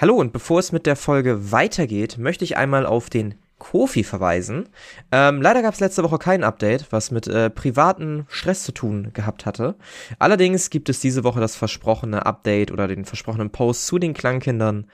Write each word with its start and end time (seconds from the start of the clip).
Hallo 0.00 0.14
und 0.14 0.32
bevor 0.32 0.60
es 0.60 0.72
mit 0.72 0.86
der 0.86 0.96
Folge 0.96 1.52
weitergeht, 1.52 2.16
möchte 2.16 2.42
ich 2.42 2.56
einmal 2.56 2.86
auf 2.86 3.10
den 3.10 3.34
Kofi 3.58 4.02
verweisen. 4.02 4.70
Ähm, 5.12 5.42
leider 5.42 5.60
gab 5.60 5.74
es 5.74 5.80
letzte 5.80 6.02
Woche 6.02 6.16
kein 6.16 6.42
Update, 6.42 6.90
was 6.90 7.10
mit 7.10 7.26
äh, 7.26 7.50
privaten 7.50 8.24
Stress 8.30 8.62
zu 8.62 8.72
tun 8.72 9.10
gehabt 9.12 9.44
hatte. 9.44 9.74
Allerdings 10.18 10.70
gibt 10.70 10.88
es 10.88 11.00
diese 11.00 11.22
Woche 11.22 11.38
das 11.38 11.54
versprochene 11.54 12.24
Update 12.24 12.70
oder 12.70 12.88
den 12.88 13.04
versprochenen 13.04 13.50
Post 13.50 13.88
zu 13.88 13.98
den 13.98 14.14
Klangkindern. 14.14 14.86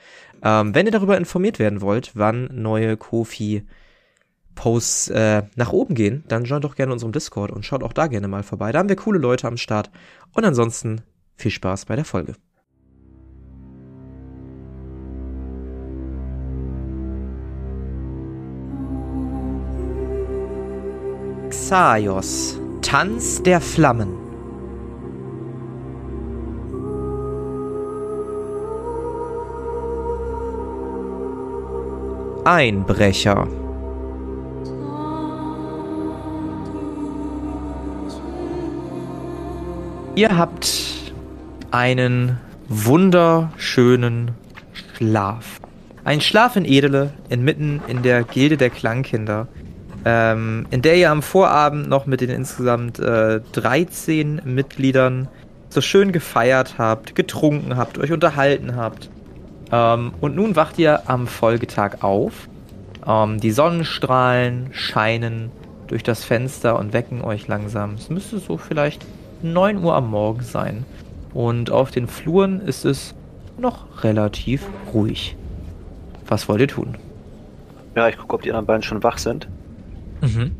Ähm, 0.43 0.75
wenn 0.75 0.87
ihr 0.87 0.91
darüber 0.91 1.15
informiert 1.15 1.57
werden 1.57 1.79
wollt, 1.79 2.11
wann 2.15 2.49
neue 2.51 2.97
Kofi 2.97 3.65
Posts 4.55 5.11
äh, 5.11 5.43
nach 5.55 5.71
oben 5.71 5.95
gehen, 5.95 6.25
dann 6.27 6.43
joint 6.43 6.65
doch 6.65 6.75
gerne 6.75 6.91
unserem 6.91 7.13
Discord 7.13 7.51
und 7.51 7.65
schaut 7.65 7.81
auch 7.81 7.93
da 7.93 8.07
gerne 8.07 8.27
mal 8.27 8.43
vorbei. 8.43 8.73
Da 8.73 8.79
haben 8.79 8.89
wir 8.89 8.97
coole 8.97 9.19
Leute 9.19 9.47
am 9.47 9.55
Start. 9.55 9.89
Und 10.33 10.43
ansonsten 10.43 10.99
viel 11.37 11.51
Spaß 11.51 11.85
bei 11.85 11.95
der 11.95 12.03
Folge. 12.03 12.33
Xaios, 21.57 22.59
Tanz 22.83 23.41
der 23.41 23.59
Flammen. 23.59 24.09
Einbrecher. 32.45 33.47
Ihr 40.15 40.37
habt 40.37 41.11
einen 41.71 42.37
wunderschönen 42.69 44.31
Schlaf. 44.73 45.59
Ein 46.05 46.21
Schlaf 46.21 46.55
in 46.55 46.65
Edele, 46.65 47.13
inmitten 47.29 47.81
in 47.87 48.03
der 48.03 48.23
Gilde 48.23 48.57
der 48.57 48.69
Klangkinder, 48.69 49.47
ähm, 50.07 50.65
in 50.69 50.81
der 50.81 50.95
ihr 50.95 51.11
am 51.11 51.21
Vorabend 51.21 51.89
noch 51.89 52.05
mit 52.05 52.21
den 52.21 52.29
insgesamt 52.29 52.97
äh, 52.97 53.41
13 53.51 54.41
Mitgliedern 54.45 55.27
so 55.67 55.81
schön 55.81 56.13
gefeiert 56.13 56.75
habt, 56.77 57.13
getrunken 57.13 57.75
habt, 57.75 57.97
euch 57.97 58.13
unterhalten 58.13 58.77
habt. 58.77 59.09
Ähm, 59.69 60.13
und 60.21 60.33
nun 60.33 60.55
wacht 60.55 60.79
ihr 60.79 61.09
am 61.09 61.27
Folgetag 61.27 62.03
auf. 62.03 62.47
Ähm, 63.05 63.41
die 63.41 63.51
Sonnenstrahlen 63.51 64.69
scheinen 64.71 65.51
durch 65.87 66.03
das 66.03 66.23
Fenster 66.23 66.79
und 66.79 66.93
wecken 66.93 67.21
euch 67.21 67.49
langsam. 67.49 67.95
Es 67.95 68.09
müsste 68.09 68.39
so 68.39 68.57
vielleicht 68.57 69.05
9 69.41 69.83
Uhr 69.83 69.93
am 69.93 70.09
Morgen 70.09 70.41
sein. 70.41 70.85
Und 71.33 71.69
auf 71.69 71.91
den 71.91 72.07
Fluren 72.07 72.61
ist 72.61 72.85
es 72.85 73.13
noch 73.57 74.05
relativ 74.05 74.63
ruhig. 74.93 75.35
Was 76.27 76.47
wollt 76.47 76.61
ihr 76.61 76.69
tun? 76.69 76.95
Ja, 77.93 78.07
ich 78.07 78.17
gucke, 78.17 78.35
ob 78.35 78.41
die 78.43 78.51
anderen 78.51 78.67
beiden 78.67 78.83
schon 78.83 79.03
wach 79.03 79.17
sind. 79.17 79.49
Mhm. 80.21 80.55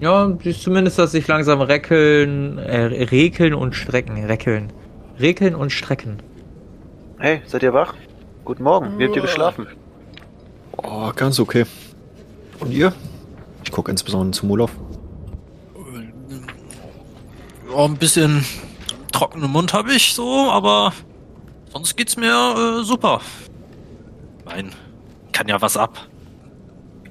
Ja, 0.00 0.32
siehst 0.42 0.62
zumindest, 0.62 0.98
dass 0.98 1.12
sich 1.12 1.26
langsam 1.26 1.60
reckeln, 1.60 2.58
äh, 2.58 2.84
rekeln 2.84 3.54
und 3.54 3.74
strecken. 3.74 4.24
Reckeln. 4.24 4.72
Rekeln 5.18 5.54
und 5.54 5.70
strecken. 5.70 6.22
Hey, 7.18 7.42
seid 7.46 7.64
ihr 7.64 7.74
wach? 7.74 7.94
Guten 8.44 8.62
Morgen, 8.62 8.98
wie 8.98 9.04
habt 9.04 9.16
ihr 9.16 9.22
geschlafen? 9.22 9.66
Oh, 10.76 11.10
ganz 11.14 11.40
okay. 11.40 11.66
Und 12.60 12.70
ihr? 12.70 12.92
Ich 13.64 13.72
gucke 13.72 13.90
insbesondere 13.90 14.30
zum 14.38 14.50
Urlaub. 14.50 14.70
Ja, 17.70 17.84
ein 17.84 17.96
bisschen 17.96 18.44
trockenen 19.12 19.50
Mund 19.50 19.72
habe 19.74 19.92
ich 19.92 20.14
so, 20.14 20.48
aber 20.50 20.92
sonst 21.72 21.96
geht's 21.96 22.16
mir 22.16 22.80
äh, 22.80 22.84
super. 22.84 23.20
Mein, 24.44 24.70
kann 25.32 25.48
ja 25.48 25.60
was 25.60 25.76
ab. 25.76 25.98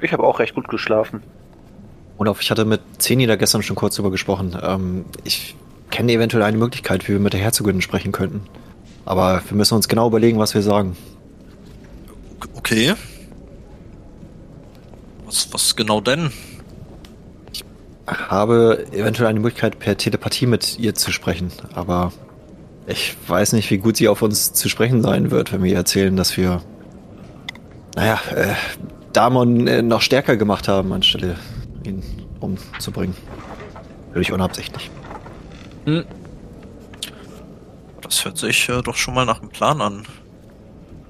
Ich 0.02 0.14
habe 0.14 0.24
auch 0.24 0.40
recht 0.40 0.56
gut 0.56 0.68
geschlafen. 0.70 1.22
Olaf, 2.18 2.42
ich 2.42 2.50
hatte 2.50 2.66
mit 2.66 2.82
Zeni 2.98 3.28
da 3.28 3.36
gestern 3.36 3.62
schon 3.62 3.76
kurz 3.76 3.96
drüber 3.96 4.10
gesprochen. 4.10 4.58
Ähm, 4.62 5.06
ich 5.24 5.56
kenne 5.92 6.12
eventuell 6.12 6.44
eine 6.44 6.58
Möglichkeit, 6.58 7.08
wie 7.08 7.14
wir 7.14 7.20
mit 7.20 7.34
der 7.34 7.40
Herzogin 7.40 7.82
sprechen 7.82 8.12
könnten. 8.12 8.42
Aber 9.06 9.42
wir 9.48 9.56
müssen 9.56 9.76
uns 9.76 9.88
genau 9.88 10.08
überlegen, 10.08 10.40
was 10.40 10.54
wir 10.54 10.64
sagen. 10.64 10.98
Okay. 12.56 12.96
Was, 15.26 15.54
was 15.54 15.76
genau 15.76 16.02
denn? 16.02 16.32
Ich 17.54 17.64
habe 18.08 18.88
eventuell 18.92 19.30
eine 19.30 19.40
Möglichkeit, 19.40 19.78
per 19.78 19.96
Telepathie 19.96 20.48
mit 20.48 20.80
ihr 20.80 20.96
zu 20.96 21.12
sprechen. 21.12 21.52
Aber 21.74 22.12
ich 22.88 23.16
weiß 23.28 23.54
nicht, 23.54 23.70
wie 23.70 23.78
gut 23.78 23.98
sie 23.98 24.08
auf 24.08 24.24
uns 24.24 24.54
zu 24.54 24.70
sprechen 24.70 25.04
sein 25.04 25.30
wird, 25.30 25.54
wenn 25.54 25.62
wir 25.62 25.72
ihr 25.72 25.78
erzählen, 25.78 26.16
dass 26.16 26.36
wir, 26.36 26.62
naja, 27.96 28.20
äh, 28.36 28.56
Damon 29.14 29.68
äh, 29.68 29.82
noch 29.84 30.02
stärker 30.02 30.36
gemacht 30.36 30.68
haben, 30.68 30.94
anstelle 30.94 31.36
ihn 31.88 32.04
umzubringen. 32.40 33.16
Völlig 34.14 34.32
unabsichtlich. 34.32 34.92
Hm. 35.86 36.06
Das 38.02 38.24
hört 38.24 38.38
sich 38.38 38.70
äh, 38.70 38.82
doch 38.82 38.96
schon 38.96 39.14
mal 39.14 39.26
nach 39.26 39.42
einem 39.42 39.50
Plan 39.50 39.82
an. 39.82 40.04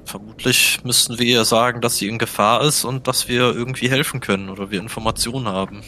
Vermutlich 0.05 0.79
müssten 0.83 1.19
wir 1.19 1.25
ihr 1.25 1.45
sagen, 1.45 1.81
dass 1.81 1.97
sie 1.97 2.07
in 2.07 2.17
Gefahr 2.17 2.63
ist 2.63 2.85
und 2.85 3.07
dass 3.07 3.27
wir 3.27 3.53
irgendwie 3.53 3.89
helfen 3.89 4.21
können 4.21 4.49
oder 4.49 4.71
wir 4.71 4.79
Informationen 4.79 5.47
haben. 5.47 5.81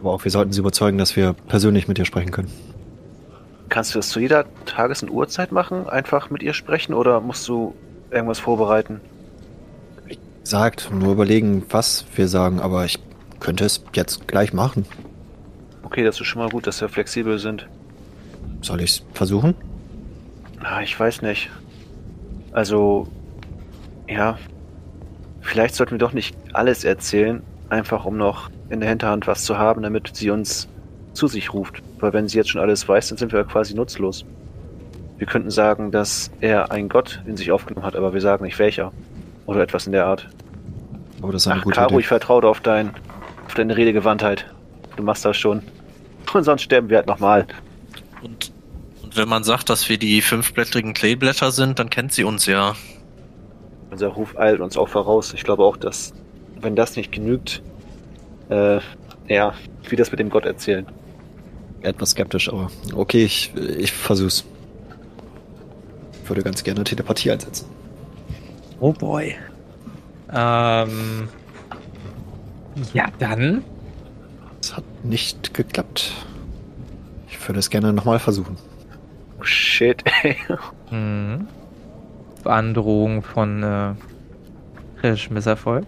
Aber 0.00 0.12
auch 0.12 0.24
wir 0.24 0.30
sollten 0.30 0.52
sie 0.52 0.60
überzeugen, 0.60 0.98
dass 0.98 1.16
wir 1.16 1.32
persönlich 1.32 1.88
mit 1.88 1.98
ihr 1.98 2.04
sprechen 2.04 2.30
können. 2.30 2.52
Kannst 3.68 3.94
du 3.94 3.98
das 3.98 4.10
zu 4.10 4.20
jeder 4.20 4.44
Tages- 4.66 5.02
und 5.02 5.10
Uhrzeit 5.10 5.50
machen? 5.50 5.88
Einfach 5.88 6.30
mit 6.30 6.42
ihr 6.42 6.52
sprechen 6.52 6.94
oder 6.94 7.20
musst 7.20 7.48
du 7.48 7.74
irgendwas 8.10 8.38
vorbereiten? 8.38 9.00
Wie 10.04 10.18
gesagt, 10.42 10.90
nur 10.92 11.12
überlegen, 11.12 11.64
was 11.70 12.04
wir 12.14 12.28
sagen, 12.28 12.60
aber 12.60 12.84
ich 12.84 12.98
könnte 13.46 13.64
es 13.64 13.84
jetzt 13.94 14.26
gleich 14.26 14.52
machen. 14.52 14.84
Okay, 15.84 16.02
das 16.02 16.20
ist 16.20 16.26
schon 16.26 16.42
mal 16.42 16.50
gut, 16.50 16.66
dass 16.66 16.80
wir 16.80 16.88
flexibel 16.88 17.38
sind. 17.38 17.68
Soll 18.60 18.80
ich 18.80 18.90
es 18.90 19.02
versuchen? 19.14 19.54
Ah, 20.58 20.82
ich 20.82 20.98
weiß 20.98 21.22
nicht. 21.22 21.48
Also, 22.50 23.06
ja. 24.08 24.36
Vielleicht 25.42 25.76
sollten 25.76 25.92
wir 25.92 25.98
doch 25.98 26.12
nicht 26.12 26.36
alles 26.54 26.82
erzählen, 26.82 27.40
einfach 27.68 28.04
um 28.04 28.16
noch 28.16 28.50
in 28.68 28.80
der 28.80 28.88
Hinterhand 28.88 29.28
was 29.28 29.44
zu 29.44 29.56
haben, 29.56 29.82
damit 29.82 30.16
sie 30.16 30.30
uns 30.30 30.66
zu 31.12 31.28
sich 31.28 31.54
ruft. 31.54 31.84
Weil 32.00 32.12
wenn 32.14 32.26
sie 32.26 32.38
jetzt 32.38 32.50
schon 32.50 32.60
alles 32.60 32.88
weiß, 32.88 33.10
dann 33.10 33.18
sind 33.18 33.32
wir 33.32 33.44
quasi 33.44 33.76
nutzlos. 33.76 34.24
Wir 35.18 35.28
könnten 35.28 35.52
sagen, 35.52 35.92
dass 35.92 36.32
er 36.40 36.72
einen 36.72 36.88
Gott 36.88 37.22
in 37.26 37.36
sich 37.36 37.52
aufgenommen 37.52 37.86
hat, 37.86 37.94
aber 37.94 38.12
wir 38.12 38.20
sagen 38.20 38.44
nicht 38.44 38.58
welcher. 38.58 38.90
Oder 39.46 39.60
etwas 39.60 39.86
in 39.86 39.92
der 39.92 40.06
Art. 40.06 40.28
Aber 41.22 41.30
das 41.30 41.42
ist 41.42 41.46
eine 41.46 41.60
Ach, 41.60 41.64
gute 41.64 41.76
Caro, 41.76 41.90
Idee. 41.90 42.00
ich 42.00 42.08
vertraue 42.08 42.42
auf, 42.42 42.58
dein, 42.58 42.90
deine 43.58 43.76
Redegewandtheit. 43.76 44.46
Du 44.96 45.02
machst 45.02 45.24
das 45.24 45.36
schon. 45.36 45.62
Und 46.32 46.44
sonst 46.44 46.62
sterben 46.62 46.88
wir 46.88 46.98
halt 46.98 47.06
nochmal. 47.06 47.46
Und, 48.22 48.52
und 49.02 49.16
wenn 49.16 49.28
man 49.28 49.44
sagt, 49.44 49.70
dass 49.70 49.88
wir 49.88 49.98
die 49.98 50.20
fünfblättrigen 50.22 50.94
Kleeblätter 50.94 51.50
sind, 51.50 51.78
dann 51.78 51.90
kennt 51.90 52.12
sie 52.12 52.24
uns 52.24 52.46
ja. 52.46 52.74
Unser 53.90 54.08
Ruf 54.08 54.36
eilt 54.36 54.60
uns 54.60 54.76
auch 54.76 54.88
voraus. 54.88 55.32
Ich 55.34 55.44
glaube 55.44 55.64
auch, 55.64 55.76
dass, 55.76 56.12
wenn 56.60 56.76
das 56.76 56.96
nicht 56.96 57.12
genügt, 57.12 57.62
äh, 58.48 58.80
ja, 59.28 59.54
wie 59.88 59.96
das 59.96 60.10
mit 60.10 60.20
dem 60.20 60.30
Gott 60.30 60.44
erzählen. 60.44 60.86
Etwas 61.82 62.10
skeptisch, 62.10 62.48
aber 62.48 62.70
okay, 62.94 63.24
ich, 63.24 63.52
ich 63.54 63.92
versuch's. 63.92 64.44
Ich 66.22 66.28
würde 66.28 66.42
ganz 66.42 66.64
gerne 66.64 66.82
Telepathie 66.82 67.30
einsetzen. 67.30 67.68
Oh 68.80 68.92
boy. 68.92 69.36
Ähm. 70.32 71.28
Ja, 72.92 73.06
dann. 73.18 73.64
Es 74.60 74.76
hat 74.76 74.84
nicht 75.04 75.54
geklappt. 75.54 76.12
Ich 77.28 77.48
würde 77.48 77.58
es 77.60 77.70
gerne 77.70 77.92
nochmal 77.92 78.18
versuchen. 78.18 78.56
Oh, 79.38 79.44
shit, 79.44 80.02
ey. 80.22 80.36
Mhm. 80.90 81.48
Androhung 82.44 83.22
von 83.24 83.60
äh, 83.62 83.94
kritischem 85.00 85.34
Misserfolg. 85.34 85.84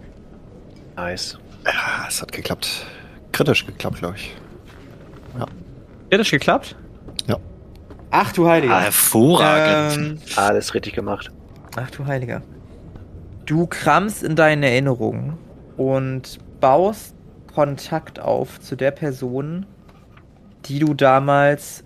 Nice. 0.97 1.39
Ja, 1.65 2.05
es 2.07 2.21
hat 2.21 2.33
geklappt. 2.33 2.85
Kritisch 3.31 3.65
geklappt, 3.65 3.99
glaube 3.99 4.15
ich. 4.17 4.35
Kritisch 6.09 6.31
geklappt? 6.31 6.75
Ja. 7.27 7.37
Ach 8.11 8.33
du 8.33 8.47
Heiliger. 8.49 8.75
Ah, 8.75 8.81
hervorragend. 8.81 9.97
Ähm, 9.97 10.19
Alles 10.35 10.73
richtig 10.73 10.93
gemacht. 10.93 11.31
ach 11.77 11.89
du 11.91 12.05
Heiliger. 12.05 12.41
Du 13.45 13.65
kramst 13.67 14.23
in 14.23 14.35
deinen 14.35 14.63
Erinnerungen 14.63 15.37
und 15.77 16.39
baust 16.59 17.15
Kontakt 17.53 18.19
auf 18.19 18.59
zu 18.59 18.75
der 18.75 18.91
Person, 18.91 19.65
die 20.65 20.79
du 20.79 20.93
damals 20.93 21.83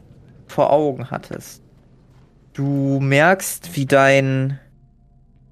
vor 0.47 0.71
Augen 0.71 1.09
hattest. 1.09 1.63
Du 2.53 2.99
merkst, 2.99 3.75
wie 3.75 3.85
dein, 3.85 4.59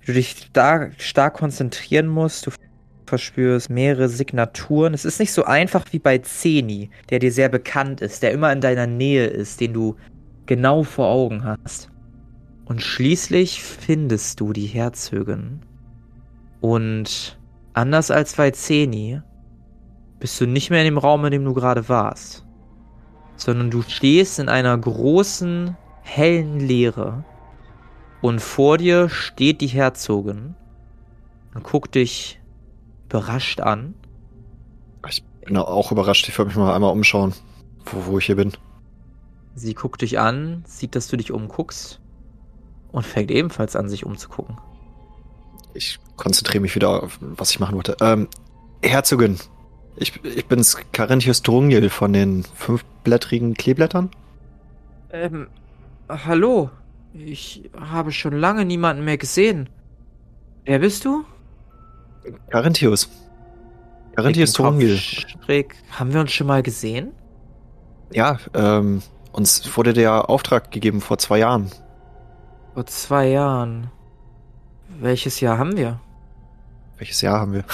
du 0.06 0.14
dich 0.14 0.52
da 0.54 0.92
stark 0.98 1.36
konzentrieren 1.36 2.08
musst. 2.08 2.46
Du 2.46 2.52
verspürst 3.08 3.70
mehrere 3.70 4.10
Signaturen. 4.10 4.94
Es 4.94 5.06
ist 5.06 5.20
nicht 5.20 5.34
so 5.34 5.44
einfach 5.44 5.86
wie 5.92 6.00
bei 6.00 6.20
Zeni, 6.20 6.90
der 7.10 7.20
dir 7.20 7.32
sehr 7.32 7.50
bekannt 7.50 8.02
ist, 8.02 8.22
der 8.22 8.32
immer 8.32 8.52
in 8.54 8.62
deiner 8.62 8.88
Nähe 8.88 9.26
ist, 9.26 9.60
den 9.60 9.74
du 9.74 9.96
genau 10.46 10.84
vor 10.84 11.08
Augen 11.08 11.44
hast. 11.44 11.90
Und 12.66 12.82
schließlich 12.82 13.64
findest 13.64 14.40
du 14.40 14.54
die 14.54 14.68
Herzogin. 14.68 15.62
Und 16.62 17.38
anders 17.74 18.12
als 18.12 18.36
bei 18.36 18.52
Zeni 18.52 19.22
bist 20.20 20.40
du 20.40 20.46
nicht 20.46 20.70
mehr 20.70 20.80
in 20.80 20.86
dem 20.86 20.98
Raum, 20.98 21.26
in 21.26 21.32
dem 21.32 21.46
du 21.46 21.54
gerade 21.54 21.90
warst, 21.90 22.46
sondern 23.36 23.72
du 23.72 23.82
stehst 23.82 24.40
in 24.40 24.50
einer 24.50 24.78
großen, 24.78 25.76
hellen 26.04 26.60
Leere 26.60 27.24
und 28.22 28.40
vor 28.40 28.78
dir 28.78 29.10
steht 29.10 29.62
die 29.62 29.68
Herzogin 29.68 30.56
und 31.54 31.64
guckt 31.64 31.96
dich 31.96 32.40
überrascht 33.06 33.60
an. 33.62 33.96
Ich 35.10 35.24
bin 35.44 35.58
auch 35.58 35.92
überrascht. 35.92 36.30
Ich 36.30 36.38
würde 36.38 36.50
mich 36.50 36.58
mal 36.58 36.74
einmal 36.74 36.92
umschauen, 36.92 37.34
wo, 37.86 38.12
wo 38.12 38.18
ich 38.20 38.28
hier 38.28 38.36
bin. 38.36 38.52
Sie 39.56 39.74
guckt 39.74 40.02
dich 40.02 40.20
an, 40.20 40.64
sieht, 40.66 40.96
dass 40.96 41.08
du 41.08 41.18
dich 41.18 41.32
umguckst 41.32 42.00
und 42.92 43.06
fängt 43.06 43.32
ebenfalls 43.32 43.76
an, 43.76 43.90
sich 43.90 44.06
umzugucken. 44.06 44.58
Ich 45.74 46.00
konzentriere 46.18 46.62
mich 46.62 46.76
wieder 46.76 47.04
auf, 47.04 47.18
was 47.22 47.52
ich 47.52 47.60
machen 47.60 47.76
wollte. 47.76 47.96
Ähm, 48.02 48.28
Herzogin, 48.84 49.38
ich, 49.96 50.24
ich 50.24 50.46
bin's 50.46 50.78
Carinthius 50.92 51.42
Drungil 51.42 51.90
von 51.90 52.14
den 52.14 52.44
fünfblättrigen 52.56 53.54
Kleeblättern. 53.54 54.10
Ähm, 55.12 55.48
hallo. 56.10 56.70
Ich 57.14 57.70
habe 57.78 58.12
schon 58.12 58.34
lange 58.34 58.64
niemanden 58.64 59.04
mehr 59.04 59.18
gesehen. 59.18 59.70
Wer 60.64 60.80
bist 60.80 61.04
du? 61.04 61.26
Carinthius. 62.50 63.10
Carinthius 64.16 64.54
Drungil. 64.54 64.98
Schräg. 64.98 65.76
Haben 65.92 66.14
wir 66.14 66.22
uns 66.22 66.32
schon 66.32 66.48
mal 66.48 66.64
gesehen? 66.64 67.12
Ja, 68.14 68.38
ähm, 68.54 69.02
uns 69.32 69.76
wurde 69.76 69.94
der 69.94 70.30
Auftrag 70.30 70.72
gegeben 70.72 71.02
vor 71.02 71.18
zwei 71.18 71.40
Jahren. 71.40 71.72
Vor 72.74 72.86
zwei 72.86 73.30
Jahren. 73.30 73.90
Welches 75.02 75.40
Jahr 75.40 75.58
haben 75.58 75.76
wir? 75.76 76.00
Welches 76.98 77.22
Jahr 77.22 77.40
haben 77.40 77.54
wir? 77.54 77.64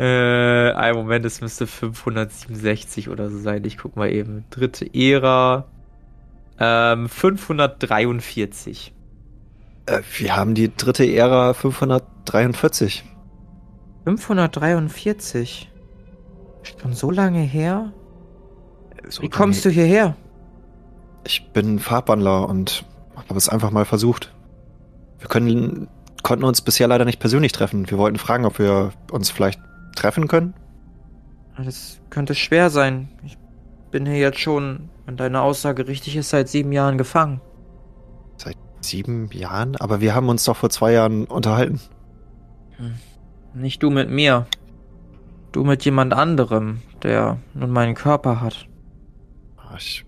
Äh, 0.00 0.70
ein 0.74 0.94
Moment, 0.94 1.24
es 1.24 1.40
müsste 1.40 1.66
567 1.66 3.08
oder 3.08 3.30
so 3.30 3.38
sein. 3.40 3.64
Ich 3.64 3.78
guck 3.78 3.96
mal 3.96 4.12
eben. 4.12 4.44
Dritte 4.48 4.88
Ära. 4.94 5.64
Ähm, 6.60 7.08
543. 7.08 8.94
Äh, 9.86 10.00
wir 10.18 10.36
haben 10.36 10.54
die 10.54 10.72
dritte 10.72 11.04
Ära 11.04 11.52
543. 11.52 13.02
543? 14.04 15.68
Schon 16.62 16.92
so 16.92 17.10
lange 17.10 17.40
her? 17.40 17.92
So 19.08 19.22
Wie 19.22 19.28
kommst 19.28 19.64
du 19.64 19.70
hierher? 19.70 20.14
Ich 21.24 21.50
bin 21.52 21.80
Farbwandler 21.80 22.48
und 22.48 22.84
habe 23.28 23.36
es 23.38 23.48
einfach 23.48 23.70
mal 23.70 23.84
versucht. 23.84 24.32
Wir 25.18 25.28
können, 25.28 25.88
konnten 26.22 26.44
uns 26.44 26.60
bisher 26.62 26.86
leider 26.88 27.04
nicht 27.04 27.18
persönlich 27.20 27.52
treffen. 27.52 27.90
Wir 27.90 27.98
wollten 27.98 28.18
fragen, 28.18 28.44
ob 28.44 28.58
wir 28.58 28.92
uns 29.10 29.30
vielleicht 29.30 29.60
treffen 29.96 30.28
können. 30.28 30.54
Das 31.56 32.00
könnte 32.10 32.34
schwer 32.34 32.70
sein. 32.70 33.08
Ich 33.24 33.36
bin 33.90 34.06
hier 34.06 34.18
jetzt 34.18 34.38
schon, 34.38 34.90
wenn 35.06 35.16
deine 35.16 35.40
Aussage 35.40 35.88
richtig 35.88 36.16
ist, 36.16 36.30
seit 36.30 36.48
sieben 36.48 36.70
Jahren 36.72 36.98
gefangen. 36.98 37.40
Seit 38.36 38.56
sieben 38.80 39.28
Jahren? 39.32 39.74
Aber 39.76 40.00
wir 40.00 40.14
haben 40.14 40.28
uns 40.28 40.44
doch 40.44 40.56
vor 40.56 40.70
zwei 40.70 40.92
Jahren 40.92 41.24
unterhalten. 41.24 41.80
Nicht 43.54 43.82
du 43.82 43.90
mit 43.90 44.08
mir. 44.10 44.46
Du 45.50 45.64
mit 45.64 45.84
jemand 45.84 46.12
anderem, 46.12 46.82
der 47.02 47.38
nun 47.54 47.70
meinen 47.70 47.94
Körper 47.94 48.40
hat. 48.40 48.66
Ah, 49.56 49.74
Ich 49.78 50.04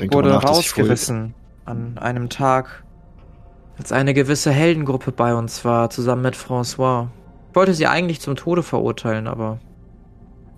denke 0.00 0.14
Wurde 0.16 0.28
mal 0.30 0.36
nach, 0.36 0.44
dass 0.44 0.60
ich 0.60 0.76
wohl- 0.76 0.84
rausgerissen 0.84 1.34
an 1.68 1.98
einem 1.98 2.28
Tag, 2.28 2.84
als 3.78 3.92
eine 3.92 4.14
gewisse 4.14 4.50
Heldengruppe 4.50 5.12
bei 5.12 5.34
uns 5.34 5.64
war, 5.64 5.90
zusammen 5.90 6.22
mit 6.22 6.36
François. 6.36 7.08
Ich 7.50 7.56
wollte 7.56 7.74
sie 7.74 7.86
eigentlich 7.86 8.20
zum 8.20 8.36
Tode 8.36 8.62
verurteilen, 8.62 9.26
aber 9.26 9.58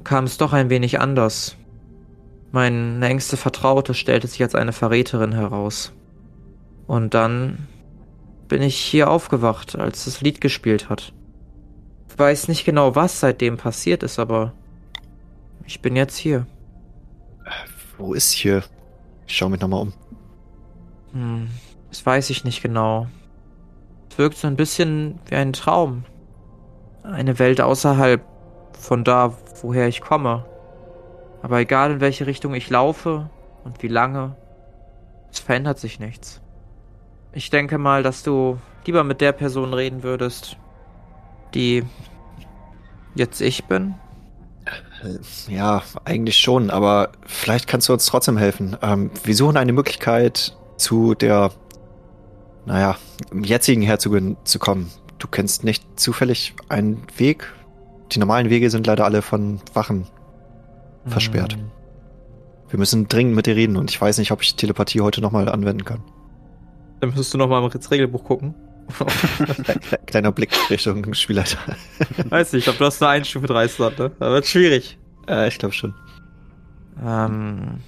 kam 0.05 0.25
es 0.25 0.39
doch 0.39 0.53
ein 0.53 0.71
wenig 0.71 1.01
anders. 1.01 1.57
Meine 2.53 3.07
engste 3.07 3.37
Vertraute 3.37 3.95
stellte 3.95 4.27
sich 4.27 4.43
als 4.43 4.55
eine 4.55 4.73
Verräterin 4.73 5.33
heraus. 5.33 5.93
Und 6.87 7.15
dann 7.15 7.69
bin 8.49 8.62
ich 8.62 8.77
hier 8.77 9.11
aufgewacht, 9.11 9.77
als 9.77 10.07
das 10.07 10.21
Lied 10.21 10.41
gespielt 10.41 10.89
hat. 10.89 11.12
Ich 12.09 12.19
weiß 12.19 12.49
nicht 12.49 12.65
genau, 12.65 12.97
was 12.97 13.21
seitdem 13.21 13.57
passiert 13.57 14.03
ist, 14.03 14.19
aber 14.19 14.53
ich 15.65 15.81
bin 15.81 15.95
jetzt 15.95 16.17
hier. 16.17 16.47
Wo 17.97 18.15
ist 18.15 18.33
hier? 18.33 18.65
Ich 19.27 19.37
schaue 19.37 19.51
mich 19.51 19.61
nochmal 19.61 19.83
um. 19.83 19.93
Hm, 21.12 21.49
das 21.89 22.05
weiß 22.05 22.31
ich 22.31 22.45
nicht 22.45 22.62
genau. 22.62 23.07
Es 24.11 24.19
wirkt 24.19 24.37
so 24.37 24.47
ein 24.47 24.57
bisschen 24.57 25.19
wie 25.27 25.37
ein 25.37 25.53
Traum. 25.53 26.05
Eine 27.03 27.39
Welt 27.39 27.61
außerhalb 27.61 28.23
von 28.79 29.05
da, 29.05 29.35
woher 29.62 29.89
ich 29.89 30.01
komme. 30.01 30.45
Aber 31.43 31.61
egal 31.61 31.93
in 31.93 32.01
welche 32.01 32.27
Richtung 32.27 32.55
ich 32.55 32.69
laufe 32.71 33.31
und 33.65 33.83
wie 33.83 33.89
lange, 33.89 34.37
es 35.33 35.39
verändert 35.39 35.79
sich 35.79 36.01
nichts. 36.01 36.41
Ich 37.33 37.51
denke 37.51 37.79
mal, 37.79 38.03
dass 38.03 38.23
du 38.23 38.59
lieber 38.85 39.05
mit 39.05 39.21
der 39.21 39.33
Person 39.33 39.73
reden 39.73 40.03
würdest, 40.03 40.57
die 41.55 41.85
jetzt 43.15 43.41
ich 43.41 43.65
bin. 43.65 43.95
Ja, 45.49 45.83
eigentlich 46.05 46.39
schon, 46.39 46.71
aber 46.71 47.11
vielleicht 47.25 47.67
kannst 47.67 47.89
du 47.89 47.93
uns 47.93 48.07
trotzdem 48.07 48.37
helfen. 48.37 48.77
Ähm, 48.83 49.11
wir 49.25 49.35
suchen 49.35 49.57
eine 49.57 49.73
Möglichkeit, 49.73 50.57
zu 50.81 51.15
der, 51.15 51.50
naja, 52.67 52.97
jetzigen 53.43 53.82
Herzogin 53.82 54.37
zu 54.44 54.59
kommen. 54.59 54.91
Du 55.19 55.29
kennst 55.29 55.65
nicht 55.65 55.85
zufällig 56.00 56.55
einen 56.69 57.03
Weg? 57.17 57.53
Die 58.12 58.19
normalen 58.19 58.50
Wege 58.50 58.71
sind 58.71 58.87
leider 58.87 59.05
alle 59.05 59.23
von 59.23 59.61
Wachen 59.75 60.06
versperrt. 61.06 61.55
Hm, 61.55 61.71
Wir 62.71 62.79
müssen 62.79 63.06
dringend 63.09 63.35
mit 63.37 63.47
dir 63.47 63.56
reden 63.56 63.77
und 63.77 63.91
ich 63.91 64.00
weiß 64.00 64.19
nicht, 64.19 64.32
ob 64.32 64.43
ich 64.43 64.56
Telepathie 64.56 65.00
heute 65.00 65.21
nochmal 65.21 65.49
anwenden 65.49 65.85
kann. 65.85 66.03
Dann 67.00 67.11
müsstest 67.11 67.33
du 67.35 67.38
nochmal 67.38 67.62
im 67.62 67.69
Regelbuch 67.91 68.25
gucken. 68.25 68.55
Kle- 68.99 69.97
Kleiner 70.06 70.33
Blick 70.33 70.50
Richtung 70.69 71.15
Spielleiter. 71.15 71.59
Weiß 72.29 72.53
nicht, 72.53 72.61
ich 72.61 72.65
glaube, 72.65 72.79
du 72.81 72.85
hast 72.87 73.00
nur 73.00 73.09
eine 73.09 73.25
Stufe 73.25 73.47
3 73.47 73.69
Slot, 73.69 73.99
ne? 73.99 74.11
Da 74.19 74.31
wird 74.31 74.47
schwierig. 74.47 74.99
äh, 75.29 75.47
ich 75.49 75.59
glaube 75.59 75.75
schon. 75.75 75.94
Ähm, 77.05 77.79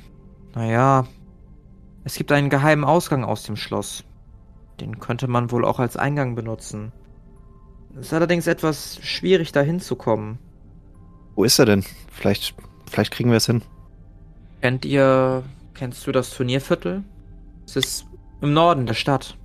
naja. 0.54 1.04
Es 2.04 2.16
gibt 2.16 2.32
einen 2.32 2.50
geheimen 2.50 2.84
Ausgang 2.84 3.25
aus 3.25 3.44
dem 3.44 3.56
Schloss. 3.56 4.04
Den 4.81 4.99
könnte 4.99 5.28
man 5.28 5.50
wohl 5.50 5.64
auch 5.64 5.78
als 5.78 5.96
Eingang 5.96 6.34
benutzen. 6.34 6.93
Es 7.94 8.06
ist 8.06 8.12
allerdings 8.12 8.46
etwas 8.46 8.98
schwierig, 9.03 9.53
da 9.53 9.60
hinzukommen. 9.60 10.38
Wo 11.34 11.44
ist 11.44 11.58
er 11.58 11.67
denn? 11.67 11.84
Vielleicht, 12.10 12.55
vielleicht 12.91 13.12
kriegen 13.12 13.31
wir 13.31 13.36
es 13.36 13.46
hin. 13.46 13.62
Kennt 14.60 14.84
ihr, 14.84 15.44
kennst 15.74 16.06
du 16.06 16.12
das 16.12 16.31
Turnierviertel? 16.31 17.05
Es 17.67 17.76
ist 17.76 18.06
im 18.41 18.53
Norden 18.53 18.86
der 18.86 18.94
Stadt. 18.94 19.36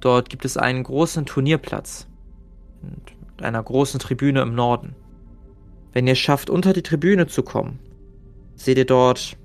Dort 0.00 0.28
gibt 0.28 0.44
es 0.44 0.56
einen 0.56 0.82
großen 0.82 1.26
Turnierplatz. 1.26 2.06
Mit 2.82 3.42
einer 3.42 3.62
großen 3.62 3.98
Tribüne 3.98 4.42
im 4.42 4.54
Norden. 4.54 4.94
Wenn 5.92 6.06
ihr 6.06 6.12
es 6.12 6.18
schafft, 6.18 6.50
unter 6.50 6.72
die 6.72 6.82
Tribüne 6.82 7.26
zu 7.26 7.42
kommen, 7.42 7.78
seht 8.56 8.78
ihr 8.78 8.86
dort, 8.86 9.36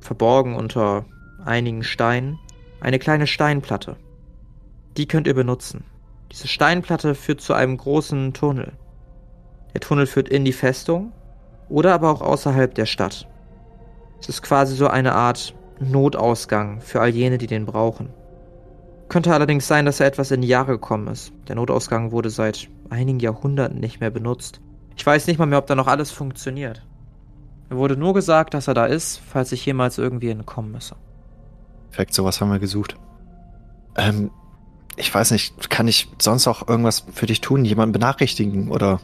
verborgen 0.00 0.54
unter 0.54 1.06
einigen 1.44 1.82
Steinen, 1.82 2.38
eine 2.80 2.98
kleine 2.98 3.26
Steinplatte. 3.26 3.96
Die 4.96 5.06
könnt 5.06 5.26
ihr 5.26 5.34
benutzen. 5.34 5.84
Diese 6.30 6.48
Steinplatte 6.48 7.14
führt 7.14 7.40
zu 7.40 7.54
einem 7.54 7.76
großen 7.76 8.32
Tunnel. 8.32 8.72
Der 9.74 9.80
Tunnel 9.80 10.06
führt 10.06 10.28
in 10.28 10.44
die 10.44 10.52
Festung 10.52 11.12
oder 11.68 11.94
aber 11.94 12.10
auch 12.10 12.20
außerhalb 12.20 12.74
der 12.74 12.86
Stadt. 12.86 13.28
Es 14.20 14.28
ist 14.28 14.42
quasi 14.42 14.76
so 14.76 14.88
eine 14.88 15.14
Art 15.14 15.54
Notausgang 15.80 16.80
für 16.80 17.00
all 17.00 17.10
jene, 17.10 17.38
die 17.38 17.46
den 17.46 17.66
brauchen. 17.66 18.10
Könnte 19.08 19.34
allerdings 19.34 19.66
sein, 19.66 19.84
dass 19.84 20.00
er 20.00 20.06
etwas 20.06 20.30
in 20.30 20.40
die 20.40 20.48
Jahre 20.48 20.72
gekommen 20.72 21.08
ist. 21.08 21.32
Der 21.48 21.56
Notausgang 21.56 22.12
wurde 22.12 22.30
seit 22.30 22.68
einigen 22.88 23.20
Jahrhunderten 23.20 23.80
nicht 23.80 24.00
mehr 24.00 24.10
benutzt. 24.10 24.60
Ich 24.96 25.04
weiß 25.04 25.26
nicht 25.26 25.38
mal 25.38 25.46
mehr, 25.46 25.58
ob 25.58 25.66
da 25.66 25.74
noch 25.74 25.86
alles 25.86 26.10
funktioniert. 26.10 26.82
Mir 27.68 27.76
wurde 27.76 27.96
nur 27.96 28.14
gesagt, 28.14 28.54
dass 28.54 28.68
er 28.68 28.74
da 28.74 28.86
ist, 28.86 29.20
falls 29.26 29.52
ich 29.52 29.66
jemals 29.66 29.98
irgendwie 29.98 30.30
entkommen 30.30 30.72
müsse. 30.72 30.96
Perfekt, 31.92 32.14
sowas 32.14 32.40
haben 32.40 32.50
wir 32.50 32.58
gesucht. 32.58 32.96
Ähm, 33.96 34.30
ich 34.96 35.14
weiß 35.14 35.30
nicht, 35.30 35.68
kann 35.68 35.86
ich 35.88 36.08
sonst 36.18 36.48
auch 36.48 36.66
irgendwas 36.66 37.04
für 37.12 37.26
dich 37.26 37.42
tun? 37.42 37.66
Jemanden 37.66 37.92
benachrichtigen 37.92 38.70
oder? 38.70 38.98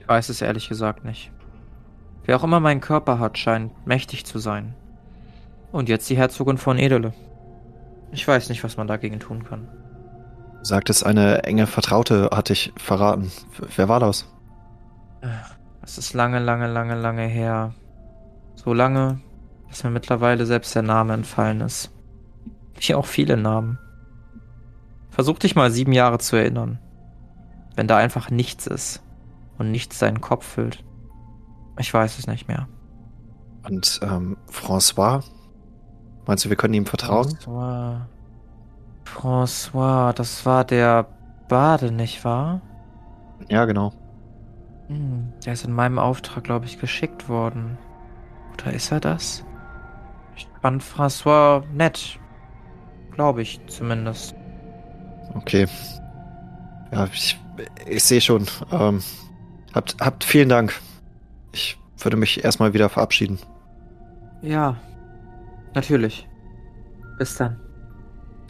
Ich 0.00 0.06
weiß 0.06 0.28
es 0.28 0.40
ehrlich 0.40 0.68
gesagt 0.68 1.04
nicht. 1.04 1.32
Wer 2.24 2.36
auch 2.36 2.44
immer 2.44 2.60
meinen 2.60 2.80
Körper 2.80 3.18
hat, 3.18 3.36
scheint 3.36 3.72
mächtig 3.84 4.24
zu 4.24 4.38
sein. 4.38 4.74
Und 5.72 5.88
jetzt 5.88 6.08
die 6.08 6.16
Herzogin 6.16 6.56
von 6.56 6.78
Edele. 6.78 7.12
Ich 8.12 8.26
weiß 8.26 8.48
nicht, 8.48 8.62
was 8.62 8.76
man 8.76 8.86
dagegen 8.86 9.18
tun 9.18 9.42
kann. 9.42 9.66
Du 10.58 10.64
sagtest, 10.64 11.04
eine 11.04 11.42
enge 11.42 11.66
Vertraute 11.66 12.30
hat 12.32 12.48
dich 12.48 12.72
verraten. 12.76 13.32
Wer 13.74 13.88
war 13.88 13.98
das? 13.98 14.24
Es 15.82 15.98
ist 15.98 16.14
lange, 16.14 16.38
lange, 16.38 16.68
lange, 16.68 16.94
lange 16.94 17.26
her. 17.26 17.74
So 18.54 18.72
lange, 18.72 19.20
dass 19.68 19.84
mir 19.84 19.90
mittlerweile 19.90 20.46
selbst 20.46 20.74
der 20.74 20.82
Name 20.82 21.14
entfallen 21.14 21.60
ist. 21.60 21.90
Wie 22.78 22.94
auch 22.94 23.06
viele 23.06 23.36
Namen. 23.36 23.78
Versuch 25.10 25.38
dich 25.38 25.56
mal 25.56 25.70
sieben 25.70 25.92
Jahre 25.92 26.18
zu 26.18 26.36
erinnern. 26.36 26.78
Wenn 27.74 27.88
da 27.88 27.96
einfach 27.96 28.30
nichts 28.30 28.66
ist 28.66 29.02
und 29.58 29.70
nichts 29.70 29.98
deinen 29.98 30.20
Kopf 30.20 30.46
füllt. 30.46 30.84
Ich 31.78 31.92
weiß 31.92 32.18
es 32.18 32.26
nicht 32.26 32.48
mehr. 32.48 32.68
Und 33.68 34.00
ähm, 34.02 34.36
François? 34.50 35.22
Meinst 36.26 36.44
du, 36.44 36.48
wir 36.48 36.56
können 36.56 36.74
ihm 36.74 36.86
vertrauen? 36.86 37.36
François. 37.36 38.00
François, 39.04 40.12
das 40.12 40.44
war 40.44 40.64
der 40.64 41.06
Bade, 41.48 41.90
nicht 41.90 42.24
wahr? 42.24 42.60
Ja, 43.48 43.64
genau. 43.64 43.92
Hm, 44.88 45.32
der 45.44 45.54
ist 45.54 45.64
in 45.64 45.72
meinem 45.72 45.98
Auftrag, 45.98 46.44
glaube 46.44 46.66
ich, 46.66 46.78
geschickt 46.78 47.28
worden. 47.28 47.78
Oder 48.54 48.72
ist 48.72 48.92
er 48.92 49.00
das? 49.00 49.44
Ich 50.38 50.48
fand 50.62 50.82
François 50.82 51.64
nett. 51.74 52.18
Glaube 53.10 53.42
ich 53.42 53.60
zumindest. 53.66 54.34
Okay. 55.34 55.66
Ja, 56.92 57.08
ich, 57.12 57.38
ich 57.86 58.04
sehe 58.04 58.20
schon. 58.20 58.46
Ähm, 58.70 59.02
habt, 59.74 59.96
habt 60.00 60.22
vielen 60.24 60.48
Dank. 60.48 60.80
Ich 61.52 61.76
würde 61.98 62.16
mich 62.16 62.44
erstmal 62.44 62.72
wieder 62.72 62.88
verabschieden. 62.88 63.38
Ja, 64.42 64.76
natürlich. 65.74 66.28
Bis 67.18 67.34
dann. 67.34 67.58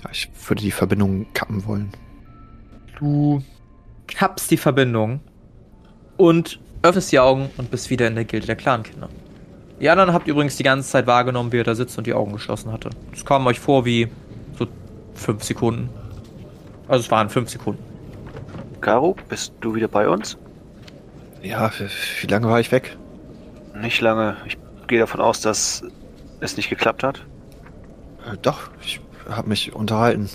Ja, 0.05 0.11
ich 0.13 0.31
würde 0.47 0.63
die 0.63 0.71
Verbindung 0.71 1.33
kappen 1.33 1.65
wollen. 1.65 1.91
Du 2.99 3.43
kappst 4.07 4.51
die 4.51 4.59
Verbindung 4.59 5.21
und 6.19 6.61
öffnest 6.83 7.11
die 7.13 7.19
Augen 7.19 7.51
und 7.57 7.71
bist 7.71 7.89
wieder 7.89 8.07
in 8.07 8.15
der 8.15 8.25
Gilde 8.25 8.47
der 8.47 8.57
Clankinder. 8.57 9.09
Die 9.81 9.89
anderen 9.89 10.13
habt 10.13 10.27
übrigens 10.27 10.57
die 10.57 10.63
ganze 10.65 10.89
Zeit 10.89 11.07
wahrgenommen, 11.07 11.53
wie 11.53 11.59
er 11.59 11.65
da 11.65 11.75
sitzt 11.75 11.97
und 11.99 12.07
die 12.07 12.15
Augen 12.15 12.33
geschlossen 12.33 12.73
hatte. 12.73 12.91
Es 13.13 13.25
kam 13.25 13.47
euch 13.47 13.61
vor 13.61 13.85
wie 13.85 14.09
so 14.59 14.67
fünf 15.15 15.45
Sekunden. 15.45 15.89
Also 16.89 17.05
es 17.05 17.11
waren 17.11 17.29
fünf 17.31 17.51
Sekunden. 17.51 17.83
Caro, 18.81 19.17
bist 19.29 19.53
du 19.61 19.75
wieder 19.75 19.89
bei 19.89 20.09
uns? 20.09 20.37
Ja, 21.43 21.71
wie, 21.79 21.87
wie 22.23 22.27
lange 22.27 22.49
war 22.49 22.59
ich 22.61 22.73
weg? 22.73 22.97
Nicht 23.81 24.01
lange. 24.01 24.37
Ich 24.47 24.59
gehe 24.89 24.99
davon 24.99 25.21
aus, 25.21 25.41
dass 25.41 25.85
es 26.41 26.57
nicht 26.57 26.71
geklappt 26.71 27.03
hat. 27.05 27.25
Äh, 28.27 28.37
doch, 28.43 28.71
ich 28.83 29.01
habe 29.29 29.49
mich 29.49 29.75
unterhalten. 29.75 30.29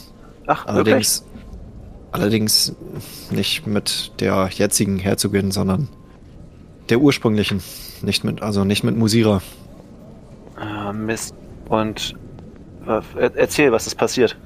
Ach, 0.48 0.66
Allerdings, 0.68 1.26
allerdings 2.12 2.76
nicht 3.32 3.66
mit 3.66 4.12
der 4.20 4.50
jetzigen 4.54 5.00
Herzogin, 5.00 5.52
sondern 5.52 5.90
der 6.90 7.00
ursprünglichen. 7.00 7.62
Nicht 8.04 8.24
mit, 8.24 8.42
also 8.42 8.64
nicht 8.66 8.84
mit 8.84 8.96
Musira. 8.98 9.42
Äh, 10.60 10.94
Mist. 10.94 11.34
Und 11.70 12.14
äh, 12.86 13.02
er- 13.18 13.36
erzähl, 13.36 13.72
was 13.72 13.88
ist 13.88 13.96
passiert. 13.96 14.38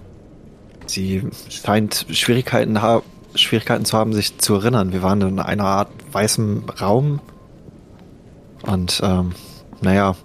Sie 0.86 1.24
scheint 1.50 2.06
Schwierigkeiten, 2.12 2.82
ha 2.82 3.02
Schwierigkeiten 3.36 3.84
zu 3.84 3.98
haben, 3.98 4.14
sich 4.14 4.38
zu 4.38 4.56
erinnern. 4.56 4.94
Wir 4.94 5.02
waren 5.04 5.22
in 5.22 5.40
einer 5.40 5.66
Art 5.66 5.90
weißem 6.12 6.64
Raum. 6.80 7.20
Und, 8.64 9.02
ähm, 9.04 9.34
naja. 9.82 10.16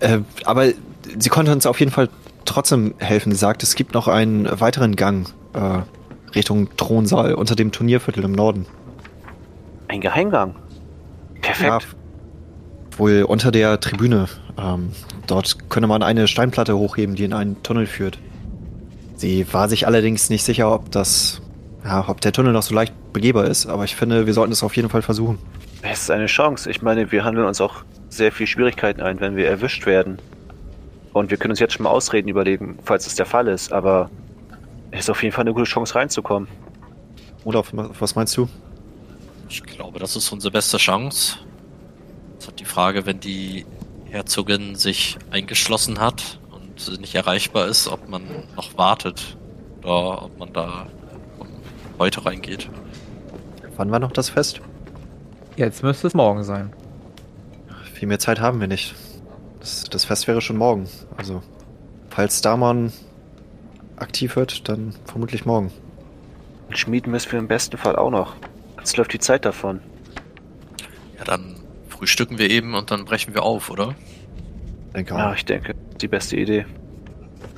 Äh, 0.00 0.18
aber 0.44 0.66
sie 1.18 1.28
konnte 1.30 1.52
uns 1.52 1.66
auf 1.66 1.80
jeden 1.80 1.90
Fall 1.92 2.08
trotzdem 2.44 2.94
helfen. 2.98 3.32
Sie 3.32 3.38
sagt, 3.38 3.62
es 3.62 3.74
gibt 3.76 3.94
noch 3.94 4.08
einen 4.08 4.48
weiteren 4.60 4.94
Gang 4.96 5.32
äh, 5.54 5.80
Richtung 6.34 6.68
Thronsaal 6.76 7.34
unter 7.34 7.54
dem 7.56 7.72
Turnierviertel 7.72 8.24
im 8.24 8.32
Norden. 8.32 8.66
Ein 9.88 10.00
Geheimgang. 10.00 10.54
Perfekt. 11.40 11.96
Wohl 12.98 13.22
unter 13.22 13.50
der 13.50 13.80
Tribüne. 13.80 14.28
Ähm, 14.58 14.90
dort 15.26 15.70
könne 15.70 15.86
man 15.86 16.02
eine 16.02 16.28
Steinplatte 16.28 16.76
hochheben, 16.76 17.14
die 17.14 17.24
in 17.24 17.32
einen 17.32 17.62
Tunnel 17.62 17.86
führt. 17.86 18.18
Sie 19.16 19.52
war 19.52 19.68
sich 19.68 19.86
allerdings 19.86 20.30
nicht 20.30 20.44
sicher, 20.44 20.72
ob 20.72 20.90
das, 20.90 21.40
ja, 21.84 22.08
ob 22.08 22.20
der 22.20 22.32
Tunnel 22.32 22.52
noch 22.52 22.62
so 22.62 22.74
leicht 22.74 22.92
begehbar 23.12 23.46
ist, 23.46 23.66
aber 23.66 23.84
ich 23.84 23.94
finde, 23.96 24.26
wir 24.26 24.34
sollten 24.34 24.52
es 24.52 24.62
auf 24.62 24.76
jeden 24.76 24.88
Fall 24.88 25.02
versuchen. 25.02 25.38
Es 25.82 26.02
ist 26.02 26.10
eine 26.10 26.26
Chance. 26.26 26.70
Ich 26.70 26.82
meine, 26.82 27.12
wir 27.12 27.24
handeln 27.24 27.46
uns 27.46 27.60
auch 27.60 27.84
sehr 28.08 28.32
viel 28.32 28.46
Schwierigkeiten 28.46 29.00
ein, 29.00 29.20
wenn 29.20 29.36
wir 29.36 29.48
erwischt 29.48 29.86
werden. 29.86 30.18
Und 31.12 31.30
wir 31.30 31.36
können 31.36 31.52
uns 31.52 31.60
jetzt 31.60 31.74
schon 31.74 31.84
mal 31.84 31.90
Ausreden 31.90 32.28
überlegen, 32.28 32.78
falls 32.84 33.06
es 33.06 33.14
der 33.14 33.26
Fall 33.26 33.48
ist. 33.48 33.72
Aber 33.72 34.10
es 34.90 35.00
ist 35.00 35.10
auf 35.10 35.22
jeden 35.22 35.34
Fall 35.34 35.42
eine 35.42 35.52
gute 35.52 35.64
Chance 35.64 35.94
reinzukommen. 35.94 36.48
Olaf, 37.44 37.70
was 37.72 38.14
meinst 38.14 38.36
du? 38.36 38.48
Ich 39.48 39.62
glaube, 39.62 39.98
das 39.98 40.16
ist 40.16 40.32
unsere 40.32 40.50
beste 40.50 40.78
Chance. 40.78 41.38
Jetzt 42.44 42.50
hat 42.50 42.60
die 42.60 42.66
Frage, 42.66 43.06
wenn 43.06 43.20
die 43.20 43.64
Herzogin 44.04 44.76
sich 44.76 45.16
eingeschlossen 45.30 45.98
hat 45.98 46.38
und 46.50 47.00
nicht 47.00 47.14
erreichbar 47.14 47.68
ist, 47.68 47.88
ob 47.88 48.06
man 48.10 48.22
noch 48.54 48.76
wartet 48.76 49.38
oder 49.82 50.24
ob 50.24 50.38
man 50.38 50.52
da 50.52 50.86
heute 51.98 52.26
reingeht. 52.26 52.68
Wann 53.78 53.90
war 53.90 53.98
noch 53.98 54.12
das 54.12 54.28
Fest? 54.28 54.60
Jetzt 55.56 55.82
müsste 55.82 56.06
es 56.06 56.12
morgen 56.12 56.44
sein. 56.44 56.70
Viel 57.94 58.08
mehr 58.08 58.18
Zeit 58.18 58.40
haben 58.40 58.60
wir 58.60 58.68
nicht. 58.68 58.94
Das, 59.60 59.84
das 59.84 60.04
Fest 60.04 60.28
wäre 60.28 60.42
schon 60.42 60.58
morgen. 60.58 60.86
Also, 61.16 61.42
falls 62.10 62.42
Daman 62.42 62.92
aktiv 63.96 64.36
wird, 64.36 64.68
dann 64.68 64.94
vermutlich 65.06 65.46
morgen. 65.46 65.72
Und 66.68 66.76
schmieden 66.76 67.10
müssen 67.10 67.32
wir 67.32 67.38
im 67.38 67.48
besten 67.48 67.78
Fall 67.78 67.96
auch 67.96 68.10
noch. 68.10 68.36
Jetzt 68.76 68.98
läuft 68.98 69.14
die 69.14 69.18
Zeit 69.18 69.46
davon. 69.46 69.80
Ja, 71.16 71.24
dann 71.24 71.53
frühstücken 72.04 72.38
wir 72.38 72.50
eben 72.50 72.74
und 72.74 72.90
dann 72.90 73.06
brechen 73.06 73.32
wir 73.32 73.44
auf, 73.44 73.70
oder? 73.70 73.94
Denke 74.94 75.14
Ja, 75.14 75.32
ich 75.32 75.46
denke, 75.46 75.74
die 76.02 76.06
beste 76.06 76.36
Idee. 76.36 76.66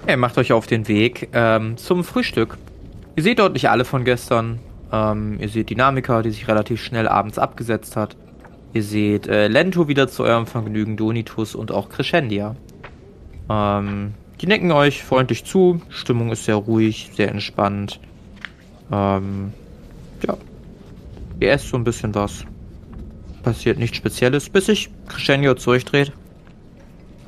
Ihr 0.06 0.16
macht 0.16 0.38
euch 0.38 0.52
auf 0.52 0.68
den 0.68 0.86
Weg 0.86 1.30
ähm, 1.32 1.76
zum 1.76 2.04
Frühstück. 2.04 2.56
Ihr 3.16 3.24
seht 3.24 3.40
dort 3.40 3.54
nicht 3.54 3.68
alle 3.70 3.84
von 3.84 4.04
gestern. 4.04 4.60
Ähm, 4.92 5.38
ihr 5.40 5.48
seht 5.48 5.70
Dynamika, 5.70 6.22
die 6.22 6.30
sich 6.30 6.46
relativ 6.46 6.80
schnell 6.80 7.08
abends 7.08 7.40
abgesetzt 7.40 7.96
hat. 7.96 8.16
Ihr 8.72 8.84
seht 8.84 9.26
äh, 9.26 9.48
Lento 9.48 9.88
wieder 9.88 10.06
zu 10.06 10.22
eurem 10.22 10.46
Vergnügen, 10.46 10.96
Donitus 10.96 11.56
und 11.56 11.72
auch 11.72 11.88
Crescendia. 11.88 12.54
Ähm, 13.50 14.14
die 14.40 14.46
nicken 14.46 14.70
euch 14.70 15.02
freundlich 15.02 15.44
zu. 15.44 15.82
Stimmung 15.88 16.30
ist 16.30 16.44
sehr 16.44 16.54
ruhig, 16.54 17.10
sehr 17.14 17.32
entspannt. 17.32 17.98
Ähm, 18.92 19.52
ja. 20.24 20.36
Ihr 21.40 21.50
esst 21.50 21.66
so 21.66 21.76
ein 21.76 21.82
bisschen 21.82 22.14
was. 22.14 22.46
Passiert 23.46 23.78
nichts 23.78 23.96
Spezielles, 23.96 24.50
bis 24.50 24.66
sich 24.66 24.90
Crescendia 25.06 25.54
zu 25.54 25.70
euch 25.70 25.84
dreht. 25.84 26.10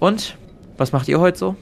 Und? 0.01 0.37
Was 0.77 0.91
macht 0.91 1.07
ihr 1.07 1.21
heute 1.21 1.39
so? 1.39 1.57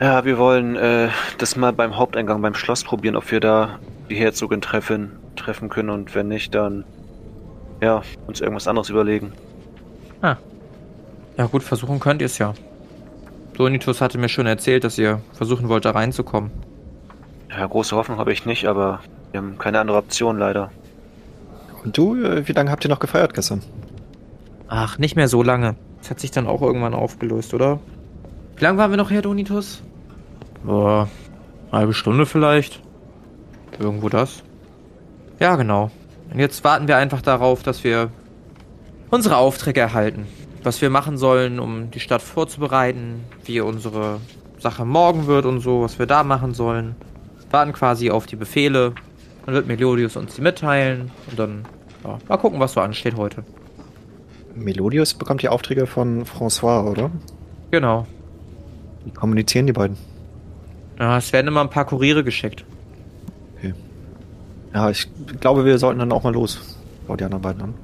Ja, 0.00 0.24
wir 0.24 0.36
wollen 0.36 0.74
äh, 0.74 1.10
das 1.38 1.54
mal 1.54 1.72
beim 1.72 1.96
Haupteingang 1.96 2.42
beim 2.42 2.56
Schloss 2.56 2.82
probieren, 2.82 3.14
ob 3.14 3.30
wir 3.30 3.38
da 3.38 3.78
die 4.10 4.16
Herzogin 4.16 4.62
treffen, 4.62 5.12
treffen 5.36 5.68
können 5.68 5.90
und 5.90 6.12
wenn 6.16 6.26
nicht, 6.26 6.56
dann 6.56 6.82
ja, 7.80 8.02
uns 8.26 8.40
irgendwas 8.40 8.66
anderes 8.66 8.90
überlegen. 8.90 9.30
Ah. 10.22 10.38
Ja 11.36 11.46
gut, 11.46 11.62
versuchen 11.62 12.00
könnt 12.00 12.20
ihr 12.20 12.26
es 12.26 12.38
ja. 12.38 12.54
Donitus 13.56 14.00
hatte 14.00 14.18
mir 14.18 14.28
schon 14.28 14.46
erzählt, 14.46 14.82
dass 14.82 14.98
ihr 14.98 15.20
versuchen 15.34 15.68
wollt, 15.68 15.84
da 15.84 15.92
reinzukommen. 15.92 16.50
Ja, 17.48 17.64
große 17.64 17.94
Hoffnung 17.94 18.18
habe 18.18 18.32
ich 18.32 18.44
nicht, 18.44 18.66
aber 18.66 18.98
wir 19.30 19.38
haben 19.38 19.56
keine 19.56 19.78
andere 19.78 19.98
Option 19.98 20.36
leider. 20.36 20.72
Und 21.84 21.98
du, 21.98 22.16
äh, 22.16 22.46
wie 22.46 22.52
lange 22.52 22.70
habt 22.70 22.84
ihr 22.84 22.90
noch 22.90 23.00
gefeiert 23.00 23.34
gestern? 23.34 23.62
Ach, 24.68 24.98
nicht 24.98 25.16
mehr 25.16 25.28
so 25.28 25.42
lange. 25.42 25.74
Das 26.00 26.10
hat 26.10 26.20
sich 26.20 26.30
dann 26.30 26.46
auch 26.46 26.62
irgendwann 26.62 26.94
aufgelöst, 26.94 27.54
oder? 27.54 27.80
Wie 28.56 28.64
lange 28.64 28.78
waren 28.78 28.90
wir 28.90 28.96
noch 28.96 29.10
her, 29.10 29.22
Donitus? 29.22 29.82
Boah, 30.64 31.08
halbe 31.70 31.94
Stunde 31.94 32.26
vielleicht. 32.26 32.80
Irgendwo 33.78 34.08
das. 34.08 34.42
Ja, 35.40 35.56
genau. 35.56 35.90
Und 36.32 36.38
jetzt 36.38 36.62
warten 36.64 36.88
wir 36.88 36.96
einfach 36.96 37.20
darauf, 37.20 37.62
dass 37.62 37.84
wir 37.84 38.10
unsere 39.10 39.36
Aufträge 39.36 39.80
erhalten. 39.80 40.26
Was 40.62 40.80
wir 40.80 40.90
machen 40.90 41.18
sollen, 41.18 41.58
um 41.58 41.90
die 41.90 42.00
Stadt 42.00 42.22
vorzubereiten, 42.22 43.24
wie 43.44 43.60
unsere 43.60 44.20
Sache 44.58 44.84
morgen 44.84 45.26
wird 45.26 45.44
und 45.44 45.60
so, 45.60 45.82
was 45.82 45.98
wir 45.98 46.06
da 46.06 46.22
machen 46.22 46.54
sollen. 46.54 46.94
Warten 47.50 47.72
quasi 47.72 48.10
auf 48.10 48.26
die 48.26 48.36
Befehle. 48.36 48.94
Dann 49.44 49.54
wird 49.54 49.66
Melodius 49.66 50.16
uns 50.16 50.34
die 50.36 50.40
mitteilen 50.40 51.10
und 51.30 51.38
dann 51.38 51.64
ja, 52.04 52.18
mal 52.28 52.36
gucken, 52.36 52.60
was 52.60 52.74
so 52.74 52.80
ansteht 52.80 53.16
heute. 53.16 53.44
Melodius 54.54 55.14
bekommt 55.14 55.42
die 55.42 55.48
Aufträge 55.48 55.86
von 55.86 56.24
François, 56.24 56.88
oder? 56.90 57.10
Genau. 57.70 58.06
Wie 59.04 59.10
kommunizieren 59.10 59.66
die 59.66 59.72
beiden? 59.72 59.96
Ja, 60.98 61.18
es 61.18 61.32
werden 61.32 61.48
immer 61.48 61.62
ein 61.62 61.70
paar 61.70 61.86
Kuriere 61.86 62.22
geschickt. 62.22 62.64
Ja, 64.74 64.88
ich 64.88 65.06
glaube, 65.40 65.64
wir 65.64 65.78
sollten 65.78 65.98
dann 65.98 66.12
auch 66.12 66.22
mal 66.22 66.32
los. 66.32 66.78
Schau 67.06 67.16
die 67.16 67.24
anderen 67.24 67.42
beiden 67.42 67.62
an. 67.62 67.74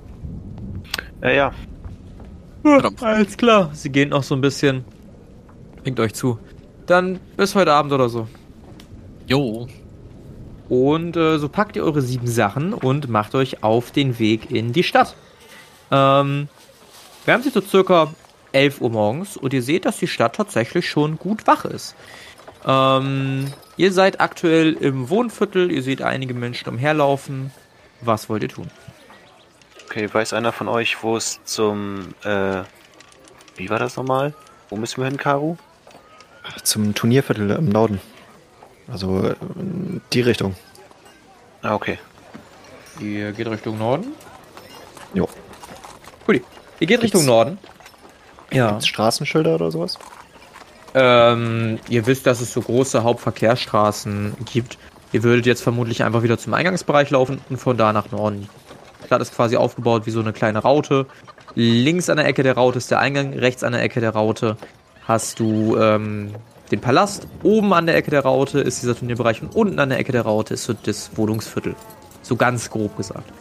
Ja, 1.23 1.31
ja, 1.31 1.53
Alles 3.01 3.37
klar. 3.37 3.71
Sie 3.75 3.91
gehen 3.91 4.11
noch 4.11 4.23
so 4.23 4.35
ein 4.35 4.41
bisschen. 4.41 4.85
Winkt 5.85 6.01
euch 6.01 6.15
zu. 6.15 6.39
Dann 6.87 7.19
bis 7.37 7.55
heute 7.55 7.73
Abend 7.73 7.93
oder 7.93 8.09
so. 8.09 8.27
Jo, 9.27 9.67
Und 10.69 11.17
äh, 11.17 11.39
so 11.39 11.49
packt 11.49 11.77
ihr 11.77 11.85
eure 11.85 12.03
sieben 12.03 12.27
Sachen 12.27 12.75
und 12.75 13.09
macht 13.09 13.35
euch 13.35 13.63
auf 13.63 13.91
den 13.91 14.19
Weg 14.19 14.51
in 14.51 14.73
die 14.73 14.83
Stadt. 14.83 15.15
Ähm, 15.91 16.49
wir 17.25 17.35
haben 17.35 17.43
sie 17.43 17.51
so 17.51 17.61
circa 17.61 18.13
11 18.53 18.81
Uhr 18.81 18.91
morgens 18.91 19.37
und 19.37 19.53
ihr 19.53 19.63
seht, 19.63 19.85
dass 19.85 19.99
die 19.99 20.07
Stadt 20.07 20.37
tatsächlich 20.37 20.89
schon 20.89 21.19
gut 21.19 21.47
wach 21.47 21.65
ist. 21.65 21.95
Ähm, 22.67 23.53
ihr 23.77 23.93
seid 23.93 24.21
aktuell 24.21 24.75
im 24.75 25.09
Wohnviertel, 25.11 25.71
ihr 25.71 25.83
seht 25.83 26.03
einige 26.03 26.35
Menschen 26.35 26.69
umherlaufen. 26.69 27.51
Was 28.01 28.29
wollt 28.29 28.43
ihr 28.43 28.49
tun? 28.49 28.69
Okay, 29.87 30.13
weiß 30.13 30.35
einer 30.35 30.53
von 30.53 30.69
euch, 30.69 31.03
wo 31.03 31.17
es 31.17 31.41
zum, 31.45 32.15
äh, 32.25 32.63
wie 33.57 33.71
war 33.71 33.79
das 33.79 33.97
nochmal? 33.97 34.35
Wo 34.69 34.77
müssen 34.77 35.01
wir 35.01 35.07
hin, 35.07 35.17
Karu? 35.17 35.57
Zum 36.63 36.95
Turnierviertel 36.95 37.51
im 37.51 37.69
Norden. 37.71 38.01
Also 38.91 39.23
äh, 39.23 39.35
in 39.59 40.01
die 40.13 40.21
Richtung. 40.21 40.55
Ah, 41.63 41.75
okay. 41.75 41.99
Ihr 43.01 43.33
geht 43.33 43.47
Richtung 43.49 43.79
Norden? 43.79 44.09
Jo. 45.15 45.29
Gut. 46.27 46.43
Ihr 46.81 46.87
geht 46.87 47.03
Richtung 47.03 47.21
Gibt's- 47.21 47.27
Norden. 47.27 47.59
Ja. 48.51 48.71
Gibt's 48.71 48.87
Straßenschilder 48.87 49.55
oder 49.57 49.71
sowas? 49.71 49.99
Ähm, 50.95 51.79
ihr 51.89 52.07
wisst, 52.07 52.27
dass 52.27 52.41
es 52.41 52.53
so 52.53 52.61
große 52.63 53.03
Hauptverkehrsstraßen 53.03 54.37
gibt. 54.51 54.79
Ihr 55.13 55.23
würdet 55.23 55.47
jetzt 55.47 55.63
vermutlich 55.63 56.03
einfach 56.03 56.23
wieder 56.23 56.39
zum 56.39 56.55
Eingangsbereich 56.55 57.11
laufen 57.11 57.41
und 57.51 57.59
von 57.59 57.77
da 57.77 57.93
nach 57.93 58.11
Norden. 58.11 58.49
Die 59.03 59.07
Stadt 59.07 59.21
ist 59.23 59.35
quasi 59.35 59.57
aufgebaut 59.57 60.07
wie 60.07 60.11
so 60.11 60.21
eine 60.21 60.33
kleine 60.33 60.61
Raute. 60.61 61.07
Links 61.55 62.09
an 62.11 62.17
der 62.17 62.27
Ecke 62.27 62.43
der 62.43 62.55
Raute 62.55 62.79
ist 62.79 62.91
der 62.91 63.01
Eingang, 63.01 63.33
rechts 63.35 63.63
an 63.65 63.73
der 63.73 63.83
Ecke 63.83 64.01
der 64.01 64.11
Raute 64.11 64.57
hast 65.07 65.41
du 65.41 65.77
ähm, 65.79 66.35
den 66.69 66.81
Palast. 66.81 67.27
Oben 67.43 67.73
an 67.73 67.87
der 67.87 67.97
Ecke 67.97 68.11
der 68.11 68.23
Raute 68.23 68.61
ist 68.61 68.83
dieser 68.83 68.97
Turnierbereich 68.97 69.43
und 69.43 69.55
unten 69.55 69.79
an 69.79 69.89
der 69.89 69.99
Ecke 69.99 70.13
der 70.13 70.23
Raute 70.23 70.55
ist 70.55 70.65
so 70.65 70.73
das 70.75 71.17
Wohnungsviertel. 71.17 71.75
So 72.23 72.37
ganz 72.37 72.71
grob 72.71 72.97
gesagt. 72.97 73.33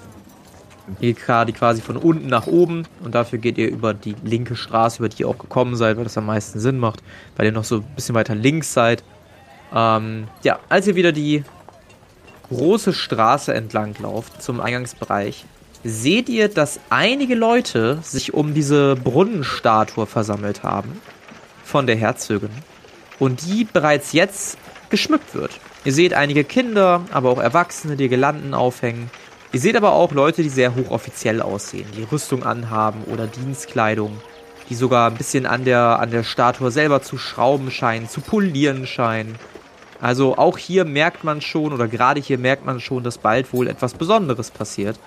Ihr 1.02 1.14
geht 1.14 1.56
quasi 1.56 1.82
von 1.82 1.98
unten 1.98 2.28
nach 2.28 2.48
oben 2.48 2.84
und 3.04 3.14
dafür 3.14 3.40
geht 3.40 3.58
ihr 3.58 3.70
über 3.70 3.94
die 3.94 4.16
linke 4.24 4.56
Straße, 4.56 5.00
über 5.00 5.10
die 5.10 5.24
ihr 5.24 5.28
auch 5.28 5.38
gekommen 5.38 5.76
seid, 5.76 5.98
weil 5.98 6.06
das 6.06 6.18
am 6.18 6.26
meisten 6.26 6.60
Sinn 6.60 6.78
macht, 6.80 7.04
weil 7.36 7.48
ihr 7.48 7.52
noch 7.52 7.66
so 7.66 7.78
ein 7.78 7.96
bisschen 7.96 8.16
weiter 8.16 8.36
links 8.36 8.74
seid. 8.74 9.04
Ähm, 9.76 10.30
ja, 10.44 10.60
als 10.70 10.88
ihr 10.88 10.96
wieder 10.96 11.12
die 11.12 11.44
große 12.48 12.94
Straße 12.94 13.54
entlang 13.54 13.96
lauft 14.02 14.42
zum 14.42 14.62
Eingangsbereich, 14.62 15.46
seht 15.84 16.30
ihr, 16.30 16.48
dass 16.48 16.80
einige 16.90 17.36
Leute 17.36 18.00
sich 18.02 18.34
um 18.34 18.54
diese 18.54 18.96
Brunnenstatue 18.96 20.06
versammelt 20.06 20.64
haben 20.64 21.02
von 21.64 21.86
der 21.86 21.98
Herzogin 21.98 22.50
und 23.20 23.46
die 23.46 23.66
bereits 23.66 24.14
jetzt 24.14 24.58
geschmückt 24.90 25.34
wird. 25.34 25.52
Ihr 25.86 25.94
seht 25.94 26.14
einige 26.14 26.44
Kinder, 26.44 27.02
aber 27.12 27.30
auch 27.30 27.40
Erwachsene, 27.40 27.96
die 27.96 28.10
Girlanden 28.10 28.54
aufhängen. 28.54 29.10
Ihr 29.54 29.60
seht 29.60 29.76
aber 29.76 29.94
auch 29.94 30.12
Leute, 30.12 30.44
die 30.44 30.50
sehr 30.50 30.76
hochoffiziell 30.76 31.42
aussehen, 31.42 31.88
die 31.96 32.04
Rüstung 32.04 32.44
anhaben 32.44 33.04
oder 33.06 33.28
Dienstkleidung, 33.28 34.20
die 34.70 34.76
sogar 34.76 35.10
ein 35.10 35.18
bisschen 35.18 35.46
an 35.46 35.64
der, 35.64 36.00
an 36.00 36.12
der 36.12 36.24
Statue 36.24 36.72
selber 36.72 37.02
zu 37.02 37.18
schrauben 37.18 37.72
scheinen, 37.72 38.10
zu 38.10 38.22
polieren 38.22 38.86
scheinen. 38.86 39.36
Also 40.02 40.38
auch 40.38 40.58
hier 40.58 40.86
merkt 40.86 41.24
man 41.24 41.42
schon, 41.42 41.74
oder 41.74 41.88
gerade 41.88 42.20
hier 42.20 42.38
merkt 42.38 42.66
man 42.66 42.80
schon, 42.80 43.04
dass 43.04 43.18
bald 43.18 43.52
wohl 43.54 43.68
etwas 43.68 43.94
Besonderes 43.94 44.52
passiert, 44.52 45.00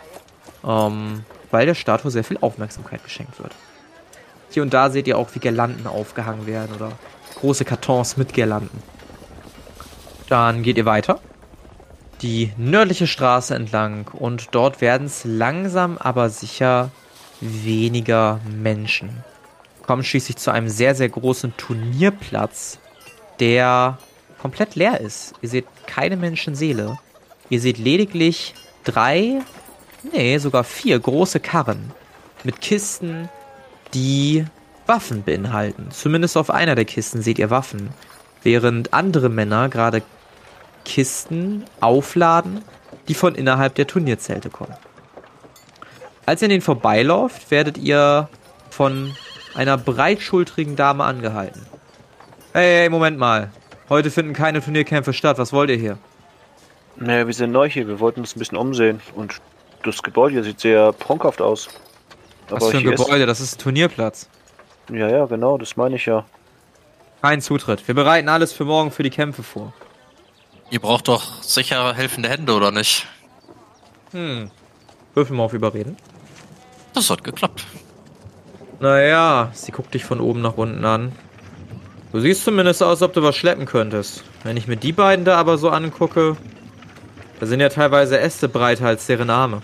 ähm, 0.66 1.24
weil 1.50 1.66
der 1.66 1.74
Statue 1.74 2.10
sehr 2.10 2.24
viel 2.24 2.38
Aufmerksamkeit 2.40 3.04
geschenkt 3.04 3.40
wird. 3.40 3.52
Hier 4.50 4.62
und 4.62 4.74
da 4.74 4.90
seht 4.90 5.06
ihr 5.06 5.16
auch, 5.16 5.28
wie 5.34 5.38
Girlanden 5.38 5.86
aufgehangen 5.86 6.46
werden 6.46 6.74
oder 6.74 6.92
große 7.40 7.64
Kartons 7.64 8.16
mit 8.16 8.32
Girlanden. 8.32 8.82
Dann 10.28 10.62
geht 10.62 10.76
ihr 10.76 10.86
weiter. 10.86 11.20
Die 12.22 12.52
nördliche 12.56 13.06
Straße 13.06 13.54
entlang 13.54 14.08
und 14.12 14.48
dort 14.52 14.80
werden 14.80 15.06
es 15.06 15.24
langsam 15.24 15.96
aber 15.96 16.28
sicher 16.28 16.90
weniger 17.40 18.40
Menschen. 18.62 19.24
Kommen 19.82 20.04
schließlich 20.04 20.36
zu 20.36 20.50
einem 20.50 20.68
sehr, 20.68 20.94
sehr 20.94 21.08
großen 21.08 21.56
Turnierplatz, 21.56 22.78
der 23.40 23.98
komplett 24.40 24.74
leer 24.74 25.00
ist. 25.00 25.32
Ihr 25.40 25.48
seht 25.48 25.66
keine 25.86 26.16
Menschenseele. 26.16 26.98
Ihr 27.48 27.60
seht 27.60 27.78
lediglich 27.78 28.54
drei, 28.84 29.40
nee, 30.12 30.38
sogar 30.38 30.64
vier 30.64 30.98
große 30.98 31.40
Karren 31.40 31.90
mit 32.44 32.60
Kisten, 32.60 33.28
die 33.94 34.44
Waffen 34.90 35.22
beinhalten. 35.22 35.92
Zumindest 35.92 36.36
auf 36.36 36.50
einer 36.50 36.74
der 36.74 36.84
Kisten 36.84 37.22
seht 37.22 37.38
ihr 37.38 37.48
Waffen, 37.48 37.90
während 38.42 38.92
andere 38.92 39.28
Männer 39.28 39.68
gerade 39.68 40.02
Kisten 40.84 41.64
aufladen, 41.80 42.64
die 43.06 43.14
von 43.14 43.36
innerhalb 43.36 43.76
der 43.76 43.86
Turnierzelte 43.86 44.50
kommen. 44.50 44.74
Als 46.26 46.42
ihr 46.42 46.46
an 46.46 46.50
denen 46.50 46.62
vorbeilauft, 46.62 47.52
werdet 47.52 47.78
ihr 47.78 48.28
von 48.70 49.14
einer 49.54 49.78
breitschultrigen 49.78 50.74
Dame 50.74 51.04
angehalten. 51.04 51.64
Hey, 52.52 52.80
hey, 52.80 52.88
Moment 52.88 53.16
mal. 53.16 53.52
Heute 53.88 54.10
finden 54.10 54.32
keine 54.32 54.60
Turnierkämpfe 54.60 55.12
statt. 55.12 55.38
Was 55.38 55.52
wollt 55.52 55.70
ihr 55.70 55.76
hier? 55.76 55.98
Naja, 56.96 57.28
wir 57.28 57.34
sind 57.34 57.52
neu 57.52 57.70
hier. 57.70 57.86
Wir 57.86 58.00
wollten 58.00 58.20
uns 58.20 58.34
ein 58.34 58.40
bisschen 58.40 58.58
umsehen. 58.58 59.00
Und 59.14 59.40
das 59.84 60.02
Gebäude 60.02 60.34
hier 60.34 60.42
sieht 60.42 60.58
sehr 60.58 60.92
prunkhaft 60.92 61.40
aus. 61.40 61.68
Was 62.48 62.66
für 62.68 62.78
ein 62.78 62.82
Gebäude? 62.82 63.26
Das 63.26 63.40
ist 63.40 63.54
ein 63.54 63.58
Turnierplatz. 63.62 64.28
Ja, 64.92 65.08
ja, 65.08 65.26
genau. 65.26 65.58
Das 65.58 65.76
meine 65.76 65.96
ich 65.96 66.06
ja. 66.06 66.24
Kein 67.22 67.40
Zutritt. 67.40 67.86
Wir 67.86 67.94
bereiten 67.94 68.28
alles 68.28 68.52
für 68.52 68.64
morgen 68.64 68.90
für 68.90 69.02
die 69.02 69.10
Kämpfe 69.10 69.42
vor. 69.42 69.72
Ihr 70.70 70.80
braucht 70.80 71.08
doch 71.08 71.42
sicher 71.42 71.94
helfende 71.94 72.28
Hände, 72.28 72.54
oder 72.54 72.70
nicht? 72.70 73.06
Hm. 74.12 74.50
Würfel 75.14 75.36
mal 75.36 75.44
auf 75.44 75.52
Überreden. 75.52 75.96
Das 76.94 77.10
hat 77.10 77.24
geklappt. 77.24 77.66
Naja, 78.80 79.50
sie 79.52 79.72
guckt 79.72 79.92
dich 79.94 80.04
von 80.04 80.20
oben 80.20 80.40
nach 80.40 80.56
unten 80.56 80.84
an. 80.84 81.12
Du 82.12 82.20
siehst 82.20 82.44
zumindest 82.44 82.82
aus, 82.82 82.90
als 82.90 83.02
ob 83.02 83.12
du 83.12 83.22
was 83.22 83.36
schleppen 83.36 83.66
könntest. 83.66 84.24
Wenn 84.42 84.56
ich 84.56 84.66
mir 84.66 84.76
die 84.76 84.92
beiden 84.92 85.24
da 85.24 85.36
aber 85.36 85.58
so 85.58 85.70
angucke, 85.70 86.36
da 87.38 87.46
sind 87.46 87.60
ja 87.60 87.68
teilweise 87.68 88.18
Äste 88.18 88.48
breiter 88.48 88.86
als 88.86 89.06
deren 89.06 89.30
Arme. 89.30 89.60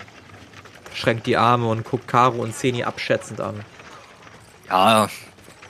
Schränkt 0.93 1.25
die 1.25 1.37
Arme 1.37 1.67
und 1.67 1.83
guckt 1.83 2.07
Caro 2.07 2.37
und 2.41 2.55
Zeni 2.55 2.83
abschätzend 2.83 3.41
an. 3.41 3.63
Ja, 4.69 5.07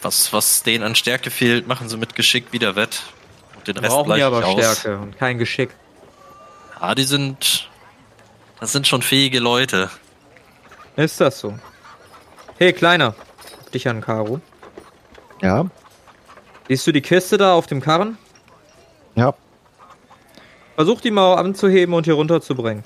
was, 0.01 0.31
was 0.33 0.63
denen 0.63 0.83
an 0.83 0.95
Stärke 0.95 1.29
fehlt, 1.31 1.67
machen 1.67 1.89
sie 1.89 1.97
mit 1.97 2.15
Geschick 2.15 2.51
wieder 2.53 2.75
wett. 2.75 3.03
Und 3.55 3.67
den 3.67 3.77
Rest 3.77 3.89
Brauchen 3.93 4.05
gleich 4.07 4.19
die 4.19 4.23
aber 4.23 4.45
aus. 4.45 4.53
Stärke 4.79 4.97
und 4.99 5.17
kein 5.17 5.37
Geschick. 5.37 5.69
Ja, 6.79 6.95
die 6.95 7.03
sind. 7.03 7.69
Das 8.59 8.71
sind 8.71 8.87
schon 8.87 9.01
fähige 9.01 9.39
Leute. 9.39 9.89
Ist 10.95 11.21
das 11.21 11.39
so? 11.39 11.57
Hey, 12.57 12.73
Kleiner. 12.73 13.13
Dich 13.73 13.87
an, 13.87 14.01
Caro. 14.01 14.41
Ja, 15.41 15.65
Siehst 16.67 16.85
du 16.87 16.91
die 16.91 17.01
Kiste 17.01 17.37
da 17.37 17.53
auf 17.53 17.67
dem 17.67 17.79
Karren? 17.81 18.17
ja, 19.15 19.33
Versuch 20.75 21.01
die 21.01 21.11
mal 21.11 21.35
anzuheben 21.35 21.93
und 21.95 22.05
hier 22.05 22.13
runterzubringen. 22.15 22.83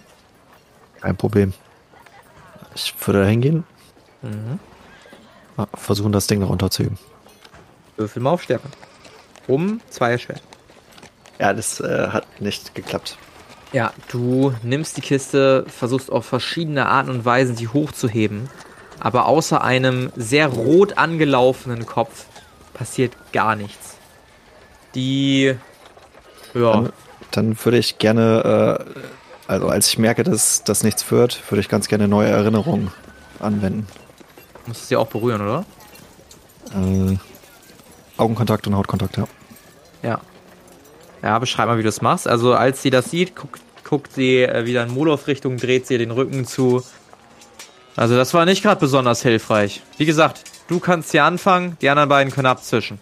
kein 1.02 1.16
Problem. 1.18 1.54
Ich 2.76 2.94
würde 3.06 3.22
da 3.24 3.28
hingehen. 3.28 3.64
Mhm. 4.22 4.60
Ah, 5.58 5.68
Versuchen, 5.76 6.12
das 6.12 6.28
Ding 6.28 6.40
noch 6.40 6.50
runterzuheben. 6.50 6.98
Würfel 7.98 8.22
mal 8.22 8.32
auf 8.32 8.44
Stärke. 8.44 8.68
Um 9.48 9.82
zwei 9.90 10.12
erschwert. 10.12 10.42
Ja, 11.40 11.54
das 11.54 11.80
äh, 11.80 12.08
hat 12.10 12.42
nicht 12.42 12.76
geklappt. 12.76 13.18
Ja, 13.74 13.94
du 14.10 14.54
nimmst 14.64 14.98
die 14.98 15.02
Kiste, 15.02 15.66
versuchst 15.68 16.12
auf 16.12 16.26
verschiedene 16.26 16.88
Arten 16.88 17.10
und 17.10 17.26
Weisen 17.26 17.56
sie 17.56 17.68
hochzuheben, 17.70 18.50
aber 19.00 19.26
außer 19.26 19.64
einem 19.64 20.12
sehr 20.16 20.48
rot 20.48 20.98
angelaufenen 20.98 21.86
Kopf 21.86 22.26
passiert 22.74 23.14
gar 23.32 23.56
nichts. 23.56 23.98
Die. 24.94 25.56
Ja, 26.54 26.72
Dann, 26.74 26.94
dann 27.32 27.66
würde 27.66 27.78
ich 27.78 27.98
gerne, 27.98 28.86
äh, 28.86 29.02
also 29.48 29.68
als 29.70 29.88
ich 29.88 29.98
merke, 29.98 30.24
dass 30.24 30.64
das 30.66 30.84
nichts 30.84 31.10
wird, 31.10 31.42
würde 31.50 31.62
ich 31.62 31.70
ganz 31.70 31.88
gerne 31.88 32.10
neue 32.10 32.28
Erinnerungen 32.30 32.92
anwenden. 33.40 33.88
Musst 34.72 34.84
du 34.84 34.88
sie 34.88 34.96
auch 34.96 35.08
berühren, 35.08 35.42
oder? 35.42 35.66
Äh, 36.74 37.18
Augenkontakt 38.16 38.66
und 38.68 38.76
Hautkontakt, 38.76 39.18
ja. 39.18 39.28
Ja. 40.02 40.22
Ja, 41.22 41.38
beschreib 41.40 41.68
mal, 41.68 41.78
wie 41.78 41.84
du 41.84 41.90
es 41.90 42.02
machst. 42.02 42.26
Also, 42.26 42.54
als 42.54 42.82
sie 42.82 42.90
das 42.90 43.12
sieht, 43.12 43.36
guckt, 43.36 43.62
guckt 43.84 44.14
sie 44.14 44.44
äh, 44.44 44.66
wieder 44.66 44.84
in 44.84 44.94
Molov-Richtung, 44.94 45.58
dreht 45.58 45.88
sie 45.88 45.98
den 45.98 46.12
Rücken 46.12 46.46
zu. 46.46 46.84
Also, 47.98 48.16
das 48.16 48.34
war 48.34 48.46
nicht 48.46 48.64
gerade 48.64 48.80
besonders 48.80 49.22
hilfreich. 49.22 49.82
Wie 49.98 50.06
gesagt, 50.06 50.46
du 50.68 50.80
kannst 50.80 51.12
hier 51.12 51.26
anfangen, 51.26 51.78
die 51.82 51.90
anderen 51.90 52.08
beiden 52.08 52.32
können 52.32 52.48
abzischen. 52.48 52.98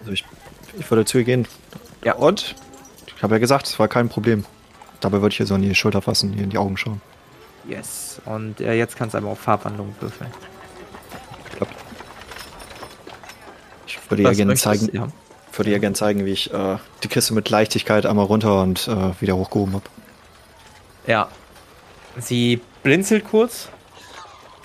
Also 0.00 0.12
ich, 0.12 0.24
ich 0.78 0.88
würde 0.90 1.04
zu 1.04 1.18
ihr 1.18 1.24
gehen. 1.24 1.48
Ja. 2.04 2.14
Und? 2.14 2.54
Ich 3.16 3.22
habe 3.22 3.34
ja 3.34 3.38
gesagt, 3.38 3.66
es 3.66 3.78
war 3.80 3.88
kein 3.88 4.08
Problem. 4.08 4.44
Dabei 5.00 5.20
würde 5.20 5.32
ich 5.32 5.40
ihr 5.40 5.46
so 5.46 5.56
an 5.56 5.62
die 5.62 5.74
Schulter 5.74 6.02
fassen, 6.02 6.36
ihr 6.36 6.44
in 6.44 6.50
die 6.50 6.58
Augen 6.58 6.76
schauen. 6.76 7.00
Yes. 7.68 8.20
Und 8.24 8.60
äh, 8.60 8.74
jetzt 8.74 8.96
kannst 8.96 9.14
du 9.14 9.18
einmal 9.18 9.32
auf 9.32 9.40
Farbwandlung 9.40 9.94
würfeln. 10.00 10.30
Klappt. 11.56 11.74
Ich 13.92 14.10
würde 14.10 14.24
Was 14.24 14.36
gerne 14.36 14.54
zeigen? 14.54 14.88
Ja. 14.92 15.08
würde 15.54 15.70
ihr 15.70 15.78
gerne 15.78 15.94
zeigen, 15.94 16.24
wie 16.24 16.32
ich 16.32 16.52
äh, 16.52 16.76
die 17.02 17.08
Kiste 17.08 17.34
mit 17.34 17.50
Leichtigkeit 17.50 18.06
einmal 18.06 18.26
runter 18.26 18.62
und 18.62 18.88
äh, 18.88 19.20
wieder 19.20 19.36
hochgehoben 19.36 19.74
habe. 19.74 19.84
Ja. 21.06 21.28
Sie 22.18 22.60
blinzelt 22.82 23.24
kurz. 23.24 23.68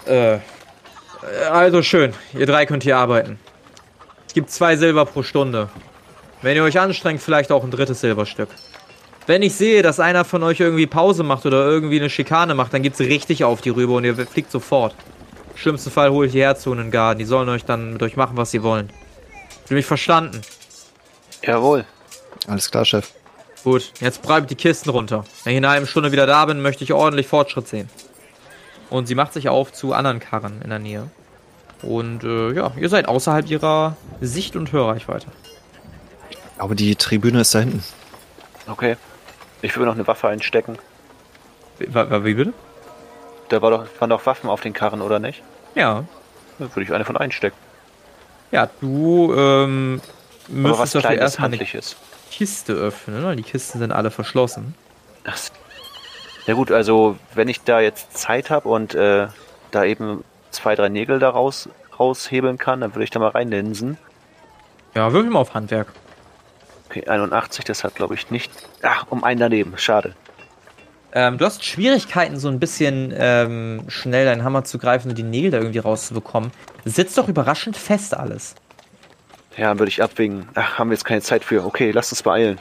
Äh, 0.05 0.39
also 1.51 1.81
schön. 1.81 2.13
Ihr 2.33 2.45
drei 2.45 2.65
könnt 2.65 2.83
hier 2.83 2.97
arbeiten. 2.97 3.39
Es 4.27 4.33
gibt 4.33 4.51
zwei 4.51 4.75
Silber 4.77 5.05
pro 5.05 5.23
Stunde. 5.23 5.69
Wenn 6.41 6.55
ihr 6.55 6.63
euch 6.63 6.79
anstrengt, 6.79 7.21
vielleicht 7.21 7.51
auch 7.51 7.63
ein 7.63 7.71
drittes 7.71 8.01
Silberstück. 8.01 8.49
Wenn 9.25 9.41
ich 9.41 9.55
sehe, 9.55 9.81
dass 9.81 9.99
einer 9.99 10.23
von 10.23 10.43
euch 10.43 10.59
irgendwie 10.59 10.87
Pause 10.87 11.23
macht 11.23 11.45
oder 11.45 11.65
irgendwie 11.65 11.99
eine 11.99 12.09
Schikane 12.09 12.53
macht, 12.53 12.73
dann 12.73 12.81
gibt's 12.81 12.99
richtig 12.99 13.43
auf 13.43 13.61
die 13.61 13.71
Rübe 13.71 13.93
und 13.93 14.05
ihr 14.05 14.15
fliegt 14.15 14.51
sofort. 14.51 14.95
Im 15.51 15.57
schlimmsten 15.57 15.91
Fall 15.91 16.11
hole 16.11 16.27
ich 16.27 16.33
die 16.33 16.41
Herzogengarden. 16.41 17.19
Die 17.19 17.25
sollen 17.25 17.49
euch 17.49 17.65
dann 17.65 17.93
mit 17.93 18.03
euch 18.03 18.15
machen, 18.15 18.37
was 18.37 18.51
sie 18.51 18.63
wollen. 18.63 18.89
Habt 19.67 19.73
ihr 19.73 19.77
mich 19.79 19.85
verstanden? 19.85 20.41
Jawohl. 21.43 21.83
Alles 22.47 22.71
klar, 22.71 22.85
Chef. 22.85 23.11
Gut, 23.65 23.91
jetzt 23.99 24.21
bleibt 24.21 24.49
die 24.49 24.55
Kisten 24.55 24.89
runter. 24.89 25.25
Wenn 25.43 25.51
ich 25.51 25.57
in 25.57 25.65
einer 25.65 25.73
halben 25.73 25.87
Stunde 25.87 26.13
wieder 26.13 26.25
da 26.25 26.45
bin, 26.45 26.61
möchte 26.61 26.85
ich 26.85 26.93
ordentlich 26.93 27.27
Fortschritt 27.27 27.67
sehen. 27.67 27.89
Und 28.89 29.07
sie 29.07 29.15
macht 29.15 29.33
sich 29.33 29.49
auf 29.49 29.73
zu 29.73 29.91
anderen 29.91 30.21
Karren 30.21 30.61
in 30.61 30.69
der 30.69 30.79
Nähe. 30.79 31.09
Und 31.81 32.23
äh, 32.23 32.53
ja, 32.53 32.71
ihr 32.77 32.87
seid 32.87 33.09
außerhalb 33.09 33.49
ihrer 33.49 33.97
Sicht- 34.21 34.55
und 34.55 34.71
Hörreichweite. 34.71 35.27
Aber 36.57 36.73
die 36.73 36.95
Tribüne 36.95 37.41
ist 37.41 37.53
da 37.53 37.59
hinten. 37.59 37.83
Okay. 38.67 38.95
Ich 39.61 39.75
will 39.75 39.85
noch 39.85 39.95
eine 39.95 40.07
Waffe 40.07 40.29
einstecken. 40.29 40.77
Wie, 41.77 41.93
wie 41.93 42.33
bitte? 42.35 42.53
Da 43.49 43.61
war 43.61 43.71
doch, 43.71 43.85
waren 43.99 44.11
doch 44.11 44.25
Waffen 44.25 44.49
auf 44.49 44.61
den 44.61 44.71
Karren, 44.71 45.01
oder 45.01 45.19
nicht? 45.19 45.43
Ja. 45.75 46.05
Da 46.57 46.73
würde 46.73 46.83
ich 46.83 46.93
eine 46.93 47.03
von 47.03 47.17
einstecken. 47.17 47.66
Ja, 48.51 48.69
du 48.81 49.33
ähm, 49.35 50.01
müsstest 50.47 50.95
dafür 50.95 51.01
kleines, 51.01 51.21
erstmal 51.21 51.47
eine 51.47 51.53
handliches. 51.57 51.95
Kiste 52.31 52.73
öffnen, 52.73 53.23
weil 53.23 53.35
die 53.35 53.43
Kisten 53.43 53.79
sind 53.79 53.91
alle 53.91 54.11
verschlossen. 54.11 54.75
Ach, 55.25 55.37
Ja 56.45 56.53
gut, 56.53 56.71
also 56.71 57.17
wenn 57.33 57.49
ich 57.49 57.61
da 57.61 57.79
jetzt 57.81 58.17
Zeit 58.17 58.49
habe 58.49 58.69
und 58.69 58.95
äh, 58.95 59.27
da 59.71 59.83
eben 59.83 60.23
zwei, 60.51 60.75
drei 60.75 60.89
Nägel 60.89 61.19
da 61.19 61.29
raus, 61.29 61.69
raushebeln 61.99 62.57
kann, 62.57 62.81
dann 62.81 62.93
würde 62.93 63.03
ich 63.03 63.09
da 63.09 63.19
mal 63.19 63.29
reinlinsen. 63.29 63.97
Ja, 64.95 65.11
würfel 65.11 65.29
mal 65.29 65.39
auf 65.39 65.53
Handwerk. 65.53 65.87
Okay, 66.89 67.05
81, 67.07 67.65
das 67.65 67.83
hat 67.83 67.95
glaube 67.95 68.15
ich 68.15 68.31
nicht. 68.31 68.51
Ach, 68.81 69.05
um 69.09 69.23
einen 69.23 69.39
daneben, 69.39 69.77
schade. 69.77 70.15
Ähm, 71.17 71.39
du 71.39 71.45
hast 71.45 71.65
Schwierigkeiten, 71.65 72.37
so 72.37 72.47
ein 72.47 72.59
bisschen 72.59 73.11
ähm, 73.17 73.81
schnell 73.87 74.25
deinen 74.25 74.43
Hammer 74.43 74.65
zu 74.65 74.77
greifen 74.77 75.09
und 75.09 75.17
die 75.17 75.23
Nägel 75.23 75.49
da 75.49 75.57
irgendwie 75.57 75.79
rauszubekommen. 75.79 76.51
Sitzt 76.85 77.17
doch 77.17 77.27
überraschend 77.27 77.75
fest 77.75 78.15
alles. 78.15 78.53
Ja, 79.57 79.69
dann 79.69 79.79
würde 79.79 79.89
ich 79.89 80.03
abwägen. 80.03 80.47
Ach, 80.53 80.77
haben 80.77 80.91
wir 80.91 80.93
jetzt 80.93 81.05
keine 81.05 81.23
Zeit 81.23 81.43
für. 81.43 81.65
Okay, 81.65 81.89
lasst 81.89 82.11
uns 82.11 82.21
beeilen. 82.21 82.59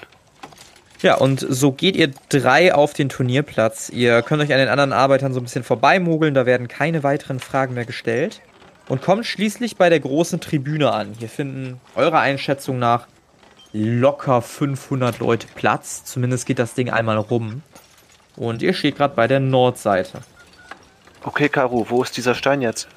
Ja, 1.03 1.17
und 1.17 1.45
so 1.47 1.71
geht 1.71 1.97
ihr 1.97 2.11
drei 2.31 2.75
auf 2.75 2.95
den 2.95 3.11
Turnierplatz. 3.11 3.91
Ihr 3.91 4.23
könnt 4.23 4.43
euch 4.43 4.55
an 4.55 4.59
den 4.59 4.69
anderen 4.69 4.95
Arbeitern 4.95 5.35
so 5.35 5.41
ein 5.41 5.43
bisschen 5.43 5.63
vorbeimogeln, 5.63 6.33
da 6.33 6.47
werden 6.47 6.67
keine 6.67 7.03
weiteren 7.03 7.41
Fragen 7.41 7.75
mehr 7.75 7.85
gestellt. 7.85 8.41
Und 8.89 9.03
kommt 9.03 9.27
schließlich 9.27 9.77
bei 9.77 9.91
der 9.91 10.01
großen 10.01 10.41
Tribüne 10.41 10.93
an. 10.93 11.13
Hier 11.19 11.29
finden 11.29 11.79
eurer 11.95 12.21
Einschätzung 12.21 12.79
nach 12.79 13.07
locker 13.75 14.41
500 14.41 15.19
Leute 15.19 15.47
Platz. 15.55 16.05
Zumindest 16.05 16.47
geht 16.47 16.59
das 16.59 16.73
Ding 16.73 16.89
einmal 16.89 17.19
rum. 17.19 17.61
Und 18.37 18.63
ihr 18.63 18.75
steht 18.75 18.97
gerade 18.97 19.15
bei 19.15 19.27
der 19.27 19.41
Nordseite. 19.41 20.21
Okay, 21.23 21.49
Karu, 21.49 21.87
wo 21.89 22.03
ist 22.03 22.17
dieser 22.17 22.35
Stein 22.35 22.63
jetzt? 22.63 22.89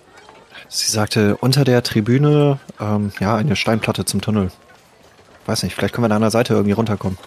Sie 0.68 0.92
sagte, 0.92 1.38
unter 1.38 1.64
der 1.64 1.82
Tribüne, 1.82 2.60
ähm, 2.80 3.12
ja, 3.20 3.36
eine 3.36 3.56
Steinplatte 3.56 4.06
zum 4.06 4.22
Tunnel. 4.22 4.52
Weiß 5.46 5.64
nicht, 5.64 5.74
vielleicht 5.74 5.96
können 5.96 6.06
wir 6.06 6.10
da 6.10 6.16
an 6.16 6.22
der 6.22 6.32
Seite 6.32 6.54
irgendwie 6.54 6.74
runterkommen. 6.74 7.18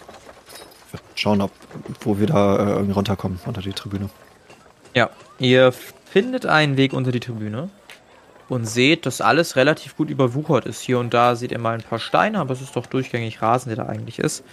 Schauen, 1.15 1.41
ob, 1.41 1.51
wo 2.01 2.19
wir 2.19 2.27
da 2.27 2.55
äh, 2.55 2.69
irgendwie 2.73 2.93
runterkommen, 2.93 3.39
unter 3.45 3.61
die 3.61 3.73
Tribüne. 3.73 4.09
Ja, 4.93 5.09
ihr 5.39 5.71
findet 5.71 6.45
einen 6.45 6.77
Weg 6.77 6.93
unter 6.93 7.11
die 7.11 7.19
Tribüne 7.19 7.69
und 8.47 8.65
seht, 8.65 9.05
dass 9.05 9.19
alles 9.19 9.55
relativ 9.55 9.97
gut 9.97 10.09
überwuchert 10.09 10.65
ist. 10.65 10.81
Hier 10.81 10.99
und 10.99 11.13
da 11.13 11.35
seht 11.35 11.51
ihr 11.51 11.59
mal 11.59 11.73
ein 11.73 11.81
paar 11.81 11.99
Steine, 11.99 12.39
aber 12.39 12.53
es 12.53 12.61
ist 12.61 12.75
doch 12.75 12.85
durchgängig 12.85 13.41
Rasen, 13.41 13.69
der 13.69 13.83
da 13.83 13.91
eigentlich 13.91 14.19
ist. 14.19 14.43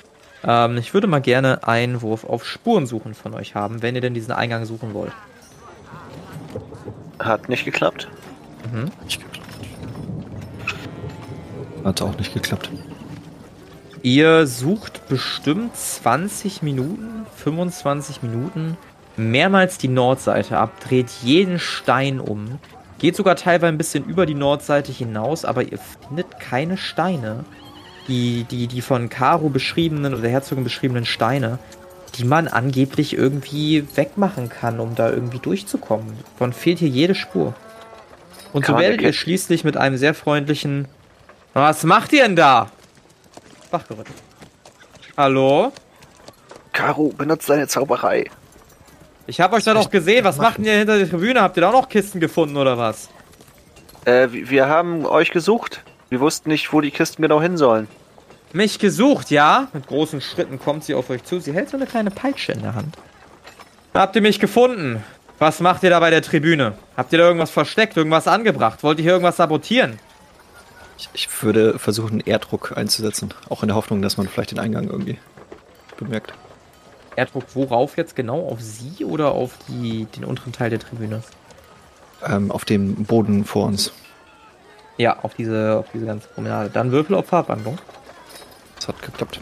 Ähm, 0.45 0.77
ich 0.77 0.95
würde 0.95 1.07
mal 1.07 1.21
gerne 1.21 1.67
einen 1.67 2.03
Wurf 2.03 2.25
auf 2.25 2.47
Spurensuchen 2.47 3.15
von 3.15 3.35
euch 3.35 3.55
haben, 3.55 3.83
wenn 3.83 3.95
ihr 3.95 4.01
denn 4.01 4.15
diesen 4.15 4.33
Eingang 4.33 4.65
suchen 4.65 4.95
wollt. 4.95 5.13
Hat 7.19 7.49
nicht 7.49 7.65
geklappt. 7.65 8.09
Nicht 9.05 9.21
geklappt. 9.21 9.41
Hat 11.85 12.03
auch 12.03 12.17
nicht 12.17 12.33
geklappt. 12.33 12.71
Ihr 14.03 14.47
sucht 14.47 15.09
bestimmt 15.09 15.77
20 15.77 16.63
Minuten, 16.63 17.27
25 17.37 18.23
Minuten 18.23 18.79
mehrmals 19.17 19.77
die 19.77 19.89
Nordseite 19.89 20.57
ab, 20.57 20.81
dreht 20.81 21.11
jeden 21.23 21.59
Stein 21.59 22.19
um, 22.19 22.59
geht 22.99 23.17
sogar 23.17 23.37
teilweise 23.37 23.67
ein 23.67 23.79
bisschen 23.79 24.05
über 24.05 24.25
die 24.25 24.35
Nordseite 24.35 24.93
hinaus, 24.93 25.45
aber 25.45 25.63
ihr 25.63 25.79
findet 25.79 26.39
keine 26.41 26.79
Steine. 26.79 27.45
Die, 28.09 28.45
die, 28.45 28.67
die 28.67 28.83
von 28.83 29.09
Caro 29.09 29.49
beschriebenen 29.49 30.13
oder 30.13 30.23
der 30.23 30.31
Herzogin 30.31 30.65
beschriebenen 30.65 31.05
Steine, 31.05 31.59
die 32.17 32.25
man 32.25 32.49
angeblich 32.49 33.17
irgendwie 33.17 33.87
wegmachen 33.95 34.49
kann, 34.49 34.81
um 34.81 34.95
da 34.95 35.11
irgendwie 35.11 35.39
durchzukommen. 35.39 36.17
Davon 36.33 36.53
fehlt 36.53 36.79
hier 36.79 36.89
jede 36.89 37.15
Spur. 37.15 37.55
Und 38.53 38.67
so 38.67 38.73
Kann 38.73 38.83
werdet 38.83 39.03
ihr 39.03 39.13
schließlich 39.13 39.65
mit 39.65 39.77
einem 39.77 39.97
sehr 39.97 40.15
freundlichen 40.15 40.89
Was 41.55 41.85
macht 41.85 42.13
ihr 42.13 42.25
denn 42.25 42.37
da? 42.37 42.71
Wachgerüttelt. 43.71 44.17
Hallo? 45.17 45.73
Karu, 46.73 47.13
benutzt 47.13 47.49
deine 47.49 47.69
Zauberei. 47.69 48.31
Ich 49.27 49.41
hab 49.41 49.53
euch 49.53 49.65
da 49.65 49.75
doch 49.75 49.91
gesehen. 49.91 50.25
Was 50.25 50.39
macht 50.39 50.59
denn 50.59 50.65
ihr 50.65 50.73
hinter 50.73 50.99
der 50.99 51.09
Tribüne? 51.09 51.41
Habt 51.41 51.57
ihr 51.57 51.61
da 51.61 51.69
auch 51.69 51.83
noch 51.83 51.89
Kisten 51.89 52.19
gefunden 52.19 52.57
oder 52.57 52.79
was? 52.79 53.09
Äh, 54.05 54.29
wir 54.31 54.69
haben 54.69 55.07
euch 55.07 55.31
gesucht. 55.31 55.85
Wir 56.11 56.21
wussten 56.21 56.51
nicht, 56.51 56.73
wo 56.73 56.81
die 56.81 56.91
Kisten 56.91 57.23
genau 57.23 57.41
hin 57.41 57.57
sollen. 57.57 57.89
Mich 58.53 58.81
gesucht, 58.81 59.31
ja? 59.31 59.69
Mit 59.73 59.87
großen 59.87 60.21
Schritten 60.21 60.59
kommt 60.59 60.83
sie 60.83 60.95
auf 60.95 61.09
euch 61.09 61.23
zu. 61.23 61.39
Sie 61.39 61.53
hält 61.53 61.71
so 61.71 61.77
eine 61.77 61.87
kleine 61.87 62.11
Peitsche 62.11 62.51
in 62.51 62.63
der 62.63 62.75
Hand. 62.75 62.97
Habt 63.95 64.17
ihr 64.17 64.23
mich 64.23 64.41
gefunden? 64.41 65.05
Was 65.39 65.61
macht 65.61 65.85
ihr 65.85 65.91
da 65.91 66.01
bei 66.01 66.11
der 66.11 66.21
Tribüne? 66.21 66.75
Habt 66.97 67.13
ihr 67.13 67.19
da 67.21 67.27
irgendwas 67.27 67.51
versteckt, 67.51 67.97
irgendwas 67.97 68.27
angebracht? 68.27 68.83
Wollt 68.83 68.99
ihr 68.99 69.05
hier 69.05 69.13
irgendwas 69.13 69.37
sabotieren? 69.37 70.01
Ich, 70.99 71.09
ich 71.15 71.43
würde 71.43 71.79
versuchen, 71.79 72.21
Erdruck 72.21 72.77
einzusetzen. 72.77 73.33
Auch 73.49 73.63
in 73.63 73.69
der 73.69 73.77
Hoffnung, 73.77 74.03
dass 74.03 74.17
man 74.17 74.29
vielleicht 74.29 74.51
den 74.51 74.59
Eingang 74.59 74.89
irgendwie 74.89 75.17
bemerkt. 75.97 76.35
Erdruck 77.15 77.45
worauf 77.55 77.97
jetzt 77.97 78.17
genau? 78.17 78.49
Auf 78.49 78.61
sie 78.61 79.05
oder 79.05 79.31
auf 79.31 79.53
die, 79.69 80.07
den 80.17 80.25
unteren 80.25 80.53
Teil 80.53 80.71
der 80.71 80.81
Tribüne? 80.81 81.23
Ähm, 82.27 82.51
auf 82.51 82.65
dem 82.65 83.05
Boden 83.05 83.45
vor 83.45 83.67
uns. 83.67 83.93
Ja, 85.01 85.17
auf 85.23 85.33
diese, 85.33 85.79
auf 85.79 85.87
diese 85.95 86.05
ganze 86.05 86.29
Promenade. 86.29 86.69
Dann 86.69 86.93
Würfel 86.93 87.17
auf 87.17 87.25
Farbwandlung. 87.25 87.79
Das 88.77 88.89
hat 88.89 89.01
geklappt. 89.01 89.41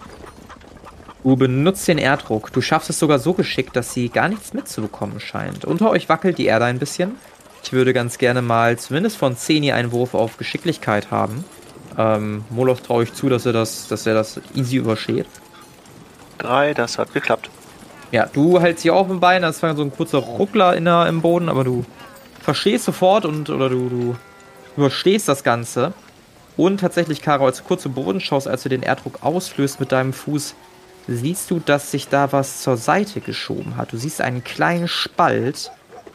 Du 1.24 1.34
benutzt 1.34 1.88
den 1.88 1.98
Erdruck. 1.98 2.52
Du 2.52 2.60
schaffst 2.60 2.90
es 2.90 3.00
sogar 3.00 3.18
so 3.18 3.32
geschickt, 3.32 3.74
dass 3.74 3.92
sie 3.92 4.08
gar 4.08 4.28
nichts 4.28 4.54
mitzubekommen 4.54 5.18
scheint. 5.18 5.64
Unter 5.64 5.90
euch 5.90 6.08
wackelt 6.08 6.38
die 6.38 6.46
Erde 6.46 6.66
ein 6.66 6.78
bisschen. 6.78 7.16
Ich 7.64 7.72
würde 7.72 7.92
ganz 7.92 8.18
gerne 8.18 8.40
mal 8.40 8.78
zumindest 8.78 9.16
von 9.16 9.36
Zeni 9.36 9.72
einen 9.72 9.90
Wurf 9.90 10.14
auf 10.14 10.36
Geschicklichkeit 10.36 11.10
haben. 11.10 11.44
Ähm, 11.98 12.44
Moloch 12.50 12.78
traue 12.78 13.02
ich 13.02 13.14
zu, 13.14 13.28
dass 13.28 13.44
er 13.44 13.52
das, 13.52 13.88
dass 13.88 14.06
er 14.06 14.14
das 14.14 14.40
easy 14.54 14.76
übersteht. 14.76 15.26
Drei, 16.38 16.72
das 16.72 16.98
hat 16.98 17.12
geklappt. 17.12 17.50
Ja, 18.12 18.26
du 18.32 18.60
hältst 18.60 18.84
sie 18.84 18.92
auf 18.92 19.08
dem 19.08 19.18
Bein, 19.18 19.42
das 19.42 19.60
war 19.64 19.74
so 19.74 19.82
ein 19.82 19.90
kurzer 19.90 20.18
Ruckler 20.18 20.76
in 20.76 20.84
der, 20.84 21.08
im 21.08 21.20
Boden, 21.20 21.48
aber 21.48 21.64
du 21.64 21.84
verstehst 22.40 22.84
sofort 22.84 23.26
und 23.26 23.50
oder 23.50 23.68
du, 23.68 23.88
du 23.88 24.16
überstehst 24.78 25.28
das 25.28 25.42
Ganze. 25.42 25.92
Und 26.56 26.78
tatsächlich, 26.78 27.20
Caro, 27.20 27.46
als 27.46 27.58
du 27.58 27.64
kurz 27.64 27.82
zu 27.82 27.90
Boden 27.90 28.20
schaust, 28.20 28.48
als 28.48 28.62
du 28.62 28.68
den 28.68 28.82
Erddruck 28.82 29.22
auslöst 29.22 29.80
mit 29.80 29.92
deinem 29.92 30.12
Fuß, 30.12 30.54
siehst 31.08 31.50
du, 31.50 31.60
dass 31.60 31.90
sich 31.90 32.08
da 32.08 32.32
was 32.32 32.62
zur 32.62 32.76
Seite 32.76 33.20
geschoben 33.20 33.76
hat. 33.76 33.92
Du 33.92 33.96
siehst 33.96 34.20
einen 34.20 34.44
kleinen 34.44 34.88
Spalt, 34.88 35.70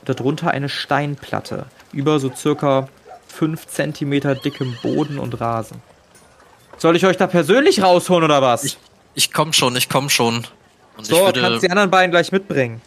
darunter 0.05 0.51
eine 0.51 0.69
Steinplatte, 0.69 1.65
über 1.91 2.19
so 2.19 2.31
circa 2.33 2.87
5 3.27 3.67
cm 3.67 4.41
dickem 4.43 4.77
Boden 4.81 5.19
und 5.19 5.39
Rasen. 5.39 5.81
Soll 6.77 6.95
ich 6.95 7.05
euch 7.05 7.17
da 7.17 7.27
persönlich 7.27 7.81
rausholen 7.81 8.23
oder 8.23 8.41
was? 8.41 8.63
Ich, 8.63 8.77
ich 9.13 9.33
komm 9.33 9.53
schon, 9.53 9.75
ich 9.75 9.89
komm 9.89 10.09
schon. 10.09 10.45
Und 10.97 11.05
so, 11.05 11.15
ich, 11.15 11.21
würde, 11.21 11.41
kannst 11.41 11.63
die 11.63 11.69
anderen 11.69 11.89
beiden 11.89 12.11
gleich 12.11 12.31
mitbringen. 12.31 12.81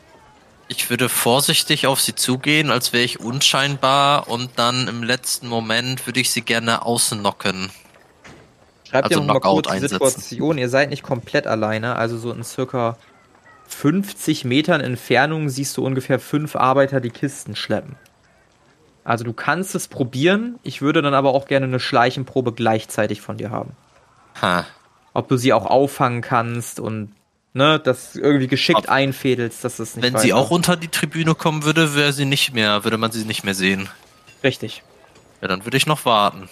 Ich 0.68 0.90
würde 0.90 1.08
vorsichtig 1.08 1.86
auf 1.86 2.00
sie 2.00 2.14
zugehen, 2.14 2.70
als 2.70 2.92
wäre 2.92 3.04
ich 3.04 3.20
unscheinbar 3.20 4.28
und 4.28 4.50
dann 4.56 4.88
im 4.88 5.02
letzten 5.02 5.48
Moment 5.48 6.06
würde 6.06 6.20
ich 6.20 6.30
sie 6.30 6.42
gerne 6.42 6.84
außennocken. 6.84 7.70
Schreibt 8.88 9.04
Also 9.04 9.20
ihr 9.20 9.26
noch 9.26 9.34
mal 9.34 9.40
Knockout 9.40 9.66
kurz 9.66 9.80
die. 9.80 9.88
Situation. 9.88 10.58
Ihr 10.58 10.68
seid 10.68 10.90
nicht 10.90 11.02
komplett 11.02 11.46
alleine, 11.46 11.96
also 11.96 12.18
so 12.18 12.32
in 12.32 12.44
circa 12.44 12.96
50 13.68 14.44
Metern 14.44 14.80
Entfernung 14.80 15.48
siehst 15.48 15.76
du 15.76 15.84
ungefähr 15.84 16.18
fünf 16.18 16.56
Arbeiter 16.56 17.00
die 17.00 17.10
Kisten 17.10 17.56
schleppen. 17.56 17.96
Also 19.04 19.24
du 19.24 19.32
kannst 19.32 19.74
es 19.74 19.86
probieren, 19.86 20.58
ich 20.62 20.82
würde 20.82 21.00
dann 21.00 21.14
aber 21.14 21.30
auch 21.30 21.46
gerne 21.46 21.66
eine 21.66 21.80
Schleichenprobe 21.80 22.52
gleichzeitig 22.52 23.20
von 23.20 23.36
dir 23.36 23.50
haben. 23.50 23.76
Ha. 24.42 24.66
Ob 25.14 25.28
du 25.28 25.36
sie 25.36 25.52
auch 25.52 25.66
auffangen 25.66 26.22
kannst 26.22 26.80
und 26.80 27.12
ne, 27.56 27.80
das 27.80 28.14
irgendwie 28.14 28.46
geschickt 28.46 28.78
Ob- 28.78 28.90
einfädelst, 28.90 29.64
dass 29.64 29.78
das 29.78 29.96
nicht 29.96 30.04
Wenn 30.04 30.18
sie 30.18 30.32
auch 30.32 30.50
unter 30.50 30.76
die 30.76 30.88
Tribüne 30.88 31.34
kommen 31.34 31.64
würde, 31.64 31.94
wäre 31.96 32.12
sie 32.12 32.26
nicht 32.26 32.52
mehr, 32.52 32.84
würde 32.84 32.98
man 32.98 33.10
sie 33.10 33.24
nicht 33.24 33.44
mehr 33.44 33.54
sehen. 33.54 33.88
Richtig. 34.44 34.82
Ja, 35.40 35.48
dann 35.48 35.64
würde 35.64 35.76
ich 35.76 35.86
noch 35.86 36.04
warten. 36.04 36.48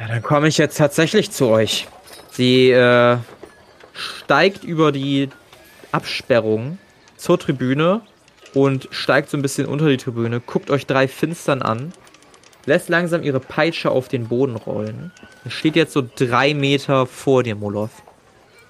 Ja, 0.00 0.08
dann 0.08 0.22
komme 0.22 0.48
ich 0.48 0.56
jetzt 0.58 0.78
tatsächlich 0.78 1.30
zu 1.30 1.48
euch. 1.48 1.86
Sie 2.30 2.70
äh, 2.70 3.18
steigt 3.92 4.64
über 4.64 4.90
die 4.90 5.28
Absperrung 5.92 6.78
zur 7.16 7.38
Tribüne 7.38 8.00
und 8.54 8.88
steigt 8.90 9.28
so 9.28 9.36
ein 9.36 9.42
bisschen 9.42 9.66
unter 9.66 9.88
die 9.88 9.98
Tribüne, 9.98 10.40
guckt 10.40 10.70
euch 10.70 10.86
drei 10.86 11.08
Finstern 11.08 11.60
an, 11.60 11.92
lässt 12.64 12.88
langsam 12.88 13.22
ihre 13.22 13.40
Peitsche 13.40 13.90
auf 13.90 14.08
den 14.08 14.28
Boden 14.28 14.56
rollen 14.56 15.12
und 15.44 15.52
steht 15.52 15.76
jetzt 15.76 15.92
so 15.92 16.02
drei 16.16 16.54
Meter 16.54 17.06
vor 17.06 17.42
dir, 17.42 17.54
Moloth. 17.54 17.90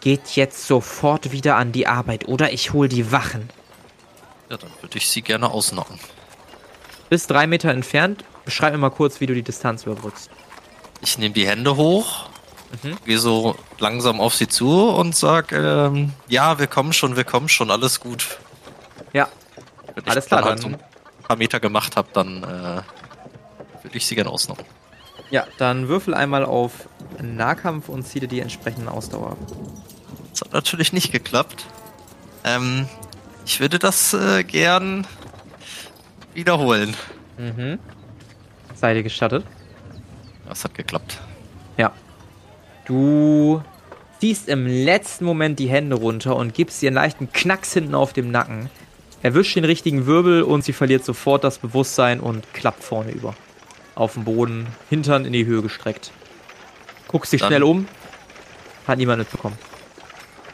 Geht 0.01 0.31
jetzt 0.37 0.67
sofort 0.67 1.31
wieder 1.33 1.57
an 1.57 1.73
die 1.73 1.87
Arbeit 1.87 2.27
oder 2.27 2.53
ich 2.53 2.73
hol 2.73 2.89
die 2.89 3.13
Wachen. 3.13 3.51
Ja, 4.49 4.57
dann 4.57 4.71
würde 4.81 4.97
ich 4.99 5.09
sie 5.11 5.23
gerne 5.23 5.51
ausnocken. 5.51 6.01
Bis 7.11 7.27
drei 7.27 7.47
Meter 7.47 7.71
entfernt, 7.71 8.25
beschreib 8.45 8.73
mir 8.73 8.79
mal 8.79 8.91
kurz, 8.91 9.21
wie 9.21 9.27
du 9.27 9.35
die 9.35 9.43
Distanz 9.43 9.85
überbrückst. 9.85 10.31
Ich 11.03 11.19
nehme 11.19 11.35
die 11.35 11.47
Hände 11.47 11.77
hoch, 11.77 12.29
Mhm. 12.83 12.97
gehe 13.05 13.19
so 13.19 13.57
langsam 13.79 14.21
auf 14.21 14.35
sie 14.35 14.47
zu 14.49 14.89
und 14.91 15.17
sag, 15.17 15.51
ähm, 15.53 16.13
ja, 16.29 16.59
wir 16.59 16.67
kommen 16.69 16.93
schon, 16.93 17.17
wir 17.17 17.25
kommen 17.25 17.49
schon, 17.49 17.71
alles 17.71 17.99
gut. 18.01 18.39
Ja, 19.13 19.29
Wenn 19.97 20.07
Alles 20.07 20.27
klar, 20.27 20.41
dann 20.43 20.51
halt 20.51 20.65
dann- 20.65 20.71
so 20.73 20.77
ein 20.79 21.25
paar 21.27 21.37
Meter 21.37 21.59
gemacht 21.59 21.97
habe, 21.97 22.09
dann 22.13 22.45
äh, 22.45 23.83
würde 23.83 23.97
ich 23.97 24.07
sie 24.07 24.15
gerne 24.15 24.31
ausnocken. 24.31 24.65
ja, 25.31 25.47
dann 25.59 25.89
würfel 25.89 26.15
einmal 26.15 26.45
auf 26.45 26.89
Nahkampf 27.21 27.89
und 27.89 28.05
zieh 28.07 28.21
dir 28.21 28.29
die 28.29 28.39
entsprechenden 28.41 28.89
Ausdauer 28.89 29.33
ab. 29.33 29.39
Hat 30.51 30.55
natürlich 30.55 30.93
nicht 30.93 31.13
geklappt. 31.13 31.65
Ähm, 32.43 32.89
ich 33.47 33.61
würde 33.61 33.79
das 33.79 34.15
äh, 34.15 34.43
gern 34.43 35.07
wiederholen. 36.35 36.97
Mhm. 37.39 37.79
Sei 38.75 38.95
dir 38.95 39.05
gestattet. 39.05 39.45
Das 40.49 40.65
hat 40.65 40.75
geklappt. 40.75 41.21
Ja. 41.77 41.93
Du 42.85 43.63
ziehst 44.19 44.49
im 44.49 44.67
letzten 44.67 45.25
Moment 45.25 45.61
die 45.61 45.69
Hände 45.69 45.95
runter 45.95 46.35
und 46.35 46.53
gibst 46.53 46.83
ihr 46.83 46.89
einen 46.89 46.97
leichten 46.97 47.33
Knacks 47.33 47.73
hinten 47.73 47.95
auf 47.95 48.13
dem 48.13 48.33
Nacken. 48.33 48.69
Erwischt 49.23 49.55
den 49.55 49.65
richtigen 49.65 50.07
Wirbel 50.07 50.43
und 50.43 50.65
sie 50.65 50.73
verliert 50.73 51.05
sofort 51.05 51.45
das 51.45 51.59
Bewusstsein 51.59 52.19
und 52.19 52.53
klappt 52.55 52.83
vorne 52.83 53.13
über. 53.13 53.37
Auf 53.95 54.15
dem 54.15 54.25
Boden, 54.25 54.67
Hintern 54.89 55.25
in 55.25 55.33
die 55.33 55.47
Höhe 55.47 55.63
gestreckt. 55.63 56.11
Guckst 57.07 57.33
dich 57.33 57.45
schnell 57.45 57.63
um. 57.63 57.87
Hat 58.89 58.99
niemand 58.99 59.21
mitbekommen. 59.21 59.57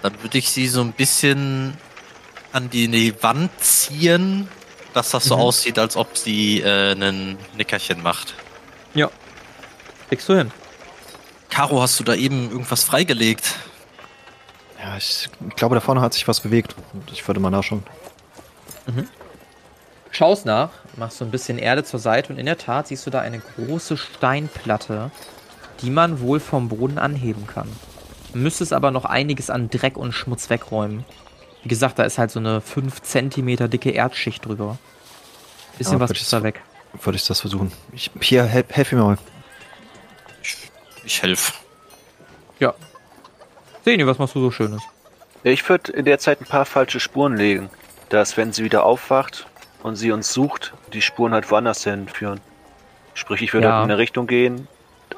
Dann 0.02 0.20
würde 0.22 0.38
ich 0.38 0.50
sie 0.50 0.68
so 0.68 0.80
ein 0.80 0.92
bisschen 0.92 1.76
an 2.52 2.70
die, 2.70 2.88
die 2.88 3.14
Wand 3.22 3.50
ziehen, 3.60 4.48
dass 4.94 5.10
das 5.10 5.24
so 5.24 5.36
Mhm. 5.36 5.42
aussieht, 5.42 5.78
als 5.78 5.96
ob 5.96 6.16
sie 6.16 6.60
äh, 6.60 6.92
einen 6.92 7.38
Nickerchen 7.56 8.02
macht. 8.02 8.34
Ja. 8.94 9.10
Kriegst 10.08 10.28
du 10.28 10.36
hin. 10.36 10.50
Caro, 11.50 11.80
hast 11.82 11.98
du 12.00 12.04
da 12.04 12.14
eben 12.14 12.50
irgendwas 12.50 12.84
freigelegt? 12.84 13.54
Ja, 14.82 14.96
ich 14.96 15.28
glaube, 15.56 15.74
da 15.74 15.80
vorne 15.80 16.00
hat 16.00 16.14
sich 16.14 16.26
was 16.28 16.40
bewegt. 16.40 16.74
Und 16.92 17.10
Ich 17.10 17.26
würde 17.26 17.40
mal 17.40 17.50
nachschauen. 17.50 17.82
Schaust 20.10 20.46
nach, 20.46 20.70
machst 20.96 21.18
so 21.18 21.24
ein 21.24 21.30
bisschen 21.30 21.58
Erde 21.58 21.84
zur 21.84 22.00
Seite 22.00 22.32
und 22.32 22.38
in 22.38 22.46
der 22.46 22.56
Tat 22.56 22.88
siehst 22.88 23.04
du 23.06 23.10
da 23.10 23.20
eine 23.20 23.40
große 23.40 23.96
Steinplatte, 23.96 25.10
die 25.82 25.90
man 25.90 26.20
wohl 26.20 26.40
vom 26.40 26.68
Boden 26.68 26.98
anheben 26.98 27.46
kann. 27.46 27.68
Müsstest 28.36 28.72
aber 28.72 28.90
noch 28.90 29.04
einiges 29.04 29.48
an 29.50 29.70
Dreck 29.70 29.96
und 29.96 30.12
Schmutz 30.12 30.50
wegräumen. 30.50 31.04
Wie 31.62 31.68
gesagt, 31.68 31.98
da 31.98 32.04
ist 32.04 32.18
halt 32.18 32.30
so 32.30 32.38
eine 32.38 32.60
5 32.60 33.00
cm 33.02 33.70
dicke 33.70 33.90
Erdschicht 33.90 34.44
drüber. 34.44 34.78
Bisschen 35.78 35.94
Ja, 35.94 36.00
was 36.00 36.10
ist 36.12 36.32
da 36.32 36.42
weg. 36.42 36.60
Würde 37.02 37.16
ich 37.16 37.26
das 37.26 37.40
versuchen. 37.40 37.72
Ich, 37.92 38.10
hier, 38.20 38.44
helf, 38.44 38.66
helf 38.70 38.92
mir 38.92 39.02
mal. 39.02 39.18
Ich, 40.42 40.56
ich 41.04 41.22
helfe. 41.22 41.52
Ja. 42.60 42.74
Seni, 43.84 44.06
was 44.06 44.18
machst 44.18 44.34
du 44.34 44.40
so 44.40 44.50
Schönes? 44.50 44.82
Ich 45.42 45.68
würde 45.68 45.92
in 45.92 46.04
der 46.04 46.18
Zeit 46.18 46.40
ein 46.40 46.46
paar 46.46 46.64
falsche 46.66 47.00
Spuren 47.00 47.36
legen, 47.36 47.70
dass 48.08 48.36
wenn 48.36 48.52
sie 48.52 48.64
wieder 48.64 48.84
aufwacht 48.84 49.46
und 49.82 49.96
sie 49.96 50.12
uns 50.12 50.32
sucht, 50.32 50.74
die 50.92 51.02
Spuren 51.02 51.32
halt 51.32 51.50
woanders 51.50 51.84
hinführen. 51.84 52.40
Sprich, 53.14 53.42
ich 53.42 53.52
würde 53.54 53.68
Ja. 53.68 53.74
halt 53.74 53.84
in 53.84 53.90
eine 53.90 53.98
Richtung 53.98 54.26
gehen, 54.26 54.68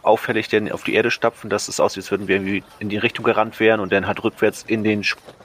auffällig 0.03 0.49
denn 0.49 0.71
auf 0.71 0.85
die 0.85 0.95
Erde 0.95 1.11
stapfen, 1.11 1.51
dass 1.51 1.69
es 1.69 1.81
aussieht, 1.81 2.05
als 2.05 2.11
würden 2.11 2.29
wir 2.29 2.37
irgendwie 2.37 2.63
in 2.79 2.89
die 2.89 2.99
Richtung 2.99 3.25
gerannt 3.25 3.61
wären 3.61 3.81
und 3.81 3.93
dann 3.93 4.07
halt 4.07 4.23
rückwärts 4.23 4.65
in 4.67 4.85
den 4.85 5.05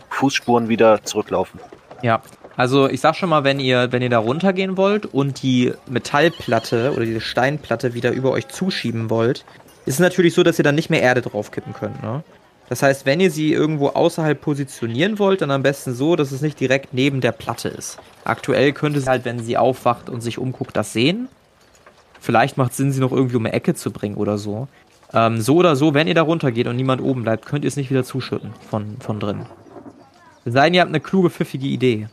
Fußspuren 0.09 0.69
wieder 0.69 1.03
zurücklaufen. 1.03 1.59
Ja. 2.01 2.21
Also 2.55 2.87
ich 2.87 3.01
sag 3.01 3.15
schon 3.15 3.29
mal, 3.29 3.43
wenn 3.43 3.59
ihr, 3.59 3.91
wenn 3.91 4.03
ihr 4.03 4.09
da 4.09 4.19
runtergehen 4.19 4.77
wollt 4.77 5.07
und 5.07 5.41
die 5.41 5.73
Metallplatte 5.87 6.93
oder 6.93 7.03
diese 7.03 7.21
Steinplatte 7.21 7.95
wieder 7.95 8.11
über 8.11 8.29
euch 8.29 8.47
zuschieben 8.47 9.09
wollt, 9.09 9.43
ist 9.85 9.95
es 9.95 9.99
natürlich 9.99 10.35
so, 10.35 10.43
dass 10.43 10.59
ihr 10.59 10.63
dann 10.63 10.75
nicht 10.75 10.91
mehr 10.91 11.01
Erde 11.01 11.21
draufkippen 11.21 11.73
könnt, 11.73 12.01
ne? 12.03 12.23
Das 12.69 12.81
heißt, 12.81 13.05
wenn 13.05 13.19
ihr 13.19 13.29
sie 13.29 13.51
irgendwo 13.51 13.89
außerhalb 13.89 14.39
positionieren 14.39 15.19
wollt, 15.19 15.41
dann 15.41 15.51
am 15.51 15.63
besten 15.63 15.93
so, 15.93 16.15
dass 16.15 16.31
es 16.31 16.41
nicht 16.41 16.59
direkt 16.59 16.93
neben 16.93 17.19
der 17.19 17.33
Platte 17.33 17.67
ist. 17.67 17.99
Aktuell 18.23 18.71
könnte 18.71 19.01
sie 19.01 19.07
halt, 19.07 19.25
wenn 19.25 19.39
sie 19.39 19.57
aufwacht 19.57 20.09
und 20.09 20.21
sich 20.21 20.37
umguckt, 20.37 20.75
das 20.75 20.93
sehen. 20.93 21.27
Vielleicht 22.23 22.57
macht 22.57 22.71
es 22.71 22.77
Sinn, 22.77 22.93
sie 22.93 23.01
noch 23.01 23.11
irgendwie 23.11 23.35
um 23.35 23.45
eine 23.45 23.53
Ecke 23.53 23.75
zu 23.75 23.91
bringen 23.91 24.15
oder 24.15 24.37
so. 24.37 24.69
Ähm, 25.11 25.41
so 25.41 25.57
oder 25.57 25.75
so, 25.75 25.93
wenn 25.93 26.07
ihr 26.07 26.13
da 26.13 26.21
runtergeht 26.21 26.67
und 26.67 26.77
niemand 26.77 27.01
oben 27.01 27.23
bleibt, 27.23 27.45
könnt 27.45 27.65
ihr 27.65 27.67
es 27.67 27.75
nicht 27.75 27.89
wieder 27.89 28.05
zuschütten 28.05 28.53
von, 28.69 28.95
von 29.01 29.19
drin. 29.19 29.45
Es 30.45 30.53
sei 30.53 30.67
denn, 30.67 30.73
ihr 30.73 30.79
habt 30.79 30.89
eine 30.89 31.01
kluge, 31.01 31.29
pfiffige 31.29 31.67
Idee. 31.67 32.07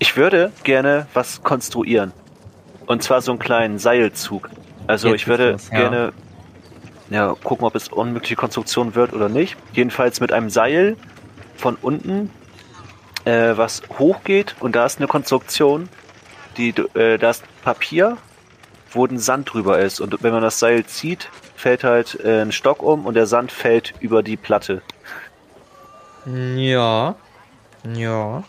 Ich 0.00 0.18
würde 0.18 0.52
gerne 0.64 1.06
was 1.14 1.42
konstruieren. 1.42 2.12
Und 2.84 3.02
zwar 3.02 3.22
so 3.22 3.32
einen 3.32 3.38
kleinen 3.38 3.78
Seilzug. 3.78 4.50
Also 4.86 5.08
Jetzt 5.08 5.22
ich 5.22 5.28
würde 5.28 5.52
das, 5.52 5.70
ja. 5.70 5.78
gerne 5.78 6.12
ja, 7.08 7.34
gucken, 7.42 7.66
ob 7.66 7.74
es 7.74 7.88
unmögliche 7.88 8.36
Konstruktion 8.36 8.94
wird 8.94 9.14
oder 9.14 9.30
nicht. 9.30 9.56
Jedenfalls 9.72 10.20
mit 10.20 10.30
einem 10.30 10.50
Seil 10.50 10.98
von 11.56 11.76
unten, 11.80 12.28
äh, 13.24 13.56
was 13.56 13.80
hochgeht 13.98 14.56
und 14.60 14.76
da 14.76 14.84
ist 14.84 14.98
eine 14.98 15.06
Konstruktion, 15.06 15.88
die 16.58 16.74
äh, 16.92 17.16
da 17.16 17.30
ist 17.30 17.44
Papier, 17.62 18.18
ein 18.94 19.18
Sand 19.18 19.52
drüber 19.52 19.78
ist. 19.78 20.00
Und 20.00 20.22
wenn 20.22 20.32
man 20.32 20.42
das 20.42 20.58
Seil 20.58 20.84
zieht, 20.86 21.28
fällt 21.54 21.84
halt 21.84 22.18
äh, 22.24 22.42
ein 22.42 22.52
Stock 22.52 22.82
um 22.82 23.06
und 23.06 23.14
der 23.14 23.26
Sand 23.26 23.52
fällt 23.52 23.94
über 24.00 24.22
die 24.22 24.36
Platte. 24.36 24.82
Ja. 26.26 27.14
Ja. 27.94 28.44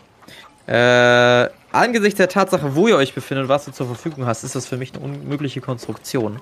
Äh, 0.66 1.48
angesichts 1.72 2.18
der 2.18 2.28
Tatsache, 2.28 2.74
wo 2.74 2.88
ihr 2.88 2.96
euch 2.96 3.14
befindet 3.14 3.44
und 3.44 3.48
was 3.48 3.64
du 3.64 3.72
zur 3.72 3.86
Verfügung 3.86 4.26
hast, 4.26 4.44
ist 4.44 4.54
das 4.54 4.66
für 4.66 4.76
mich 4.76 4.94
eine 4.94 5.02
unmögliche 5.02 5.60
Konstruktion. 5.60 6.40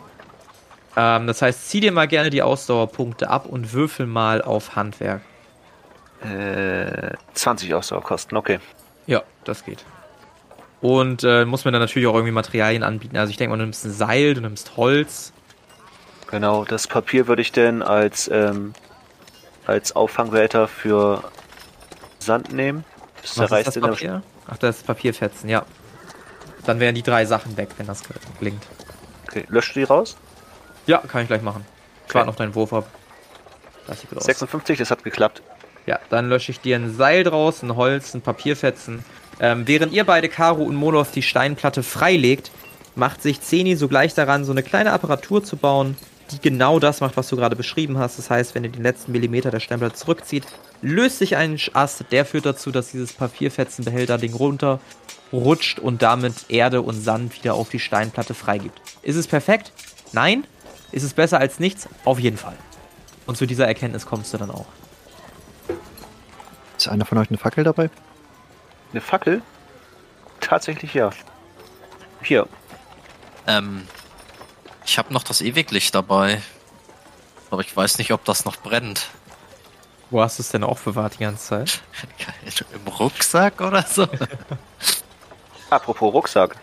Ähm, 0.97 1.27
das 1.27 1.43
heißt, 1.43 1.69
zieh 1.69 1.81
dir 1.81 1.93
mal 1.93 2.09
gerne 2.09 2.31
die 2.31 2.43
Ausdauerpunkte 2.43 3.29
ab 3.29 3.47
und 3.47 3.73
würfel 3.73 4.07
mal 4.07 4.43
auf 4.43 4.77
Handwerk. 4.77 5.21
Äh, 6.23 7.13
20 7.35 7.75
Ausdauerkosten, 7.75 8.37
okay. 8.37 8.59
Ja, 9.07 9.23
das 9.45 9.65
geht. 9.65 9.85
Und 10.81 11.25
äh, 11.25 11.45
muss 11.45 11.65
mir 11.65 11.73
dann 11.73 11.81
natürlich 11.81 12.07
auch 12.07 12.15
irgendwie 12.15 12.33
Materialien 12.33 12.83
anbieten. 12.83 13.17
Also 13.17 13.31
ich 13.31 13.37
denke 13.37 13.51
mal, 13.51 13.59
du 13.59 13.65
nimmst 13.65 13.85
ein 13.85 13.93
Seil, 13.93 14.35
du 14.35 14.41
nimmst 14.41 14.77
Holz. 14.77 15.33
Genau, 16.29 16.65
das 16.65 16.87
Papier 16.87 17.29
würde 17.29 17.43
ich 17.43 17.53
denn 17.53 17.83
als, 17.83 18.29
ähm, 18.33 18.75
als 19.67 19.95
Auffangwälter 19.97 20.69
für 20.69 21.25
Sand 22.19 22.53
nehmen. 22.53 22.85
Das 23.23 23.31
Was 23.39 23.45
ist 23.45 23.49
zerreißt 23.49 23.67
das 23.69 23.77
in 23.77 23.83
der 23.83 23.89
Papier? 23.91 24.23
Ach, 24.49 24.59
das 24.59 24.79
ist 24.79 24.87
Papierfetzen, 24.87 25.49
ja. 25.49 25.65
Dann 26.67 26.81
wären 26.81 26.95
die 26.95 27.03
drei 27.03 27.25
Sachen 27.25 27.57
weg, 27.57 27.71
wenn 27.79 27.87
das 27.87 28.03
gelingt. 28.39 28.65
Okay, 29.29 29.45
löscht 29.49 29.75
du 29.77 29.81
die 29.81 29.85
raus? 29.85 30.17
Ja, 30.87 30.99
kann 30.99 31.23
ich 31.23 31.29
gleich 31.29 31.43
machen. 31.43 31.65
Ich 31.69 32.11
Okay. 32.11 32.15
warte 32.19 32.27
noch 32.29 32.37
deinen 32.37 32.55
Wurf 32.55 32.73
ab. 32.73 32.87
Das 33.87 34.01
sieht 34.01 34.11
gut 34.11 34.19
aus. 34.19 34.25
56, 34.25 34.79
das 34.79 34.91
hat 34.91 35.03
geklappt. 35.05 35.43
Ja, 35.87 35.99
dann 36.11 36.29
lösche 36.29 36.51
ich 36.53 36.61
dir 36.61 36.77
ein 36.77 36.93
Seil 36.95 37.23
draus, 37.25 37.62
ein 37.62 37.77
Holz, 37.77 38.15
ein 38.15 38.21
Papierfetzen. 38.23 39.05
Ähm, 39.40 39.66
während 39.66 39.92
ihr 39.92 40.05
beide, 40.05 40.29
Karo 40.29 40.62
und 40.62 40.77
Moloth, 40.77 41.14
die 41.14 41.22
Steinplatte 41.22 41.83
freilegt, 41.83 42.51
macht 42.94 43.22
sich 43.22 43.40
Zeni 43.40 43.77
sogleich 43.77 44.14
daran, 44.14 44.44
so 44.44 44.53
eine 44.53 44.62
kleine 44.62 44.92
Apparatur 44.92 45.44
zu 45.44 45.57
bauen, 45.57 45.96
die 46.31 46.40
genau 46.40 46.81
das 46.81 47.01
macht, 47.01 47.16
was 47.16 47.29
du 47.29 47.37
gerade 47.37 47.55
beschrieben 47.55 47.99
hast. 47.99 48.18
Das 48.18 48.31
heißt, 48.31 48.55
wenn 48.55 48.64
ihr 48.64 48.70
den 48.70 48.83
letzten 48.83 49.12
Millimeter 49.12 49.51
der 49.51 49.61
Steinplatte 49.61 49.94
zurückzieht, 49.94 50.44
löst 50.83 51.18
sich 51.18 51.37
ein 51.37 51.59
Ast, 51.75 52.05
der 52.11 52.25
führt 52.25 52.46
dazu, 52.46 52.70
dass 52.70 52.90
dieses 52.90 53.12
Papierfetzenbehälter-Ding 53.12 54.35
runter 54.35 54.81
rutscht 55.33 55.79
und 55.79 56.03
damit 56.03 56.46
Erde 56.49 56.83
und 56.83 57.01
Sand 57.01 57.35
wieder 57.37 57.55
auf 57.55 57.68
die 57.68 57.79
Steinplatte 57.79 58.35
freigibt. 58.35 58.81
Ist 59.03 59.16
es 59.16 59.27
perfekt? 59.27 59.72
Nein. 60.12 60.44
Ist 60.92 61.03
es 61.03 61.14
besser 61.14 61.38
als 61.38 61.59
nichts? 61.59 61.88
Auf 62.05 62.18
jeden 62.20 62.37
Fall. 62.37 62.57
Und 63.27 63.37
zu 63.37 63.44
dieser 63.44 63.66
Erkenntnis 63.66 64.07
kommst 64.07 64.33
du 64.33 64.38
dann 64.38 64.51
auch. 64.51 64.66
Ist 66.79 66.88
einer 66.88 67.05
von 67.05 67.18
euch 67.18 67.29
eine 67.29 67.38
Fackel 67.38 67.64
dabei? 67.64 67.90
Eine 68.92 69.01
Fackel? 69.01 69.42
Tatsächlich 70.40 70.94
ja. 70.94 71.11
Hier, 72.22 72.46
Ähm, 73.46 73.87
ich 74.85 74.99
habe 74.99 75.12
noch 75.12 75.22
das 75.22 75.40
Ewiglicht 75.40 75.94
dabei. 75.94 76.40
Aber 77.51 77.61
ich 77.61 77.77
weiß 77.77 77.99
nicht, 77.99 78.12
ob 78.12 78.25
das 78.25 78.44
noch 78.44 78.57
brennt. 78.57 79.09
Wo 80.11 80.20
hast 80.22 80.38
du 80.38 80.42
es 80.42 80.49
denn 80.51 80.64
aufbewahrt 80.64 81.14
die 81.14 81.18
ganze 81.25 81.44
Zeit? 81.46 81.81
Im 82.75 82.92
Rucksack 82.92 83.61
oder 83.61 83.83
so? 83.83 84.07
apropos 85.70 86.12
Rucksack. 86.12 86.57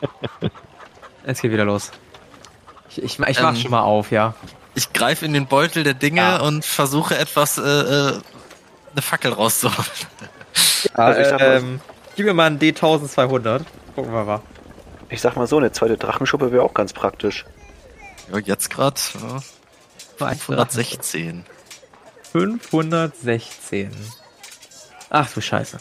Es 1.22 1.42
geht 1.42 1.52
wieder 1.52 1.66
los. 1.66 1.90
Ich, 2.88 3.02
ich, 3.02 3.18
ich 3.20 3.40
mach 3.40 3.50
Ähm, 3.50 3.56
schon 3.56 3.70
mal 3.70 3.82
auf, 3.82 4.10
ja. 4.10 4.32
ich 4.74 4.90
greife 4.94 5.26
in 5.26 5.34
den 5.34 5.46
Beutel 5.46 5.84
der 5.84 5.92
Dinge 5.92 6.22
Ah. 6.40 6.46
und 6.46 6.64
versuche 6.64 7.16
etwas, 7.18 7.58
äh, 7.58 7.62
äh, 7.62 8.20
eine 8.92 9.02
Fackel 9.02 9.30
rauszuholen. 9.34 9.86
Also 10.94 11.20
ich 11.20 11.26
sag 11.28 11.40
mal- 11.40 11.56
ähm, 11.56 11.80
gib 12.16 12.26
mir 12.26 12.34
mal 12.34 12.46
einen 12.46 12.58
D1200. 12.58 13.62
Gucken 13.94 14.12
wir 14.12 14.24
mal. 14.24 14.40
Ich 15.08 15.20
sag 15.20 15.36
mal 15.36 15.46
so, 15.46 15.56
eine 15.58 15.72
zweite 15.72 15.96
Drachenschuppe 15.96 16.52
wäre 16.52 16.62
auch 16.62 16.74
ganz 16.74 16.92
praktisch. 16.92 17.44
Ja, 18.32 18.38
jetzt 18.38 18.70
gerade 18.70 19.00
ja, 19.20 19.40
516. 20.18 21.44
516. 22.32 23.90
Ach 25.10 25.28
du 25.32 25.40
Scheiße. 25.40 25.78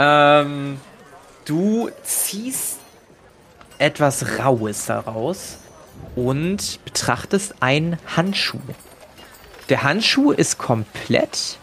Ähm, 0.00 0.80
du 1.44 1.90
ziehst 2.02 2.78
etwas 3.78 4.38
Raues 4.40 4.86
daraus 4.86 5.58
und 6.16 6.80
betrachtest 6.84 7.54
einen 7.60 7.98
Handschuh. 8.16 8.58
Der 9.68 9.82
Handschuh 9.84 10.32
ist 10.32 10.58
komplett 10.58 11.58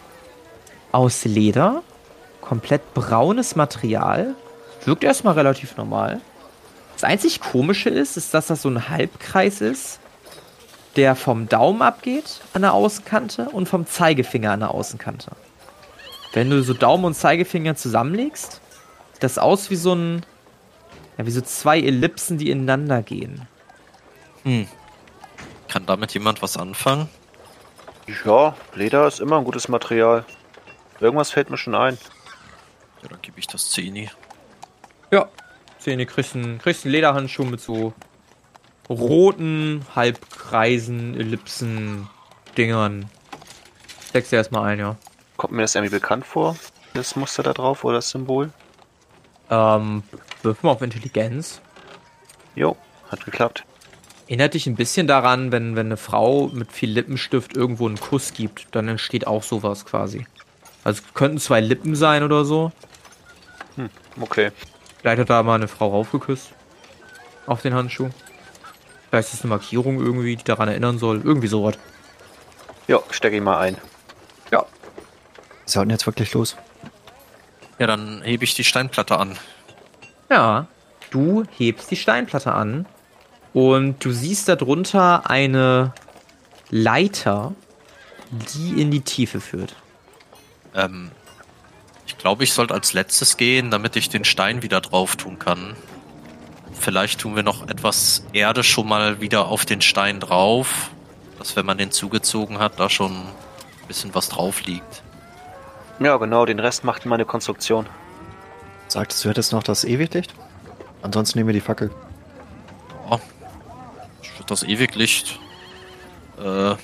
aus 0.93 1.25
Leder, 1.25 1.83
komplett 2.51 2.93
braunes 2.93 3.55
Material, 3.55 4.35
wirkt 4.83 5.05
erstmal 5.05 5.35
relativ 5.35 5.77
normal. 5.77 6.19
Das 6.95 7.05
einzig 7.05 7.39
Komische 7.39 7.87
ist, 7.87 8.17
ist, 8.17 8.33
dass 8.33 8.47
das 8.47 8.63
so 8.63 8.69
ein 8.69 8.89
Halbkreis 8.89 9.61
ist, 9.61 10.01
der 10.97 11.15
vom 11.15 11.47
Daumen 11.47 11.81
abgeht 11.81 12.41
an 12.51 12.63
der 12.63 12.73
Außenkante 12.73 13.47
und 13.51 13.69
vom 13.69 13.87
Zeigefinger 13.87 14.51
an 14.51 14.59
der 14.59 14.71
Außenkante. 14.71 15.31
Wenn 16.33 16.49
du 16.49 16.61
so 16.61 16.73
Daumen 16.73 17.05
und 17.05 17.13
Zeigefinger 17.13 17.77
zusammenlegst, 17.77 18.59
sieht 19.13 19.23
das 19.23 19.37
aus 19.37 19.69
wie 19.69 19.77
so 19.77 19.95
ein, 19.95 20.25
ja, 21.17 21.25
wie 21.25 21.31
so 21.31 21.39
zwei 21.39 21.79
Ellipsen, 21.79 22.37
die 22.37 22.49
ineinander 22.49 23.01
gehen. 23.01 23.47
Hm. 24.43 24.67
Kann 25.69 25.85
damit 25.85 26.13
jemand 26.13 26.41
was 26.41 26.57
anfangen? 26.57 27.07
Ja, 28.25 28.57
Leder 28.75 29.07
ist 29.07 29.21
immer 29.21 29.37
ein 29.37 29.45
gutes 29.45 29.69
Material. 29.69 30.25
Irgendwas 30.99 31.31
fällt 31.31 31.49
mir 31.49 31.55
schon 31.55 31.75
ein. 31.75 31.97
Ja, 33.01 33.09
dann 33.09 33.21
gebe 33.21 33.39
ich 33.39 33.47
das 33.47 33.69
Zeni. 33.69 34.09
Ja. 35.11 35.27
Zähne 35.79 36.05
kriegst 36.05 36.35
einen, 36.35 36.59
kriegst 36.59 36.85
einen 36.85 36.91
Lederhandschuh 36.91 37.43
mit 37.43 37.59
so 37.59 37.93
roten 38.89 39.85
Halbkreisen, 39.95 41.19
Ellipsen, 41.19 42.07
Dingern. 42.57 43.09
Steckst 44.09 44.31
dir 44.31 44.37
erstmal 44.37 44.69
ein, 44.69 44.79
ja. 44.79 44.95
Kommt 45.37 45.53
mir 45.53 45.61
das 45.63 45.73
irgendwie 45.73 45.95
bekannt 45.95 46.25
vor? 46.25 46.55
Das 46.93 47.15
Muster 47.15 47.41
da 47.41 47.53
drauf 47.53 47.83
oder 47.83 47.95
das 47.95 48.09
Symbol? 48.09 48.51
Ähm, 49.49 50.03
wirf 50.43 50.61
mal 50.61 50.71
auf 50.71 50.81
Intelligenz. 50.81 51.61
Jo, 52.55 52.75
hat 53.09 53.25
geklappt. 53.25 53.63
Erinnert 54.27 54.53
dich 54.53 54.67
ein 54.67 54.75
bisschen 54.75 55.07
daran, 55.07 55.51
wenn, 55.51 55.75
wenn 55.75 55.87
eine 55.87 55.97
Frau 55.97 56.49
mit 56.53 56.71
viel 56.71 56.91
Lippenstift 56.91 57.55
irgendwo 57.55 57.87
einen 57.87 57.99
Kuss 57.99 58.33
gibt, 58.33 58.67
dann 58.75 58.87
entsteht 58.87 59.25
auch 59.27 59.43
sowas 59.43 59.85
quasi. 59.85 60.25
Also 60.83 61.01
könnten 61.13 61.37
zwei 61.37 61.59
Lippen 61.59 61.95
sein 61.95 62.23
oder 62.23 62.45
so. 62.45 62.71
Okay. 64.19 64.51
Vielleicht 64.99 65.21
hat 65.21 65.29
da 65.29 65.43
mal 65.43 65.55
eine 65.55 65.67
Frau 65.67 65.89
raufgeküsst. 65.89 66.51
Auf 67.47 67.61
den 67.61 67.73
Handschuh. 67.73 68.09
Vielleicht 69.09 69.29
ist 69.29 69.33
es 69.35 69.41
eine 69.41 69.49
Markierung 69.49 69.99
irgendwie, 69.99 70.35
die 70.35 70.43
daran 70.43 70.69
erinnern 70.69 70.97
soll. 70.97 71.21
Irgendwie 71.23 71.47
sowas. 71.47 71.77
Jo, 72.87 73.03
stecke 73.09 73.35
ich 73.35 73.41
mal 73.41 73.59
ein. 73.59 73.77
Ja. 74.51 74.65
Sie 75.65 75.73
sollten 75.73 75.91
jetzt 75.91 76.05
wirklich 76.05 76.33
los. 76.33 76.55
Ja, 77.79 77.87
dann 77.87 78.21
hebe 78.23 78.43
ich 78.43 78.53
die 78.53 78.63
Steinplatte 78.63 79.17
an. 79.17 79.37
Ja. 80.29 80.67
Du 81.09 81.43
hebst 81.57 81.91
die 81.91 81.97
Steinplatte 81.97 82.53
an 82.53 82.85
und 83.53 84.03
du 84.05 84.11
siehst 84.11 84.47
darunter 84.47 85.29
eine 85.29 85.93
Leiter, 86.69 87.53
die 88.31 88.81
in 88.81 88.91
die 88.91 89.01
Tiefe 89.01 89.41
führt. 89.41 89.75
Ähm, 90.73 91.11
glaube, 92.21 92.43
ich 92.43 92.53
sollte 92.53 92.73
als 92.73 92.93
letztes 92.93 93.37
gehen, 93.37 93.71
damit 93.71 93.95
ich 93.95 94.09
den 94.09 94.23
Stein 94.23 94.61
wieder 94.61 94.79
drauf 94.81 95.15
tun 95.15 95.39
kann. 95.39 95.75
Vielleicht 96.79 97.21
tun 97.21 97.35
wir 97.35 97.43
noch 97.43 97.67
etwas 97.67 98.25
Erde 98.33 98.63
schon 98.63 98.87
mal 98.87 99.21
wieder 99.21 99.47
auf 99.47 99.65
den 99.65 99.81
Stein 99.81 100.19
drauf, 100.19 100.91
dass 101.37 101.55
wenn 101.55 101.65
man 101.65 101.77
den 101.77 101.91
zugezogen 101.91 102.59
hat, 102.59 102.79
da 102.79 102.89
schon 102.89 103.11
ein 103.11 103.87
bisschen 103.87 104.13
was 104.13 104.29
drauf 104.29 104.63
liegt. 104.65 105.03
Ja, 105.99 106.17
genau, 106.17 106.45
den 106.45 106.59
Rest 106.59 106.83
macht 106.83 107.05
meine 107.05 107.25
Konstruktion. 107.25 107.87
Sagtest 108.87 109.23
du, 109.23 109.29
hättest 109.29 109.51
noch 109.51 109.63
das 109.63 109.83
Ewiglicht? 109.83 110.33
Ansonsten 111.01 111.39
nehmen 111.39 111.47
wir 111.47 111.53
die 111.53 111.61
Fackel. 111.61 111.91
Ja, 113.09 113.19
ich 114.21 114.31
würde 114.33 114.45
das 114.47 114.63
Ewiglicht 114.63 115.39
äh, 116.39 116.75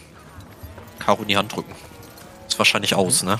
Caro 1.00 1.22
in 1.22 1.28
die 1.28 1.38
Hand 1.38 1.56
drücken. 1.56 1.74
Ist 2.48 2.58
wahrscheinlich 2.58 2.96
aus, 2.96 3.24
ne? 3.24 3.40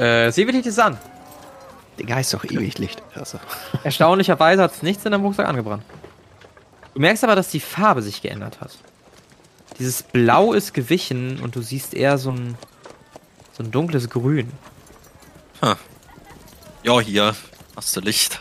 Äh, 0.00 0.32
dich 0.32 0.64
das 0.64 0.78
an. 0.78 0.98
Digga, 1.98 2.14
heißt 2.14 2.32
doch 2.32 2.44
Ewiglicht. 2.44 3.02
Also. 3.14 3.38
Erstaunlicherweise 3.84 4.62
hat 4.62 4.72
es 4.72 4.82
nichts 4.82 5.04
in 5.04 5.12
deinem 5.12 5.24
Rucksack 5.24 5.46
angebrannt. 5.46 5.82
Du 6.94 7.00
merkst 7.00 7.22
aber, 7.24 7.36
dass 7.36 7.50
die 7.50 7.60
Farbe 7.60 8.02
sich 8.02 8.22
geändert 8.22 8.60
hat. 8.60 8.76
Dieses 9.78 10.02
Blau 10.02 10.52
ist 10.52 10.74
gewichen 10.74 11.40
und 11.40 11.54
du 11.56 11.62
siehst 11.62 11.94
eher 11.94 12.18
so 12.18 12.30
ein, 12.30 12.56
so 13.52 13.62
ein 13.62 13.70
dunkles 13.70 14.08
Grün. 14.10 14.50
Ja, 16.82 16.98
hier 17.00 17.34
hast 17.76 17.94
du 17.94 18.00
Licht. 18.00 18.40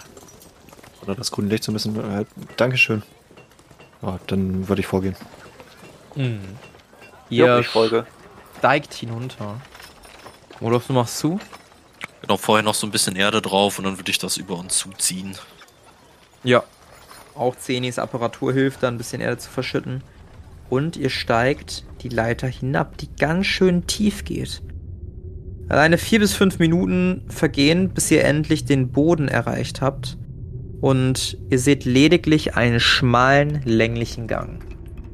Oder 1.01 1.15
das 1.15 1.31
grüne 1.31 1.49
Licht 1.49 1.63
so 1.65 1.71
ein 1.71 1.73
bisschen. 1.73 2.21
Äh, 2.21 2.25
Dankeschön. 2.55 3.03
Ja, 4.01 4.17
dann 4.27 4.69
würde 4.69 4.79
ich 4.79 4.87
vorgehen. 4.87 5.15
Jo, 6.15 7.45
Ihr 7.45 7.59
ich 7.59 7.67
folge. 7.67 8.05
steigt 8.57 8.93
hinunter. 8.93 9.61
Rudolf, 10.61 10.87
du 10.87 10.93
machst 10.93 11.17
zu? 11.17 11.39
Genau, 12.21 12.37
vorher 12.37 12.63
noch 12.63 12.75
so 12.75 12.85
ein 12.85 12.91
bisschen 12.91 13.15
Erde 13.15 13.41
drauf 13.41 13.77
und 13.77 13.85
dann 13.85 13.97
würde 13.97 14.11
ich 14.11 14.17
das 14.17 14.37
über 14.37 14.57
uns 14.57 14.77
zuziehen. 14.77 15.35
Ja. 16.43 16.63
Auch 17.35 17.55
Zenis 17.55 17.97
Apparatur 17.99 18.51
hilft, 18.51 18.83
da 18.83 18.89
ein 18.89 18.97
bisschen 18.97 19.21
Erde 19.21 19.37
zu 19.37 19.49
verschütten. 19.49 20.03
Und 20.69 20.97
ihr 20.97 21.09
steigt 21.09 21.85
die 22.01 22.09
Leiter 22.09 22.47
hinab, 22.47 22.97
die 22.97 23.09
ganz 23.15 23.47
schön 23.47 23.87
tief 23.87 24.25
geht. 24.25 24.61
Alleine 25.69 25.97
vier 25.97 26.19
bis 26.19 26.33
fünf 26.33 26.59
Minuten 26.59 27.23
vergehen, 27.29 27.89
bis 27.89 28.11
ihr 28.11 28.25
endlich 28.25 28.65
den 28.65 28.91
Boden 28.91 29.27
erreicht 29.27 29.81
habt. 29.81 30.17
Und 30.81 31.37
ihr 31.49 31.59
seht 31.59 31.85
lediglich 31.85 32.55
einen 32.55 32.79
schmalen, 32.79 33.61
länglichen 33.63 34.27
Gang. 34.27 34.63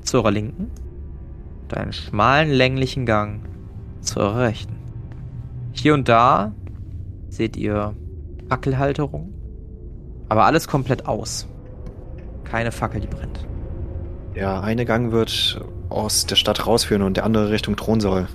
Zu 0.01 0.17
eurer 0.17 0.31
Linken. 0.31 0.71
Und 1.63 1.73
einen 1.73 1.93
schmalen, 1.93 2.51
länglichen 2.51 3.05
Gang 3.05 3.41
zu 4.01 4.19
eurer 4.19 4.41
Rechten. 4.41 4.74
Hier 5.75 5.93
und 5.93 6.07
da 6.09 6.53
seht 7.29 7.55
ihr 7.57 7.93
Fackelhalterung. 8.49 9.33
Aber 10.29 10.45
alles 10.45 10.67
komplett 10.67 11.05
aus. 11.05 11.47
Keine 12.43 12.71
Fackel, 12.71 13.01
die 13.01 13.07
brennt. 13.07 13.45
Der 14.35 14.63
eine 14.63 14.85
Gang 14.85 15.11
wird 15.11 15.61
aus 15.89 16.25
der 16.25 16.35
Stadt 16.35 16.65
rausführen 16.65 17.01
und 17.03 17.17
der 17.17 17.23
andere 17.25 17.51
Richtung 17.51 17.75
Thronsaal. 17.75 18.27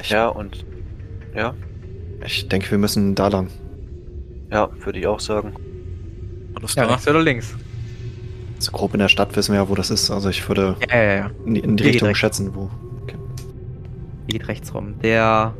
Ich, 0.00 0.10
Ja, 0.10 0.28
und. 0.28 0.64
Ja, 1.34 1.54
ich 2.24 2.48
denke, 2.48 2.70
wir 2.70 2.78
müssen 2.78 3.14
da 3.14 3.28
lang. 3.28 3.48
ja, 4.50 4.68
würde 4.84 4.98
ich 5.00 5.06
auch 5.06 5.20
sagen. 5.20 5.52
Alles 6.54 6.74
Ja, 6.76 6.84
rechts 6.86 7.08
oder 7.08 7.20
links? 7.22 7.54
So 8.60 8.70
grob 8.70 8.94
in 8.94 9.00
der 9.00 9.08
Stadt 9.08 9.34
wissen 9.36 9.52
wir 9.52 9.60
ja, 9.60 9.68
wo 9.68 9.74
das 9.74 9.90
ist. 9.90 10.10
Also 10.10 10.28
ich 10.28 10.46
würde 10.48 10.76
Ja, 10.90 10.96
ja, 11.02 11.14
ja. 11.16 11.30
in 11.44 11.54
die, 11.54 11.60
in 11.60 11.76
die 11.76 11.84
Richtung 11.84 12.14
schätzen, 12.14 12.54
wo. 12.54 12.70
Okay. 13.02 13.16
Die 14.28 14.38
geht 14.38 14.46
rechts 14.48 14.72
rum. 14.72 14.94
Der 15.02 15.54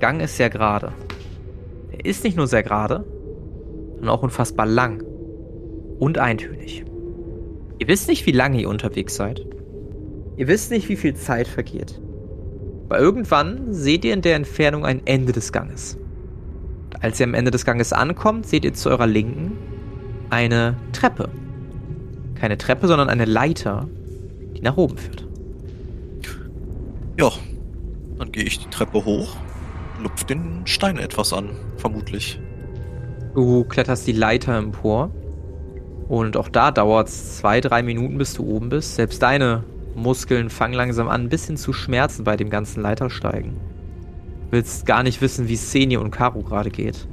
Gang 0.00 0.20
ist 0.20 0.36
sehr 0.36 0.50
gerade. 0.50 0.92
Er 1.90 2.04
ist 2.04 2.24
nicht 2.24 2.36
nur 2.36 2.46
sehr 2.46 2.62
gerade, 2.62 3.04
sondern 3.94 4.10
auch 4.10 4.22
unfassbar 4.22 4.66
lang. 4.66 5.02
Und 5.98 6.18
eintönig. 6.18 6.84
Ihr 7.78 7.88
wisst 7.88 8.08
nicht, 8.08 8.26
wie 8.26 8.32
lange 8.32 8.60
ihr 8.60 8.68
unterwegs 8.68 9.16
seid. 9.16 9.46
Ihr 10.36 10.46
wisst 10.46 10.70
nicht, 10.70 10.88
wie 10.88 10.96
viel 10.96 11.14
Zeit 11.14 11.48
vergeht. 11.48 12.00
Aber 12.88 13.00
irgendwann 13.00 13.72
seht 13.72 14.04
ihr 14.04 14.12
in 14.12 14.22
der 14.22 14.36
Entfernung 14.36 14.84
ein 14.84 15.06
Ende 15.06 15.32
des 15.32 15.52
Ganges. 15.52 15.96
Und 16.84 17.02
als 17.02 17.18
ihr 17.18 17.26
am 17.26 17.34
Ende 17.34 17.50
des 17.50 17.64
Ganges 17.64 17.92
ankommt, 17.92 18.46
seht 18.46 18.64
ihr 18.64 18.74
zu 18.74 18.90
eurer 18.90 19.06
Linken 19.06 19.52
eine 20.30 20.76
Treppe. 20.92 21.30
Keine 22.34 22.58
Treppe, 22.58 22.86
sondern 22.86 23.08
eine 23.08 23.24
Leiter, 23.24 23.88
die 24.54 24.60
nach 24.60 24.76
oben 24.76 24.98
führt. 24.98 25.26
Ja, 27.18 27.30
dann 28.18 28.30
gehe 28.30 28.44
ich 28.44 28.58
die 28.58 28.68
Treppe 28.68 29.04
hoch, 29.04 29.36
lupf 30.06 30.22
den 30.22 30.64
Stein 30.66 30.98
etwas 30.98 31.32
an, 31.32 31.50
vermutlich. 31.78 32.40
Du 33.34 33.64
kletterst 33.64 34.06
die 34.06 34.12
Leiter 34.12 34.56
empor. 34.56 35.10
Und 36.08 36.36
auch 36.36 36.48
da 36.48 36.70
dauert 36.70 37.08
es 37.08 37.38
zwei, 37.38 37.60
drei 37.60 37.82
Minuten, 37.82 38.16
bis 38.16 38.34
du 38.34 38.44
oben 38.44 38.68
bist. 38.68 38.94
Selbst 38.94 39.20
deine 39.20 39.64
Muskeln 39.96 40.48
fangen 40.48 40.74
langsam 40.74 41.08
an, 41.08 41.22
ein 41.22 41.28
bisschen 41.28 41.56
zu 41.56 41.72
schmerzen 41.72 42.22
bei 42.22 42.36
dem 42.36 42.50
ganzen 42.50 42.82
Leitersteigen. 42.82 43.54
Du 43.54 44.52
willst 44.52 44.86
gar 44.86 45.02
nicht 45.02 45.20
wissen, 45.20 45.48
wie 45.48 45.56
Seni 45.56 45.96
und 45.96 46.12
Karo 46.12 46.42
gerade 46.42 46.70
geht. 46.70 47.08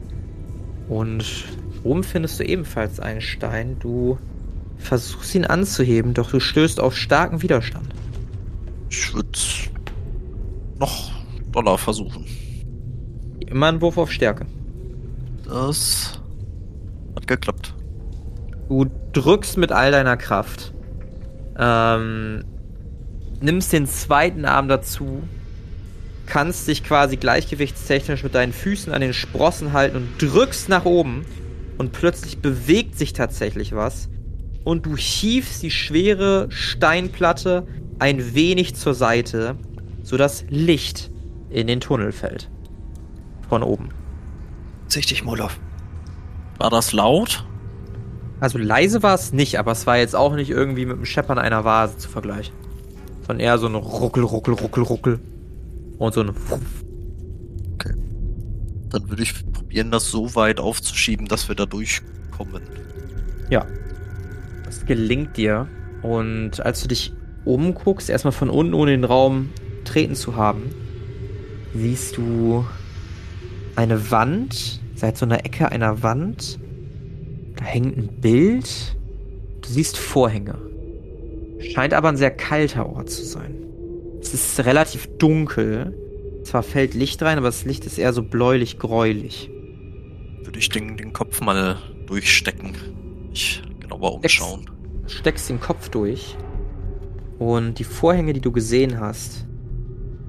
Und 0.87 1.25
oben 1.83 2.03
findest 2.03 2.39
du 2.39 2.43
ebenfalls 2.43 2.99
einen 2.99 3.21
Stein. 3.21 3.77
Du 3.79 4.19
versuchst 4.77 5.33
ihn 5.33 5.45
anzuheben, 5.45 6.13
doch 6.13 6.29
du 6.29 6.39
stößt 6.39 6.79
auf 6.79 6.95
starken 6.95 7.41
Widerstand. 7.41 7.87
Ich 8.87 9.15
würde 9.15 9.39
noch 10.77 11.11
Dollar 11.51 11.79
versuchen. 11.79 12.25
Immer 13.47 13.67
ein 13.67 13.81
Wurf 13.81 13.97
auf 13.97 14.11
Stärke. 14.11 14.45
Das 15.45 16.19
hat 17.15 17.27
geklappt. 17.27 17.73
Du 18.69 18.85
drückst 19.13 19.57
mit 19.57 19.71
all 19.71 19.91
deiner 19.91 20.17
Kraft. 20.17 20.73
Ähm, 21.57 22.43
nimmst 23.41 23.73
den 23.73 23.85
zweiten 23.85 24.45
Arm 24.45 24.67
dazu. 24.67 25.23
Kannst 26.25 26.67
dich 26.67 26.83
quasi 26.83 27.17
gleichgewichtstechnisch 27.17 28.23
mit 28.23 28.33
deinen 28.33 28.53
Füßen 28.53 28.93
an 28.93 29.01
den 29.01 29.13
Sprossen 29.13 29.73
halten 29.73 29.97
und 29.97 30.21
drückst 30.21 30.69
nach 30.69 30.85
oben. 30.85 31.25
Und 31.77 31.91
plötzlich 31.91 32.39
bewegt 32.39 32.97
sich 32.97 33.13
tatsächlich 33.13 33.75
was. 33.75 34.09
Und 34.63 34.85
du 34.85 34.95
hiefst 34.95 35.61
die 35.61 35.71
schwere 35.71 36.47
Steinplatte 36.49 37.67
ein 37.99 38.33
wenig 38.33 38.75
zur 38.75 38.93
Seite, 38.93 39.55
sodass 40.01 40.45
Licht 40.49 41.11
in 41.49 41.67
den 41.67 41.81
Tunnel 41.81 42.11
fällt. 42.11 42.49
Von 43.54 43.62
oben. 43.62 43.89
Sichtig, 44.88 45.24
Molov. 45.24 45.60
War 46.58 46.72
das 46.72 46.91
laut? 46.91 47.45
Also 48.39 48.58
leise 48.58 49.04
war 49.04 49.14
es 49.14 49.32
nicht, 49.32 49.60
aber 49.60 49.74
es 49.74 49.86
war 49.86 49.97
jetzt 49.97 50.16
auch 50.16 50.34
nicht 50.34 50.49
irgendwie 50.49 50.88
mit 50.88 50.97
dem 50.97 51.06
Scheppern 51.06 51.38
einer 51.38 51.64
Vase 51.64 51.99
zu 51.99 52.10
vergleichen. 52.10 52.56
Sondern 53.20 53.41
eher 53.41 53.60
so 53.60 53.68
ein 53.68 53.76
Ruckel, 53.76 54.24
Ruckel, 54.24 54.56
Ruckel, 54.56 54.84
Ruckel. 54.84 55.20
Und 55.99 56.16
so 56.16 56.22
ein 56.22 56.32
Okay. 57.76 57.93
Dann 58.89 59.08
würde 59.08 59.22
ich 59.22 59.45
probieren, 59.54 59.91
das 59.91 60.10
so 60.10 60.34
weit 60.34 60.60
aufzuschieben, 60.60 61.28
dass 61.28 61.47
wir 61.47 61.54
da 61.54 61.68
durchkommen. 61.68 62.64
Ja. 63.51 63.68
Das 64.66 64.84
gelingt 64.88 65.38
dir. 65.38 65.68
Und 66.01 66.60
als 66.60 66.82
du 66.82 66.88
dich 66.88 67.14
umguckst, 67.45 68.10
erstmal 68.10 68.32
von 68.32 68.49
unten, 68.49 68.74
ohne 68.74 68.89
den 68.89 69.04
Raum 69.04 69.51
treten 69.86 70.16
zu 70.16 70.38
haben, 70.38 70.72
siehst 71.76 72.18
du 72.18 72.66
eine 73.76 74.11
Wand, 74.11 74.82
seit 74.95 75.17
so 75.17 75.26
einer 75.26 75.45
Ecke 75.45 75.71
einer 75.71 76.03
Wand. 76.03 76.59
Da 77.55 77.65
hängt 77.65 77.97
ein 77.97 78.07
Bild. 78.21 78.95
Du 79.61 79.69
siehst 79.69 79.97
Vorhänge. 79.97 80.55
Scheint 81.59 81.93
aber 81.93 82.09
ein 82.09 82.17
sehr 82.17 82.32
kalter 82.32 82.88
Ort 82.88 83.09
zu 83.09 83.24
sein. 83.24 83.55
Es 84.21 84.34
ist 84.34 84.65
relativ 84.65 85.07
dunkel. 85.17 85.97
Zwar 86.43 86.63
fällt 86.63 86.93
Licht 86.93 87.21
rein, 87.21 87.38
aber 87.38 87.47
das 87.47 87.65
Licht 87.65 87.86
ist 87.86 87.97
eher 87.97 88.13
so 88.13 88.21
bläulich-gräulich. 88.24 89.49
Würde 90.43 90.59
ich 90.59 90.69
den, 90.69 90.97
den 90.97 91.13
Kopf 91.13 91.41
mal 91.41 91.78
durchstecken. 92.05 92.76
Ich 93.32 93.61
genauer 93.80 94.15
umschauen. 94.15 94.69
Steckst 95.07 95.49
den 95.49 95.59
Kopf 95.59 95.89
durch. 95.89 96.38
Und 97.39 97.80
die 97.80 97.84
Vorhänge, 97.84 98.34
die 98.34 98.41
du 98.41 98.51
gesehen 98.51 98.99
hast, 98.99 99.45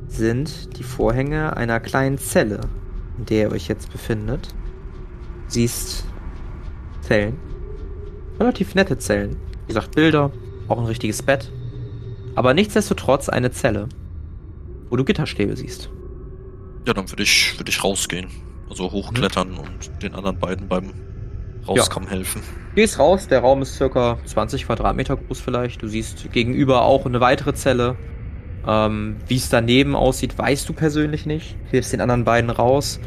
sind 0.09 0.79
die 0.79 0.83
Vorhänge 0.83 1.57
einer 1.57 1.81
kleinen 1.81 2.19
Zelle, 2.19 2.61
in 3.19 3.27
der 3.27 3.49
ihr 3.49 3.53
euch 3.53 3.69
jetzt 3.69 3.91
befindet. 3.93 4.55
Siehst 5.49 6.05
Zellen. 7.01 7.39
Relativ 8.41 8.75
nette 8.75 8.99
Zellen. 8.99 9.37
Wie 9.63 9.69
gesagt, 9.69 9.95
Bilder, 9.95 10.33
auch 10.69 10.79
ein 10.79 10.87
richtiges 10.87 11.23
Bett. 11.23 11.53
Aber 12.35 12.55
nichtsdestotrotz 12.55 13.29
eine 13.29 13.51
Zelle, 13.51 13.89
wo 14.91 14.97
du 14.97 15.05
Gitterstäbe 15.05 15.57
siehst. 15.57 15.91
Ja, 16.87 16.93
dann 16.93 17.11
würde 17.11 17.23
ich, 17.23 17.59
würde 17.59 17.71
ich 17.71 17.83
rausgehen. 17.85 18.29
Also 18.69 18.91
hochklettern 18.91 19.55
und 19.55 20.03
den 20.03 20.15
anderen 20.15 20.39
beiden 20.39 20.69
beim 20.69 20.93
Rauskommen 21.67 22.09
helfen. 22.09 22.43
Gehst 22.75 22.99
raus, 22.99 23.29
der 23.29 23.41
Raum 23.41 23.63
ist 23.63 23.75
circa 23.77 24.19
20 24.25 24.67
Quadratmeter 24.67 25.17
groß 25.17 25.41
vielleicht. 25.41 25.83
Du 25.83 25.89
siehst 25.89 26.31
gegenüber 26.33 26.83
auch 26.83 27.07
eine 27.07 27.21
weitere 27.21 27.55
Zelle. 27.55 27.97
Ähm, 28.67 29.17
Wie 29.29 29.37
es 29.37 29.49
daneben 29.49 29.95
aussieht, 29.95 30.39
weißt 30.39 30.69
du 30.69 30.73
persönlich 30.73 31.27
nicht. 31.27 31.57
Hilfst 31.71 31.93
den 31.93 32.01
anderen 32.01 32.25
beiden 32.25 32.51
raus. 32.51 33.01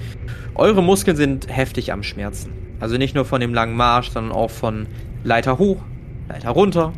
Eure 0.55 0.83
Muskeln 0.83 1.17
sind 1.17 1.47
heftig 1.55 1.91
am 1.91 2.03
Schmerzen. 2.03 2.51
Also 2.79 2.97
nicht 2.97 3.15
nur 3.15 3.25
von 3.25 3.41
dem 3.41 3.53
langen 3.53 3.75
Marsch, 3.75 4.11
sondern 4.11 4.31
auch 4.31 4.51
von 4.51 4.87
Leiter 5.23 5.57
hoch, 5.57 5.81
Leiter 6.29 6.51
runter. 6.51 6.93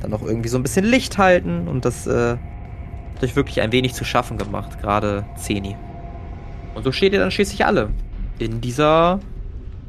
Dann 0.00 0.10
noch 0.10 0.22
irgendwie 0.22 0.48
so 0.48 0.56
ein 0.56 0.62
bisschen 0.62 0.84
Licht 0.84 1.18
halten 1.18 1.68
und 1.68 1.84
das 1.84 2.06
äh, 2.06 2.36
hat 3.16 3.22
euch 3.22 3.36
wirklich 3.36 3.60
ein 3.60 3.72
wenig 3.72 3.94
zu 3.94 4.04
schaffen 4.04 4.38
gemacht, 4.38 4.80
gerade 4.80 5.24
Zeni. 5.36 5.76
Und 6.74 6.84
so 6.84 6.92
steht 6.92 7.12
ihr 7.12 7.18
dann 7.18 7.30
schließlich 7.30 7.66
alle 7.66 7.90
in 8.38 8.60
dieser 8.60 9.20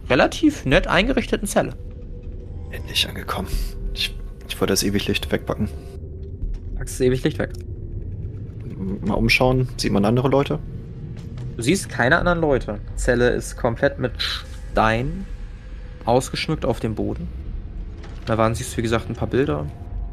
relativ 0.09 0.65
nett 0.65 0.87
eingerichteten 0.87 1.47
Zelle. 1.47 1.73
Endlich 2.71 3.07
angekommen. 3.07 3.47
Ich, 3.93 4.15
ich 4.47 4.59
wollte 4.59 4.73
das 4.73 4.83
Ewiglicht 4.83 5.31
wegpacken. 5.31 5.69
Packst 6.75 6.95
das 6.95 7.01
ewig 7.01 7.23
Licht 7.23 7.37
weg. 7.37 7.51
Mal 9.01 9.13
umschauen. 9.13 9.69
Sieht 9.77 9.91
man 9.91 10.05
andere 10.05 10.29
Leute? 10.29 10.59
Du 11.55 11.63
siehst 11.63 11.89
keine 11.89 12.17
anderen 12.17 12.39
Leute. 12.39 12.79
Die 12.93 12.95
Zelle 12.95 13.29
ist 13.29 13.57
komplett 13.57 13.99
mit 13.99 14.13
Stein 14.17 15.25
ausgeschmückt 16.05 16.65
auf 16.65 16.79
dem 16.79 16.95
Boden. 16.95 17.27
Da 18.25 18.37
waren 18.37 18.55
siehst 18.55 18.73
du, 18.73 18.77
wie 18.77 18.81
gesagt, 18.81 19.09
ein 19.09 19.15
paar 19.15 19.27
Bilder. 19.27 19.65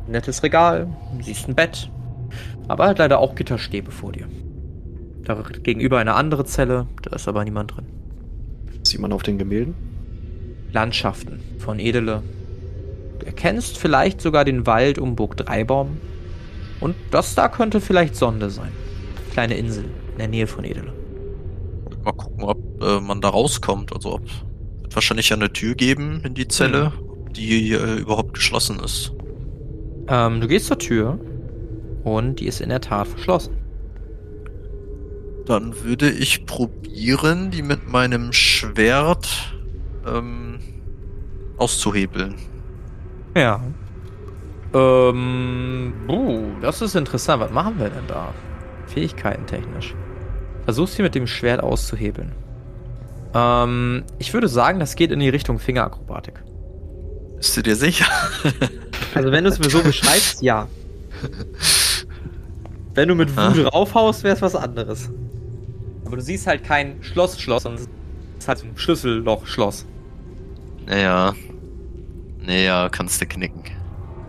Ein 0.07 0.13
nettes 0.13 0.43
Regal. 0.43 0.89
Du 1.17 1.23
siehst 1.25 1.49
ein 1.49 1.55
Bett. 1.55 1.91
Aber 2.69 2.87
halt 2.87 2.99
leider 2.99 3.19
auch 3.19 3.35
Gitterstäbe 3.35 3.91
vor 3.91 4.13
dir. 4.13 4.27
Da 5.25 5.43
gegenüber 5.63 5.99
eine 5.99 6.15
andere 6.15 6.45
Zelle. 6.45 6.87
Da 7.03 7.15
ist 7.15 7.29
aber 7.29 7.45
niemand 7.45 7.77
drin. 7.77 7.87
Sieht 8.83 9.01
man 9.01 9.13
auf 9.13 9.23
den 9.23 9.39
Gemälden? 9.39 9.75
Landschaften 10.73 11.41
von 11.59 11.79
Edele. 11.79 12.23
Du 13.19 13.27
erkennst 13.27 13.79
vielleicht 13.79 14.21
sogar 14.21 14.45
den 14.45 14.67
Wald 14.67 14.99
um 14.99 15.17
Burg 15.17 15.37
Dreibaum. 15.37 15.99
Und 16.81 16.95
das 17.11 17.35
da 17.35 17.49
könnte 17.49 17.81
vielleicht 17.81 18.17
Sonde 18.17 18.51
sein. 18.51 18.73
Kleine 19.33 19.57
Insel 19.57 19.85
in 20.13 20.19
der 20.19 20.29
Nähe 20.29 20.47
von 20.47 20.65
Edele. 20.65 20.93
Mal 22.05 22.13
gucken, 22.13 22.45
ob 22.45 22.83
äh, 22.83 23.01
man 23.01 23.21
da 23.21 23.29
rauskommt. 23.29 23.93
Also 23.93 24.15
ob 24.15 24.23
wird 24.87 24.95
wahrscheinlich 24.95 25.33
eine 25.33 25.53
Tür 25.53 25.75
geben 25.75 26.21
in 26.25 26.35
die 26.35 26.47
Zelle, 26.47 26.93
die 27.35 27.73
äh, 27.73 27.97
überhaupt 27.97 28.35
geschlossen 28.35 28.79
ist. 28.79 29.13
Ähm, 30.09 30.41
du 30.41 30.47
gehst 30.47 30.67
zur 30.67 30.79
Tür 30.79 31.19
und 32.05 32.39
die 32.39 32.47
ist 32.47 32.61
in 32.61 32.69
der 32.69 32.81
Tat 32.81 33.09
verschlossen. 33.09 33.57
Dann 35.45 35.83
würde 35.83 36.11
ich 36.11 36.47
probieren, 36.47 37.51
die 37.51 37.63
mit 37.63 37.89
meinem 37.89 38.33
Schwert 38.33 39.57
ähm, 40.07 40.61
auszuhebeln. 41.57 42.37
Ja. 43.37 43.61
Ähm, 44.77 45.93
uh, 46.09 46.43
das 46.61 46.83
ist 46.83 46.95
interessant. 46.95 47.41
Was 47.41 47.51
machen 47.51 47.79
wir 47.79 47.89
denn 47.89 48.07
da? 48.09 48.35
Fähigkeiten 48.87 49.47
technisch. 49.47 49.95
Versuchst 50.65 50.97
sie 50.97 51.03
mit 51.03 51.15
dem 51.15 51.27
Schwert 51.27 51.63
auszuhebeln. 51.63 52.33
Ähm, 53.35 54.05
ich 54.19 54.35
würde 54.35 54.49
sagen, 54.49 54.81
das 54.81 54.97
geht 54.97 55.11
in 55.13 55.21
die 55.21 55.29
Richtung 55.29 55.59
Fingerakrobatik. 55.59 56.43
Bist 57.37 57.57
du 57.57 57.63
dir 57.63 57.77
sicher? 57.77 58.07
Also 59.15 59.33
wenn 59.33 59.45
du 59.45 59.51
es 59.51 59.59
mir 59.59 59.71
so 59.71 59.83
beschreibst, 59.83 60.43
ja. 60.43 60.69
Wenn 62.93 63.09
du 63.09 63.15
mit 63.15 63.31
Wut 63.31 63.65
Ah. 63.65 63.69
raufhaust, 63.69 64.25
wäre 64.25 64.35
es 64.37 64.43
was 64.43 64.55
anderes. 64.55 65.09
Aber 66.05 66.17
du 66.17 66.23
siehst 66.23 66.47
halt 66.47 66.65
kein 66.65 67.03
Schloss-Schloss, 67.03 67.63
sondern 67.63 67.83
es 67.83 67.89
ist 68.41 68.49
halt 68.49 68.59
so 68.59 68.67
ein 68.67 68.73
Schlüsselloch-Schloss. 68.77 69.87
Naja. 70.87 71.35
Naja, 72.45 72.89
kannst 72.91 73.21
du 73.23 73.27
knicken. 73.27 73.63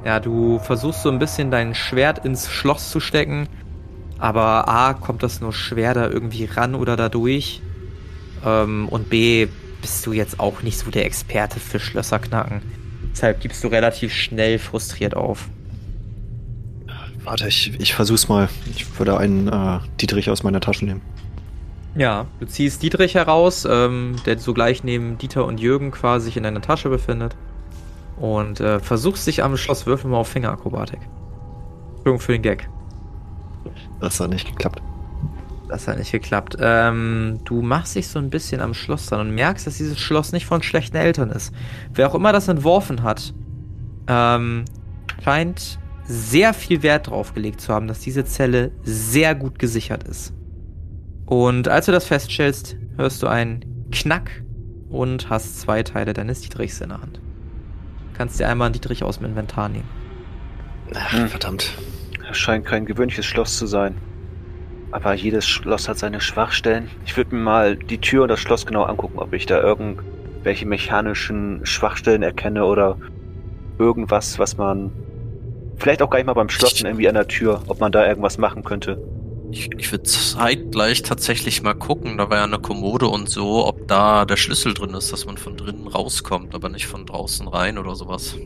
Ja, 0.07 0.21
du 0.21 0.57
versuchst 0.59 1.03
so 1.03 1.09
ein 1.09 1.19
bisschen 1.19 1.51
dein 1.51 1.75
Schwert 1.75 2.23
ins 2.23 2.49
Schloss 2.49 2.91
zu 2.91 3.01
stecken, 3.01 3.49
aber 4.17 4.69
A, 4.69 4.93
kommt 4.93 5.21
das 5.21 5.41
nur 5.41 5.51
schwer 5.51 5.93
da 5.93 6.07
irgendwie 6.09 6.45
ran 6.45 6.75
oder 6.75 6.95
da 6.95 7.09
durch. 7.09 7.61
Ähm, 8.45 8.87
und 8.87 9.09
B, 9.09 9.49
bist 9.81 10.05
du 10.05 10.13
jetzt 10.13 10.39
auch 10.39 10.61
nicht 10.61 10.77
so 10.77 10.89
der 10.91 11.03
Experte 11.03 11.59
für 11.59 11.81
Schlösser 11.81 12.19
knacken. 12.19 12.61
Deshalb 13.11 13.41
gibst 13.41 13.61
du 13.65 13.67
relativ 13.67 14.13
schnell 14.13 14.59
frustriert 14.59 15.13
auf. 15.13 15.49
Warte, 17.25 17.49
ich, 17.49 17.77
ich 17.77 17.93
versuch's 17.93 18.29
mal. 18.29 18.47
Ich 18.73 18.97
würde 18.97 19.17
einen 19.17 19.49
äh, 19.49 19.79
Dietrich 19.99 20.29
aus 20.29 20.41
meiner 20.41 20.61
Tasche 20.61 20.85
nehmen. 20.85 21.01
Ja, 21.95 22.27
du 22.39 22.45
ziehst 22.45 22.81
Dietrich 22.81 23.15
heraus, 23.15 23.67
ähm, 23.69 24.15
der 24.25 24.39
sogleich 24.39 24.85
neben 24.85 25.17
Dieter 25.17 25.43
und 25.43 25.59
Jürgen 25.59 25.91
quasi 25.91 26.27
sich 26.27 26.37
in 26.37 26.43
deiner 26.43 26.61
Tasche 26.61 26.87
befindet. 26.87 27.35
Und 28.19 28.59
äh, 28.59 28.79
versuchst 28.79 29.27
dich 29.27 29.43
am 29.43 29.57
Schloss, 29.57 29.85
würfel 29.85 30.09
mal 30.09 30.17
auf 30.17 30.27
Fingerakrobatik. 30.27 30.99
Entschuldigung 31.89 32.19
für 32.19 32.31
den 32.33 32.41
Gag. 32.41 32.69
Das 33.99 34.19
hat 34.19 34.29
nicht 34.29 34.47
geklappt. 34.47 34.81
Das 35.69 35.87
hat 35.87 35.97
nicht 35.97 36.11
geklappt. 36.11 36.57
Ähm, 36.59 37.39
du 37.43 37.61
machst 37.61 37.95
dich 37.95 38.07
so 38.07 38.19
ein 38.19 38.29
bisschen 38.29 38.61
am 38.61 38.73
Schloss 38.73 39.07
dran 39.07 39.19
und 39.19 39.35
merkst, 39.35 39.67
dass 39.67 39.77
dieses 39.77 39.99
Schloss 39.99 40.31
nicht 40.31 40.45
von 40.45 40.63
schlechten 40.63 40.95
Eltern 40.95 41.29
ist. 41.29 41.53
Wer 41.93 42.09
auch 42.09 42.15
immer 42.15 42.31
das 42.31 42.47
entworfen 42.47 43.03
hat, 43.03 43.33
ähm, 44.07 44.65
scheint 45.23 45.79
sehr 46.05 46.53
viel 46.53 46.83
Wert 46.83 47.07
drauf 47.07 47.33
gelegt 47.33 47.59
zu 47.59 47.73
haben, 47.73 47.87
dass 47.87 47.99
diese 47.99 48.23
Zelle 48.23 48.71
sehr 48.83 49.35
gut 49.35 49.59
gesichert 49.59 50.05
ist. 50.05 50.33
Und 51.25 51.67
als 51.67 51.87
du 51.87 51.91
das 51.91 52.05
feststellst, 52.05 52.77
hörst 52.95 53.21
du 53.21 53.27
einen 53.27 53.89
Knack 53.91 54.43
und 54.89 55.29
hast 55.29 55.59
zwei 55.59 55.83
Teile 55.83 56.13
deines 56.13 56.41
Dietrichs 56.41 56.79
in 56.79 56.89
der 56.89 57.01
Hand. 57.01 57.19
Kannst 58.17 58.39
dir 58.39 58.47
einmal 58.49 58.67
einen 58.67 58.73
Dietrich 58.73 59.03
aus 59.03 59.17
dem 59.19 59.27
Inventar 59.27 59.69
nehmen. 59.69 59.87
Ach, 60.95 61.13
Hm. 61.13 61.27
verdammt. 61.27 61.73
Es 62.29 62.37
scheint 62.37 62.65
kein 62.65 62.85
gewöhnliches 62.85 63.25
Schloss 63.25 63.57
zu 63.57 63.67
sein. 63.67 63.97
Aber 64.91 65.13
jedes 65.13 65.45
Schloss 65.47 65.87
hat 65.89 65.97
seine 65.97 66.21
Schwachstellen. 66.21 66.89
Ich 67.05 67.15
würde 67.17 67.35
mir 67.35 67.41
mal 67.41 67.75
die 67.75 67.99
Tür 67.99 68.23
und 68.23 68.29
das 68.29 68.39
Schloss 68.39 68.65
genau 68.65 68.83
angucken, 68.83 69.19
ob 69.19 69.33
ich 69.33 69.45
da 69.45 69.59
irgendwelche 69.61 70.65
mechanischen 70.65 71.65
Schwachstellen 71.65 72.23
erkenne 72.23 72.65
oder 72.65 72.97
irgendwas, 73.77 74.39
was 74.39 74.57
man. 74.57 74.91
Vielleicht 75.77 76.01
auch 76.01 76.09
gar 76.09 76.17
nicht 76.17 76.25
mal 76.25 76.33
beim 76.33 76.49
Schloss, 76.49 76.71
sondern 76.77 76.93
irgendwie 76.93 77.07
an 77.09 77.13
der 77.15 77.27
Tür, 77.27 77.61
ob 77.67 77.79
man 77.79 77.91
da 77.91 78.07
irgendwas 78.07 78.37
machen 78.39 78.63
könnte. 78.63 78.97
Ich, 79.51 79.69
ich 79.77 79.91
würde 79.91 80.03
zeitgleich 80.03 81.03
tatsächlich 81.03 81.63
mal 81.63 81.73
gucken, 81.73 82.17
da 82.17 82.29
war 82.29 82.37
ja 82.37 82.43
eine 82.43 82.59
Kommode 82.59 83.07
und 83.07 83.29
so, 83.29 83.65
ob 83.65 83.87
da 83.87 84.25
der 84.25 84.35
Schlüssel 84.35 84.73
drin 84.73 84.93
ist, 84.93 85.13
dass 85.13 85.25
man 85.25 85.37
von 85.37 85.55
drinnen 85.55 85.87
rauskommt, 85.87 86.53
aber 86.53 86.69
nicht 86.69 86.87
von 86.87 87.05
draußen 87.05 87.47
rein 87.47 87.77
oder 87.77 87.95
sowas. 87.95 88.37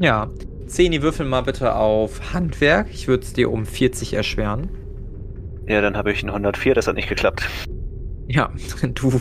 Ja. 0.00 0.30
Zeni, 0.66 1.02
würfel 1.02 1.26
mal 1.26 1.42
bitte 1.42 1.76
auf 1.76 2.32
Handwerk. 2.32 2.88
Ich 2.92 3.06
würde 3.06 3.24
es 3.24 3.34
dir 3.34 3.50
um 3.50 3.66
40 3.66 4.14
erschweren. 4.14 4.70
Ja, 5.66 5.80
dann 5.80 5.96
habe 5.96 6.12
ich 6.12 6.22
einen 6.22 6.30
104, 6.30 6.74
das 6.74 6.86
hat 6.86 6.96
nicht 6.96 7.08
geklappt. 7.08 7.48
Ja, 8.26 8.50
du 8.82 9.20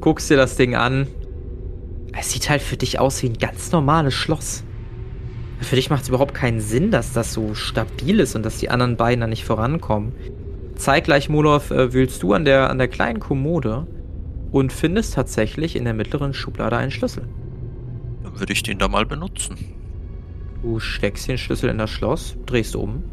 guckst 0.00 0.30
dir 0.30 0.36
das 0.36 0.56
Ding 0.56 0.76
an. 0.76 1.06
Es 2.16 2.30
sieht 2.30 2.50
halt 2.50 2.62
für 2.62 2.76
dich 2.76 2.98
aus 3.00 3.22
wie 3.22 3.28
ein 3.28 3.38
ganz 3.38 3.72
normales 3.72 4.14
Schloss. 4.14 4.64
Für 5.60 5.76
dich 5.76 5.90
macht 5.90 6.02
es 6.02 6.08
überhaupt 6.08 6.34
keinen 6.34 6.60
Sinn, 6.60 6.90
dass 6.90 7.12
das 7.12 7.32
so 7.32 7.54
stabil 7.54 8.20
ist 8.20 8.34
und 8.36 8.42
dass 8.44 8.58
die 8.58 8.68
anderen 8.68 8.96
beiden 8.96 9.20
da 9.20 9.26
nicht 9.26 9.44
vorankommen. 9.44 10.12
Zeitgleich, 10.82 11.28
Molov, 11.28 11.70
äh, 11.70 11.92
wühlst 11.92 12.24
du 12.24 12.32
an 12.32 12.44
der, 12.44 12.68
an 12.68 12.78
der 12.78 12.88
kleinen 12.88 13.20
Kommode 13.20 13.86
und 14.50 14.72
findest 14.72 15.14
tatsächlich 15.14 15.76
in 15.76 15.84
der 15.84 15.94
mittleren 15.94 16.34
Schublade 16.34 16.76
einen 16.76 16.90
Schlüssel. 16.90 17.28
Dann 18.24 18.40
würde 18.40 18.52
ich 18.52 18.64
den 18.64 18.78
da 18.78 18.88
mal 18.88 19.06
benutzen. 19.06 19.56
Du 20.60 20.80
steckst 20.80 21.28
den 21.28 21.38
Schlüssel 21.38 21.70
in 21.70 21.78
das 21.78 21.90
Schloss, 21.90 22.36
drehst 22.46 22.74
um 22.74 23.04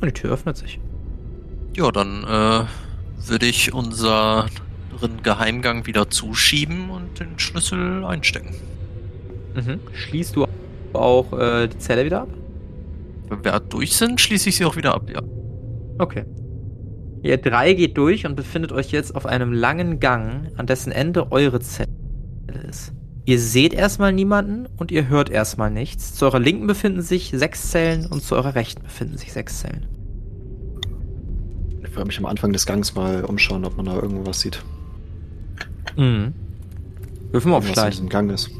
und 0.00 0.08
die 0.08 0.12
Tür 0.12 0.32
öffnet 0.32 0.58
sich. 0.58 0.78
Ja, 1.74 1.90
dann 1.90 2.24
äh, 2.24 2.66
würde 3.28 3.46
ich 3.46 3.72
unseren 3.72 4.50
Geheimgang 5.22 5.86
wieder 5.86 6.10
zuschieben 6.10 6.90
und 6.90 7.18
den 7.18 7.38
Schlüssel 7.38 8.04
einstecken. 8.04 8.54
Mhm. 9.54 9.80
Schließt 9.94 10.36
du 10.36 10.46
auch 10.92 11.32
äh, 11.32 11.68
die 11.68 11.78
Zelle 11.78 12.04
wieder 12.04 12.22
ab? 12.22 12.28
Wenn 13.30 13.42
wir 13.42 13.58
durch 13.60 13.96
sind, 13.96 14.20
schließe 14.20 14.50
ich 14.50 14.56
sie 14.56 14.66
auch 14.66 14.76
wieder 14.76 14.94
ab, 14.94 15.08
ja. 15.08 15.22
Okay. 15.98 16.26
Ihr 17.26 17.38
drei 17.38 17.72
geht 17.72 17.98
durch 17.98 18.24
und 18.24 18.36
befindet 18.36 18.70
euch 18.70 18.92
jetzt 18.92 19.16
auf 19.16 19.26
einem 19.26 19.52
langen 19.52 19.98
Gang, 19.98 20.52
an 20.56 20.66
dessen 20.66 20.92
Ende 20.92 21.32
eure 21.32 21.58
Zelle 21.58 21.88
ist. 22.68 22.92
Ihr 23.24 23.40
seht 23.40 23.74
erstmal 23.74 24.12
niemanden 24.12 24.68
und 24.76 24.92
ihr 24.92 25.08
hört 25.08 25.28
erstmal 25.28 25.72
nichts. 25.72 26.14
Zu 26.14 26.26
eurer 26.26 26.38
Linken 26.38 26.68
befinden 26.68 27.02
sich 27.02 27.32
sechs 27.34 27.70
Zellen 27.72 28.06
und 28.06 28.22
zu 28.22 28.36
eurer 28.36 28.54
Rechten 28.54 28.84
befinden 28.84 29.18
sich 29.18 29.32
sechs 29.32 29.58
Zellen. 29.58 29.86
Ich 31.82 31.90
würde 31.96 32.06
mich 32.06 32.18
am 32.18 32.26
Anfang 32.26 32.52
des 32.52 32.64
Gangs 32.64 32.94
mal 32.94 33.24
umschauen, 33.24 33.64
ob 33.64 33.76
man 33.76 33.86
da 33.86 33.96
irgendwas 33.96 34.38
sieht. 34.38 34.62
Mhm. 35.96 36.32
Würfen 37.32 37.50
wir 37.50 37.56
auf 37.56 37.64
Was 37.64 37.70
in 37.70 37.74
Schleichen. 37.74 37.90
diesem 37.90 38.08
Gang 38.08 38.30
ist. 38.30 38.50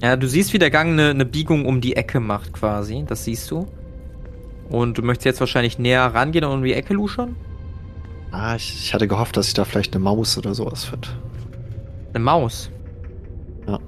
Ja, 0.00 0.16
du 0.16 0.26
siehst, 0.26 0.54
wie 0.54 0.58
der 0.58 0.70
Gang 0.70 0.92
eine, 0.92 1.10
eine 1.10 1.26
Biegung 1.26 1.66
um 1.66 1.82
die 1.82 1.94
Ecke 1.94 2.20
macht 2.20 2.54
quasi. 2.54 3.04
Das 3.06 3.24
siehst 3.24 3.50
du. 3.50 3.66
Und 4.68 4.98
du 4.98 5.02
möchtest 5.02 5.24
jetzt 5.26 5.40
wahrscheinlich 5.40 5.78
näher 5.78 6.02
rangehen 6.06 6.44
und 6.44 6.52
um 6.52 6.62
die 6.64 6.72
Ecke 6.72 6.94
luschern? 6.94 7.36
Ah, 8.32 8.56
ich, 8.56 8.74
ich 8.74 8.94
hatte 8.94 9.06
gehofft, 9.06 9.36
dass 9.36 9.48
ich 9.48 9.54
da 9.54 9.64
vielleicht 9.64 9.94
eine 9.94 10.02
Maus 10.02 10.36
oder 10.36 10.54
sowas 10.54 10.84
finde. 10.84 11.08
Eine 12.10 12.24
Maus. 12.24 12.70
Ja. 13.66 13.78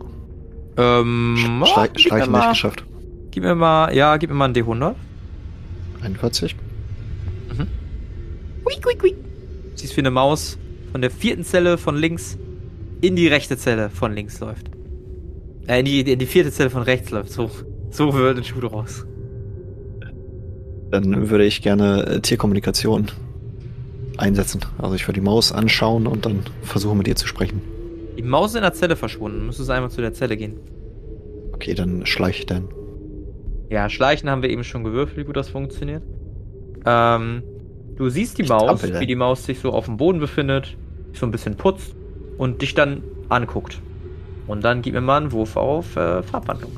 Ähm, 0.76 1.64
Schlei 1.66 1.88
oh, 1.88 1.92
mir 1.92 1.98
Schleichen 1.98 2.18
nicht 2.18 2.30
mal, 2.30 2.50
geschafft. 2.50 2.84
gib 3.30 3.42
mir 3.42 3.54
mal, 3.54 3.94
ja, 3.94 4.16
gib 4.16 4.30
mir 4.30 4.36
mal 4.36 4.46
einen 4.46 4.54
D100. 4.54 4.94
41? 6.02 6.54
Quick, 8.68 8.82
quick, 8.82 8.98
quick. 8.98 9.16
Siehst 9.74 9.96
wie 9.96 10.00
eine 10.00 10.10
Maus 10.10 10.58
von 10.92 11.00
der 11.00 11.10
vierten 11.10 11.44
Zelle 11.44 11.78
von 11.78 11.96
links 11.96 12.36
in 13.00 13.16
die 13.16 13.28
rechte 13.28 13.56
Zelle 13.56 13.90
von 13.90 14.12
links 14.12 14.40
läuft. 14.40 14.70
Äh, 15.66 15.80
in 15.80 15.84
die, 15.84 16.00
in 16.00 16.18
die 16.18 16.26
vierte 16.26 16.52
Zelle 16.52 16.70
von 16.70 16.82
rechts 16.82 17.10
läuft. 17.10 17.30
So, 17.30 17.50
so 17.90 18.12
wird 18.12 18.38
ein 18.38 18.44
Schuh 18.44 18.66
raus. 18.66 19.06
Dann 20.90 21.30
würde 21.30 21.44
ich 21.44 21.62
gerne 21.62 22.06
äh, 22.06 22.20
Tierkommunikation 22.20 23.10
einsetzen. 24.16 24.60
Also 24.78 24.94
ich 24.94 25.06
würde 25.06 25.20
die 25.20 25.24
Maus 25.24 25.52
anschauen 25.52 26.06
und 26.06 26.26
dann 26.26 26.40
versuchen 26.62 26.98
mit 26.98 27.08
ihr 27.08 27.16
zu 27.16 27.26
sprechen. 27.26 27.60
Die 28.16 28.22
Maus 28.22 28.50
ist 28.50 28.56
in 28.56 28.62
der 28.62 28.72
Zelle 28.72 28.96
verschwunden. 28.96 29.46
Müsstest 29.46 29.70
einmal 29.70 29.90
zu 29.90 30.00
der 30.00 30.12
Zelle 30.12 30.36
gehen. 30.36 30.56
Okay, 31.52 31.74
dann 31.74 32.04
schleich 32.06 32.40
ich 32.40 32.46
dann. 32.46 32.68
Ja, 33.70 33.88
Schleichen 33.88 34.30
haben 34.30 34.42
wir 34.42 34.50
eben 34.50 34.64
schon 34.64 34.82
gewürfelt, 34.82 35.18
wie 35.18 35.24
gut 35.24 35.36
das 35.36 35.48
funktioniert. 35.50 36.02
Ähm, 36.86 37.42
du 37.96 38.08
siehst 38.08 38.38
die 38.38 38.42
Ich 38.42 38.48
Maus, 38.48 38.82
wie 38.82 39.06
die 39.06 39.14
Maus 39.14 39.44
sich 39.44 39.60
so 39.60 39.72
auf 39.72 39.84
dem 39.84 39.98
Boden 39.98 40.20
befindet, 40.20 40.76
sich 41.10 41.20
so 41.20 41.26
ein 41.26 41.30
bisschen 41.30 41.56
putzt 41.56 41.94
und 42.38 42.62
dich 42.62 42.74
dann 42.74 43.02
anguckt. 43.28 43.80
Und 44.46 44.64
dann 44.64 44.80
gib 44.80 44.94
mir 44.94 45.02
mal 45.02 45.18
einen 45.18 45.32
Wurf 45.32 45.56
auf 45.56 45.96
äh, 45.96 46.22
Farbwandlung. 46.22 46.72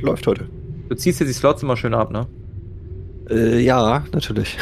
Läuft 0.00 0.26
heute. 0.26 0.46
Du 0.88 0.94
ziehst 0.94 1.20
dir 1.20 1.24
die 1.24 1.32
Slots 1.32 1.62
immer 1.62 1.76
schön 1.76 1.94
ab, 1.94 2.10
ne? 2.10 2.26
Äh, 3.28 3.60
ja, 3.60 4.04
natürlich. 4.12 4.56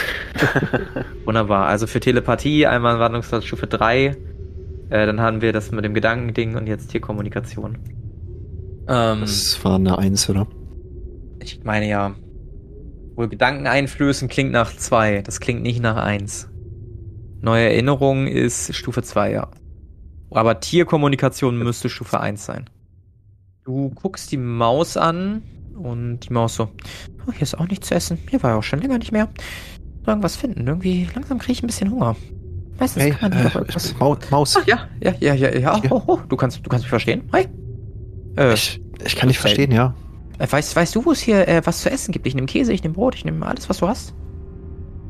Wunderbar. 1.25 1.67
Also 1.67 1.87
für 1.87 2.01
Telepathie 2.01 2.67
einmal 2.67 2.99
Wandlungslot 2.99 3.45
Stufe 3.45 3.67
3. 3.67 4.07
Äh, 4.07 4.17
dann 5.07 5.21
haben 5.21 5.41
wir 5.41 5.53
das 5.53 5.71
mit 5.71 5.85
dem 5.85 5.95
Gedankending 5.95 6.57
und 6.57 6.67
jetzt 6.67 6.89
Tierkommunikation. 6.91 7.79
Ähm, 8.89 9.21
Das 9.21 9.63
war 9.65 9.77
eine 9.77 9.99
Eins, 9.99 10.29
oder? 10.29 10.47
ich 11.43 11.63
meine 11.63 11.87
ja, 11.89 12.15
wohl 13.17 13.29
Gedanken 13.29 13.67
einflößen 13.67 14.29
klingt 14.29 14.53
nach 14.53 14.75
2. 14.75 15.23
Das 15.23 15.41
klingt 15.41 15.63
nicht 15.63 15.81
nach 15.83 15.97
1. 15.97 16.49
Neue 17.41 17.65
Erinnerung 17.65 18.27
ist 18.27 18.75
Stufe 18.75 19.03
2, 19.03 19.33
ja. 19.33 19.49
Aber 20.31 20.61
Tierkommunikation 20.61 21.59
müsste 21.59 21.89
Stufe 21.91 22.19
1 22.21 22.45
sein. 22.45 22.71
Du 23.65 23.91
guckst 23.91 24.33
die 24.33 24.37
Maus 24.37 24.97
an 24.97 25.43
und 25.77 26.21
die 26.21 26.33
Maus 26.33 26.55
so, 26.57 26.69
oh, 27.27 27.33
hier 27.33 27.43
ist 27.43 27.59
auch 27.59 27.69
nichts 27.69 27.89
zu 27.89 27.95
essen. 27.95 28.19
Hier 28.31 28.43
war 28.43 28.51
ja 28.53 28.57
auch 28.57 28.63
schon 28.63 28.81
länger 28.81 28.99
nicht 28.99 29.13
mehr. 29.13 29.29
Irgendwas 30.07 30.37
finden. 30.37 30.67
Irgendwie 30.67 31.09
langsam 31.15 31.39
kriege 31.39 31.53
ich 31.53 31.63
ein 31.63 31.67
bisschen 31.67 31.91
Hunger. 31.91 32.17
Meistens 32.79 33.03
Hey, 33.03 33.11
kann 33.13 33.31
man 33.31 33.41
hier 33.41 33.55
äh, 33.55 33.65
etwas. 33.65 33.95
Maus. 33.99 34.19
Maus. 34.31 34.57
Ah, 34.57 34.63
ja, 34.67 34.89
ja, 35.01 35.15
ja, 35.21 35.35
ja, 35.35 35.55
ja. 35.59 35.81
Hier. 35.81 35.93
Oh, 35.93 36.03
oh, 36.07 36.19
du 36.29 36.37
kannst, 36.37 36.59
du 36.59 36.69
kannst 36.69 36.85
mich 36.85 36.91
verstehen. 36.91 37.23
Hi. 37.33 37.47
Äh, 38.37 38.53
Ich, 38.55 38.81
ich 39.05 39.17
kann 39.17 39.29
nicht 39.29 39.39
verstehen, 39.39 39.71
ja. 39.71 39.95
äh, 40.39 40.47
weißt, 40.51 40.75
weißt 40.77 40.95
du, 40.95 41.05
wo 41.05 41.13
es 41.13 41.21
hier 41.21 41.47
äh, 41.49 41.63
was 41.65 41.81
zu 41.83 41.91
essen 41.91 42.13
gibt? 42.13 42.27
Ich 42.27 42.35
nehme 42.35 42.47
Käse, 42.47 42.73
ich 42.73 42.83
nehme 42.83 42.95
Brot, 42.95 43.15
ich 43.15 43.25
nehme 43.25 43.47
alles, 43.47 43.69
was 43.69 43.79
du 43.79 43.89
hast. 43.89 44.15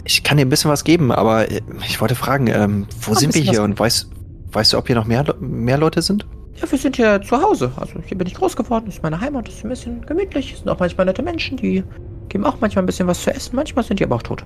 Ich 0.04 0.22
kann 0.22 0.36
dir 0.36 0.44
ein 0.44 0.50
bisschen 0.50 0.70
was 0.70 0.84
geben, 0.84 1.10
aber 1.10 1.50
äh, 1.50 1.62
ich 1.88 2.00
wollte 2.00 2.14
fragen, 2.14 2.46
ähm, 2.48 2.86
wo 3.00 3.12
ein 3.12 3.16
sind 3.16 3.34
wir 3.34 3.42
hier 3.42 3.62
und 3.62 3.78
weißt, 3.78 4.10
weißt 4.52 4.74
du, 4.74 4.78
ob 4.78 4.86
hier 4.86 4.96
noch 4.96 5.06
mehr, 5.06 5.24
mehr 5.40 5.78
Leute 5.78 6.02
sind? 6.02 6.26
Ja, 6.60 6.70
wir 6.70 6.78
sind 6.78 6.96
hier 6.96 7.20
zu 7.22 7.40
Hause. 7.40 7.72
Also 7.76 7.94
hier 8.06 8.16
bin 8.16 8.26
ich 8.26 8.34
groß 8.34 8.56
geworden, 8.56 8.84
das 8.86 8.96
ist 8.96 9.02
meine 9.02 9.20
Heimat, 9.20 9.48
das 9.48 9.54
ist 9.54 9.64
ein 9.64 9.70
bisschen 9.70 10.06
gemütlich. 10.06 10.52
Es 10.52 10.58
sind 10.60 10.68
auch 10.68 10.78
manchmal 10.78 11.06
nette 11.06 11.22
Menschen, 11.22 11.56
die 11.56 11.82
geben 12.28 12.44
auch 12.44 12.56
manchmal 12.60 12.84
ein 12.84 12.86
bisschen 12.86 13.06
was 13.06 13.22
zu 13.22 13.34
essen, 13.34 13.56
manchmal 13.56 13.84
sind 13.84 14.00
die 14.00 14.04
aber 14.04 14.16
auch 14.16 14.22
tot. 14.22 14.44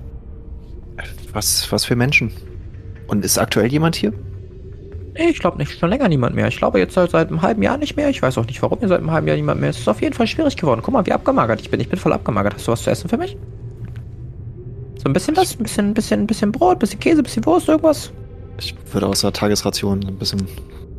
Was, 1.33 1.71
was 1.71 1.85
für 1.85 1.95
Menschen? 1.95 2.31
Und 3.07 3.23
ist 3.23 3.37
aktuell 3.37 3.67
jemand 3.67 3.95
hier? 3.95 4.13
Nee, 5.13 5.29
ich 5.29 5.39
glaube 5.39 5.57
nicht, 5.57 5.77
schon 5.77 5.89
länger 5.89 6.07
niemand 6.07 6.35
mehr. 6.35 6.47
Ich 6.47 6.57
glaube 6.57 6.79
jetzt 6.79 6.93
seit, 6.93 7.11
seit 7.11 7.27
einem 7.29 7.41
halben 7.41 7.61
Jahr 7.61 7.77
nicht 7.77 7.95
mehr. 7.95 8.09
Ich 8.09 8.21
weiß 8.21 8.37
auch 8.37 8.45
nicht, 8.45 8.61
warum 8.61 8.79
hier 8.79 8.87
seit 8.87 8.99
einem 8.99 9.11
halben 9.11 9.27
Jahr 9.27 9.35
niemand 9.35 9.59
mehr 9.59 9.69
ist. 9.69 9.77
Es 9.77 9.81
ist 9.81 9.87
auf 9.87 10.01
jeden 10.01 10.13
Fall 10.13 10.27
schwierig 10.27 10.55
geworden. 10.55 10.81
Guck 10.83 10.93
mal, 10.93 11.05
wie 11.05 11.11
abgemagert 11.11 11.61
ich 11.61 11.69
bin. 11.69 11.79
Ich 11.79 11.89
bin 11.89 11.99
voll 11.99 12.13
abgemagert. 12.13 12.53
Hast 12.55 12.67
du 12.67 12.71
was 12.71 12.83
zu 12.83 12.89
essen 12.89 13.09
für 13.09 13.17
mich? 13.17 13.37
So 14.97 15.05
ein 15.05 15.13
bisschen 15.13 15.35
was? 15.35 15.57
Ein 15.57 15.63
bisschen, 15.63 15.89
ein 15.89 15.93
bisschen, 15.93 16.19
ein 16.21 16.27
bisschen 16.27 16.51
Brot, 16.51 16.77
ein 16.77 16.79
bisschen 16.79 16.99
Käse, 16.99 17.21
ein 17.21 17.23
bisschen 17.23 17.45
Wurst, 17.45 17.67
irgendwas? 17.67 18.11
Ich 18.59 18.75
würde 18.91 19.07
aus 19.07 19.21
der 19.21 19.33
Tagesration 19.33 20.05
ein 20.05 20.17
bisschen 20.17 20.47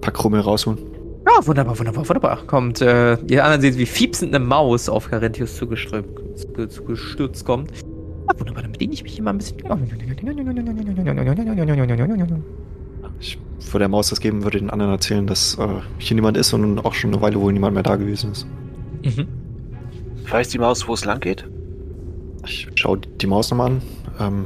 Pack 0.00 0.14
Krummel 0.14 0.40
rausholen. 0.40 0.78
Ja, 1.26 1.46
wunderbar, 1.46 1.78
wunderbar, 1.78 2.08
wunderbar. 2.08 2.36
Kommt, 2.46 2.80
äh, 2.80 3.16
ihr 3.26 3.44
anderen 3.44 3.60
seht, 3.60 3.76
wie 3.78 3.86
fiepsend 3.86 4.34
eine 4.34 4.44
Maus 4.44 4.88
auf 4.88 5.10
Carinthius 5.10 5.56
zugeströmt, 5.56 6.08
zuge- 6.36 6.68
zugestürzt 6.68 7.44
kommt. 7.44 7.70
Ja, 8.28 8.38
wunderbar, 8.38 8.62
dann 8.62 8.72
bediene 8.72 8.94
ich 8.94 9.02
mich 9.02 9.18
immer 9.18 9.30
ein 9.30 9.38
bisschen. 9.38 9.58
Ich 13.20 13.38
würde 13.72 13.80
der 13.80 13.88
Maus 13.88 14.08
das 14.08 14.20
geben, 14.20 14.44
würde 14.44 14.58
den 14.58 14.70
anderen 14.70 14.92
erzählen, 14.92 15.26
dass 15.26 15.58
äh, 15.58 15.66
hier 15.98 16.14
niemand 16.14 16.36
ist 16.38 16.52
und 16.54 16.78
auch 16.84 16.94
schon 16.94 17.12
eine 17.12 17.20
Weile 17.22 17.38
wohl 17.40 17.52
niemand 17.52 17.74
mehr 17.74 17.82
da 17.82 17.96
gewesen 17.96 18.32
ist. 18.32 18.46
Mhm. 19.04 19.26
Weiß 20.30 20.48
die 20.48 20.58
Maus, 20.58 20.88
wo 20.88 20.94
es 20.94 21.04
lang 21.04 21.20
geht? 21.20 21.46
Ich 22.46 22.66
schaue 22.76 22.98
die 22.98 23.26
Maus 23.26 23.50
nochmal 23.50 23.72
an. 23.72 23.82
Ähm, 24.18 24.44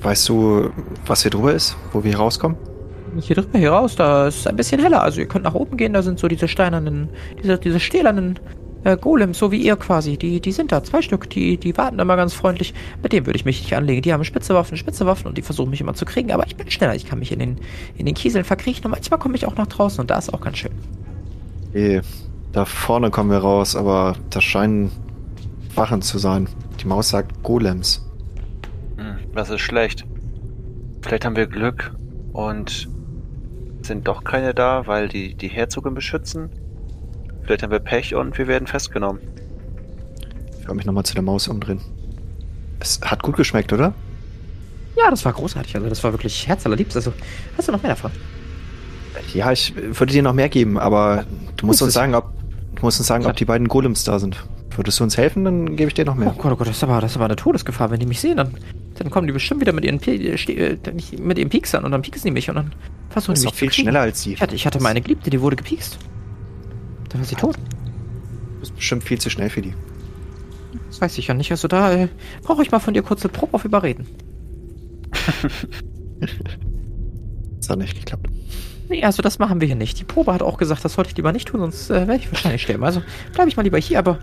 weißt 0.00 0.28
du, 0.28 0.70
was 1.06 1.22
hier 1.22 1.30
drüber 1.30 1.54
ist, 1.54 1.76
wo 1.92 2.02
wir 2.04 2.10
hier 2.10 2.18
rauskommen? 2.18 2.56
Hier 3.18 3.36
drüber, 3.36 3.58
hier 3.58 3.72
raus, 3.72 3.96
da 3.96 4.28
ist 4.28 4.40
es 4.40 4.46
ein 4.46 4.56
bisschen 4.56 4.80
heller. 4.80 5.02
Also 5.02 5.20
ihr 5.20 5.26
könnt 5.26 5.44
nach 5.44 5.54
oben 5.54 5.76
gehen, 5.76 5.92
da 5.92 6.02
sind 6.02 6.18
so 6.18 6.28
diese 6.28 6.48
steinernen, 6.48 7.08
diese, 7.42 7.58
diese 7.58 7.80
stählernen 7.80 8.38
äh, 8.84 8.96
Golems, 8.96 9.38
so 9.38 9.52
wie 9.52 9.60
ihr 9.60 9.76
quasi. 9.76 10.16
Die, 10.16 10.40
die 10.40 10.52
sind 10.52 10.72
da, 10.72 10.82
zwei 10.82 11.02
Stück, 11.02 11.28
die, 11.30 11.56
die 11.58 11.76
warten 11.76 11.98
immer 11.98 12.16
ganz 12.16 12.34
freundlich. 12.34 12.74
Mit 13.02 13.12
denen 13.12 13.26
würde 13.26 13.36
ich 13.36 13.44
mich 13.44 13.60
nicht 13.62 13.74
anlegen. 13.74 14.02
Die 14.02 14.12
haben 14.12 14.24
spitze 14.24 14.54
Waffen, 14.54 14.76
spitze 14.76 15.06
Waffen 15.06 15.26
und 15.26 15.38
die 15.38 15.42
versuchen 15.42 15.70
mich 15.70 15.80
immer 15.80 15.94
zu 15.94 16.04
kriegen. 16.04 16.32
Aber 16.32 16.46
ich 16.46 16.56
bin 16.56 16.70
schneller, 16.70 16.94
ich 16.94 17.06
kann 17.06 17.18
mich 17.18 17.32
in 17.32 17.38
den, 17.38 17.58
in 17.96 18.06
den 18.06 18.14
Kieseln 18.14 18.44
verkriechen 18.44 18.84
und 18.84 18.92
manchmal 18.92 19.20
komme 19.20 19.36
ich 19.36 19.46
auch 19.46 19.56
nach 19.56 19.66
draußen 19.66 20.00
und 20.00 20.10
da 20.10 20.18
ist 20.18 20.32
auch 20.32 20.40
ganz 20.40 20.58
schön. 20.58 20.72
Okay, 21.70 22.00
da 22.52 22.64
vorne 22.64 23.10
kommen 23.10 23.30
wir 23.30 23.38
raus, 23.38 23.76
aber 23.76 24.16
da 24.30 24.40
scheinen 24.40 24.90
Wachen 25.74 26.02
zu 26.02 26.18
sein. 26.18 26.48
Die 26.80 26.86
Maus 26.86 27.10
sagt 27.10 27.42
Golems. 27.42 28.06
Hm, 28.96 29.18
das 29.34 29.50
ist 29.50 29.60
schlecht. 29.60 30.04
Vielleicht 31.02 31.24
haben 31.24 31.36
wir 31.36 31.46
Glück 31.46 31.92
und 32.32 32.88
sind 33.90 34.06
doch 34.06 34.22
keine 34.22 34.54
da, 34.54 34.86
weil 34.86 35.08
die 35.08 35.34
die 35.34 35.48
Herzogin 35.48 35.94
beschützen. 35.94 36.48
Vielleicht 37.42 37.64
haben 37.64 37.72
wir 37.72 37.80
Pech 37.80 38.14
und 38.14 38.38
wir 38.38 38.46
werden 38.46 38.68
festgenommen. 38.68 39.20
Ich 40.52 40.60
werde 40.60 40.74
mich 40.74 40.86
nochmal 40.86 41.04
zu 41.04 41.14
der 41.14 41.24
Maus 41.24 41.48
umdrehen. 41.48 41.80
Es 42.78 43.00
hat 43.04 43.20
gut 43.24 43.36
geschmeckt, 43.36 43.72
oder? 43.72 43.92
Ja, 44.96 45.10
das 45.10 45.24
war 45.24 45.32
großartig. 45.32 45.74
Also 45.74 45.88
das 45.88 46.04
war 46.04 46.12
wirklich 46.12 46.46
herzallerliebst. 46.46 46.94
Also 46.96 47.12
hast 47.56 47.66
du 47.66 47.72
noch 47.72 47.82
mehr 47.82 47.90
davon? 47.90 48.12
Ja, 49.34 49.50
ich 49.50 49.74
würde 49.74 50.12
dir 50.12 50.22
noch 50.22 50.34
mehr 50.34 50.48
geben, 50.48 50.78
aber 50.78 51.24
du 51.56 51.66
musst 51.66 51.82
uns 51.82 51.92
sagen, 51.92 52.14
ob 52.14 52.30
du 52.76 52.82
musst 52.82 53.00
uns 53.00 53.08
sagen, 53.08 53.26
ob 53.26 53.34
die 53.34 53.44
beiden 53.44 53.66
Golems 53.66 54.04
da 54.04 54.20
sind. 54.20 54.36
Würdest 54.80 54.98
du 54.98 55.04
uns 55.04 55.18
helfen, 55.18 55.44
dann 55.44 55.76
gebe 55.76 55.88
ich 55.88 55.94
dir 55.94 56.06
noch 56.06 56.14
Oh 56.16 56.18
mehr. 56.18 56.34
Gott, 56.38 56.52
oh 56.52 56.56
Gott, 56.56 56.66
das 56.66 56.76
ist 56.78 56.82
aber, 56.82 57.02
das 57.02 57.10
ist 57.10 57.16
aber 57.18 57.26
eine 57.26 57.36
Todesgefahr. 57.36 57.90
Wenn 57.90 58.00
die 58.00 58.06
mich 58.06 58.18
sehen, 58.18 58.38
dann, 58.38 58.54
dann 58.94 59.10
kommen 59.10 59.26
die 59.26 59.32
bestimmt 59.34 59.60
wieder 59.60 59.72
mit 59.74 59.84
ihren, 59.84 60.00
äh, 60.04 60.14
äh, 60.34 60.78
mit 61.20 61.36
ihren 61.38 61.50
Piekstern 61.50 61.84
und 61.84 61.90
dann 61.92 62.00
pieksen 62.00 62.24
die 62.28 62.30
mich 62.30 62.48
und 62.48 62.54
dann 62.56 62.72
versuchen 63.10 63.34
Das 63.34 63.40
die 63.42 63.44
ist 63.44 63.44
mich 63.44 63.52
doch 63.52 63.58
viel 63.58 63.68
kriegen. 63.68 63.82
schneller 63.82 64.00
als 64.00 64.22
die. 64.22 64.32
Ich 64.32 64.40
hatte, 64.40 64.54
ich 64.54 64.64
hatte 64.64 64.80
meine 64.82 65.02
Geliebte, 65.02 65.28
die 65.28 65.40
wurde 65.42 65.56
gepiekst. 65.56 65.98
Dann 67.10 67.20
war 67.20 67.26
sie 67.26 67.34
tot. 67.34 67.56
Du 67.56 68.60
bist 68.60 68.74
bestimmt 68.74 69.04
viel 69.04 69.20
zu 69.20 69.28
schnell 69.28 69.50
für 69.50 69.60
die. 69.60 69.74
Das 70.88 70.98
weiß 71.02 71.18
ich 71.18 71.26
ja 71.26 71.34
nicht. 71.34 71.50
Also 71.50 71.68
da 71.68 71.92
äh, 71.92 72.08
brauche 72.42 72.62
ich 72.62 72.70
mal 72.70 72.78
von 72.78 72.94
dir 72.94 73.02
kurze 73.02 73.28
Probe 73.28 73.52
auf 73.54 73.64
Überreden. 73.66 74.06
Das 77.60 77.68
hat 77.68 77.78
nicht 77.78 77.94
geklappt. 77.94 78.26
Nee, 78.88 79.04
also 79.04 79.22
das 79.22 79.38
machen 79.38 79.60
wir 79.60 79.66
hier 79.66 79.76
nicht. 79.76 80.00
Die 80.00 80.04
Probe 80.04 80.32
hat 80.32 80.42
auch 80.42 80.56
gesagt, 80.56 80.82
das 80.84 80.94
sollte 80.94 81.10
ich 81.10 81.16
lieber 81.16 81.30
nicht 81.32 81.46
tun, 81.48 81.60
sonst 81.60 81.90
äh, 81.90 82.08
werde 82.08 82.16
ich 82.16 82.32
wahrscheinlich 82.32 82.62
sterben. 82.62 82.82
Also 82.84 83.02
bleibe 83.34 83.48
ich 83.50 83.56
mal 83.56 83.62
lieber 83.62 83.78
hier, 83.78 83.98
aber 83.98 84.18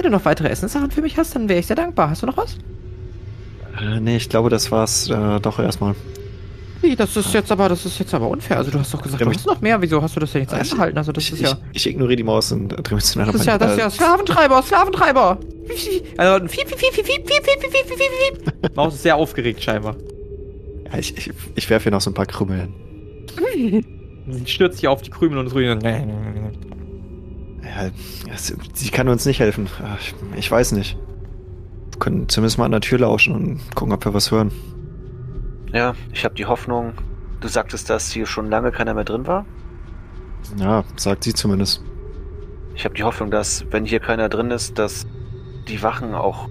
wenn 0.00 0.10
du 0.10 0.16
noch 0.16 0.24
weitere 0.24 0.48
Essenssachen 0.48 0.90
für 0.90 1.02
mich 1.02 1.18
hast, 1.18 1.34
dann 1.36 1.48
wäre 1.50 1.60
ich 1.60 1.66
sehr 1.66 1.76
dankbar. 1.76 2.08
Hast 2.08 2.22
du 2.22 2.26
noch 2.26 2.38
was? 2.38 2.56
Äh, 3.78 4.00
nee, 4.00 4.16
ich 4.16 4.30
glaube, 4.30 4.48
das 4.48 4.72
war's 4.72 5.10
äh, 5.10 5.40
doch 5.40 5.58
erstmal. 5.58 5.94
Nee, 6.82 6.96
das 6.96 7.14
ist 7.18 7.34
jetzt 7.34 7.52
aber, 7.52 7.68
das 7.68 7.84
ist 7.84 7.98
jetzt 7.98 8.14
aber 8.14 8.28
unfair. 8.28 8.56
Also 8.56 8.70
du 8.70 8.78
hast 8.78 8.94
doch 8.94 9.02
gesagt, 9.02 9.20
Ja, 9.20 9.26
du 9.28 9.34
hast 9.34 9.44
noch 9.46 9.60
mehr. 9.60 9.82
Wieso 9.82 10.00
hast 10.00 10.16
du 10.16 10.20
das 10.20 10.32
denn 10.32 10.40
jetzt 10.42 10.54
Ich- 10.54 10.72
eingehalten? 10.72 10.96
Also 10.96 11.12
das 11.12 11.24
ich, 11.24 11.32
ist 11.34 11.40
ja. 11.42 11.58
ich, 11.72 11.86
ich 11.86 11.92
ignoriere 11.92 12.16
die 12.16 12.22
Maus 12.22 12.50
und 12.50 12.68
drehe 12.68 12.94
mich 12.94 13.04
zu 13.04 13.18
einer 13.20 13.30
Das 13.30 13.42
ist 13.42 13.46
ja, 13.46 13.58
das 13.58 13.72
ist 13.72 13.78
ja 13.78 13.90
Sklaventreiber, 13.90 14.62
Sklaventreiber. 14.66 15.38
Also, 16.16 16.46
fiep, 16.48 16.66
fiep, 16.66 16.78
fiep, 16.78 16.94
fiep, 16.94 17.06
fiep, 17.06 17.26
fiep, 17.26 17.44
fiep, 17.44 17.60
fiep, 17.60 17.72
fiep, 17.72 17.98
fiep, 17.98 18.52
fiep. 18.62 18.76
Maus 18.76 18.94
ist 18.94 19.02
sehr 19.02 19.16
aufgeregt 19.16 19.62
scheinbar. 19.62 19.96
Ja, 20.90 20.98
ich, 20.98 21.14
ich, 21.18 21.30
ich 21.54 21.68
werfe 21.68 21.82
hier 21.84 21.92
noch 21.92 22.00
so 22.00 22.10
ein 22.10 22.14
paar 22.14 22.24
Krümel 22.26 22.68
hin. 23.54 23.84
Sie 24.30 24.46
stürzt 24.46 24.78
sich 24.78 24.88
auf 24.88 25.02
die 25.02 25.10
Krümel 25.10 25.36
und 25.38 25.48
rühren. 25.52 25.80
Ja, 27.62 27.90
sie 28.74 28.90
kann 28.90 29.08
uns 29.08 29.26
nicht 29.26 29.40
helfen. 29.40 29.68
Ich, 30.00 30.14
ich 30.36 30.50
weiß 30.50 30.72
nicht. 30.72 30.96
Wir 31.90 31.98
können 31.98 32.28
zumindest 32.28 32.58
mal 32.58 32.64
an 32.64 32.72
der 32.72 32.80
Tür 32.80 33.00
lauschen 33.00 33.34
und 33.34 33.74
gucken, 33.74 33.92
ob 33.92 34.04
wir 34.04 34.14
was 34.14 34.30
hören. 34.30 34.50
Ja, 35.72 35.94
ich 36.12 36.24
habe 36.24 36.34
die 36.34 36.46
Hoffnung. 36.46 36.94
Du 37.40 37.48
sagtest, 37.48 37.90
dass 37.90 38.10
hier 38.10 38.26
schon 38.26 38.50
lange 38.50 38.72
keiner 38.72 38.94
mehr 38.94 39.04
drin 39.04 39.26
war. 39.26 39.46
Ja, 40.56 40.84
sagt 40.96 41.24
sie 41.24 41.34
zumindest. 41.34 41.82
Ich 42.74 42.84
habe 42.84 42.94
die 42.94 43.04
Hoffnung, 43.04 43.30
dass, 43.30 43.64
wenn 43.70 43.84
hier 43.84 44.00
keiner 44.00 44.28
drin 44.28 44.50
ist, 44.50 44.78
dass 44.78 45.06
die 45.68 45.82
Wachen 45.82 46.14
auch 46.14 46.48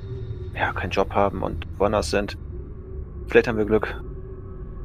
ja 0.56 0.74
keinen 0.74 0.92
Job 0.92 1.14
haben 1.14 1.42
und 1.42 1.66
woanders 1.78 2.12
sind. 2.12 2.38
Vielleicht 3.28 3.48
haben 3.48 3.58
wir 3.58 3.66
Glück. 3.66 4.02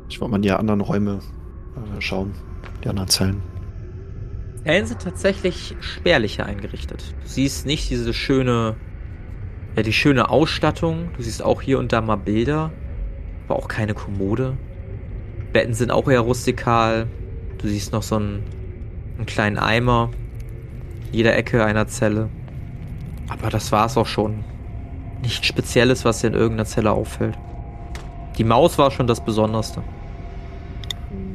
Ich 0.08 0.20
wollte 0.20 0.30
mal 0.30 0.36
in 0.36 0.42
die 0.42 0.52
anderen 0.52 0.80
Räume 0.80 1.20
äh, 1.76 2.00
schauen. 2.00 2.34
Die 2.82 2.88
anderen 2.88 3.08
Zellen. 3.08 3.42
Zellen 4.64 4.86
sind 4.86 5.02
tatsächlich 5.02 5.76
spärlicher 5.80 6.46
eingerichtet. 6.46 7.14
Du 7.22 7.28
siehst 7.28 7.66
nicht 7.66 7.90
diese 7.90 8.14
schöne, 8.14 8.76
ja, 9.76 9.82
die 9.82 9.92
schöne 9.92 10.30
Ausstattung. 10.30 11.10
Du 11.16 11.22
siehst 11.22 11.42
auch 11.42 11.60
hier 11.60 11.78
und 11.78 11.92
da 11.92 12.00
mal 12.00 12.16
Bilder, 12.16 12.70
aber 13.46 13.58
auch 13.58 13.68
keine 13.68 13.92
Kommode. 13.94 14.56
Betten 15.52 15.74
sind 15.74 15.90
auch 15.90 16.08
eher 16.08 16.20
rustikal. 16.20 17.06
Du 17.58 17.68
siehst 17.68 17.92
noch 17.92 18.02
so 18.02 18.16
einen, 18.16 18.42
einen 19.16 19.26
kleinen 19.26 19.58
Eimer. 19.58 20.10
in 21.08 21.18
Jeder 21.18 21.36
Ecke 21.36 21.64
einer 21.64 21.86
Zelle. 21.86 22.30
Aber 23.28 23.50
das 23.50 23.70
war's 23.70 23.96
auch 23.98 24.06
schon. 24.06 24.44
Nichts 25.22 25.46
Spezielles, 25.46 26.04
was 26.04 26.20
dir 26.20 26.28
in 26.28 26.34
irgendeiner 26.34 26.66
Zelle 26.66 26.90
auffällt. 26.90 27.38
Die 28.38 28.44
Maus 28.44 28.78
war 28.78 28.90
schon 28.90 29.06
das 29.06 29.24
Besonderste. 29.24 29.82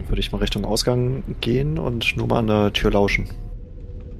Würde 0.09 0.19
ich 0.19 0.31
mal 0.31 0.39
Richtung 0.39 0.65
Ausgang 0.65 1.23
gehen 1.39 1.77
und 1.77 2.17
nur 2.17 2.27
mal 2.27 2.39
an 2.39 2.47
der 2.47 2.73
Tür 2.73 2.91
lauschen. 2.91 3.29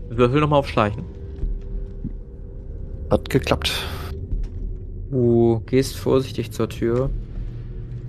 Würfel 0.10 0.40
nochmal 0.40 0.60
auf 0.60 0.70
Schleichen. 0.70 1.04
Hat 3.10 3.28
geklappt. 3.30 3.72
Du 5.10 5.64
gehst 5.66 5.98
vorsichtig 5.98 6.52
zur 6.52 6.70
Tür. 6.70 7.10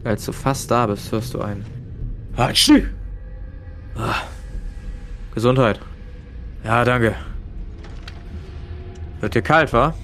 Als 0.04 0.26
du 0.26 0.32
fast 0.32 0.70
da 0.70 0.86
bist, 0.86 1.10
hörst 1.10 1.32
du 1.32 1.40
ein. 1.40 1.64
Hatschi! 2.36 2.84
Ah. 3.96 4.22
Gesundheit. 5.34 5.80
Ja, 6.64 6.84
danke. 6.84 7.14
Wird 9.20 9.34
dir 9.34 9.42
kalt, 9.42 9.72
wa? 9.72 9.94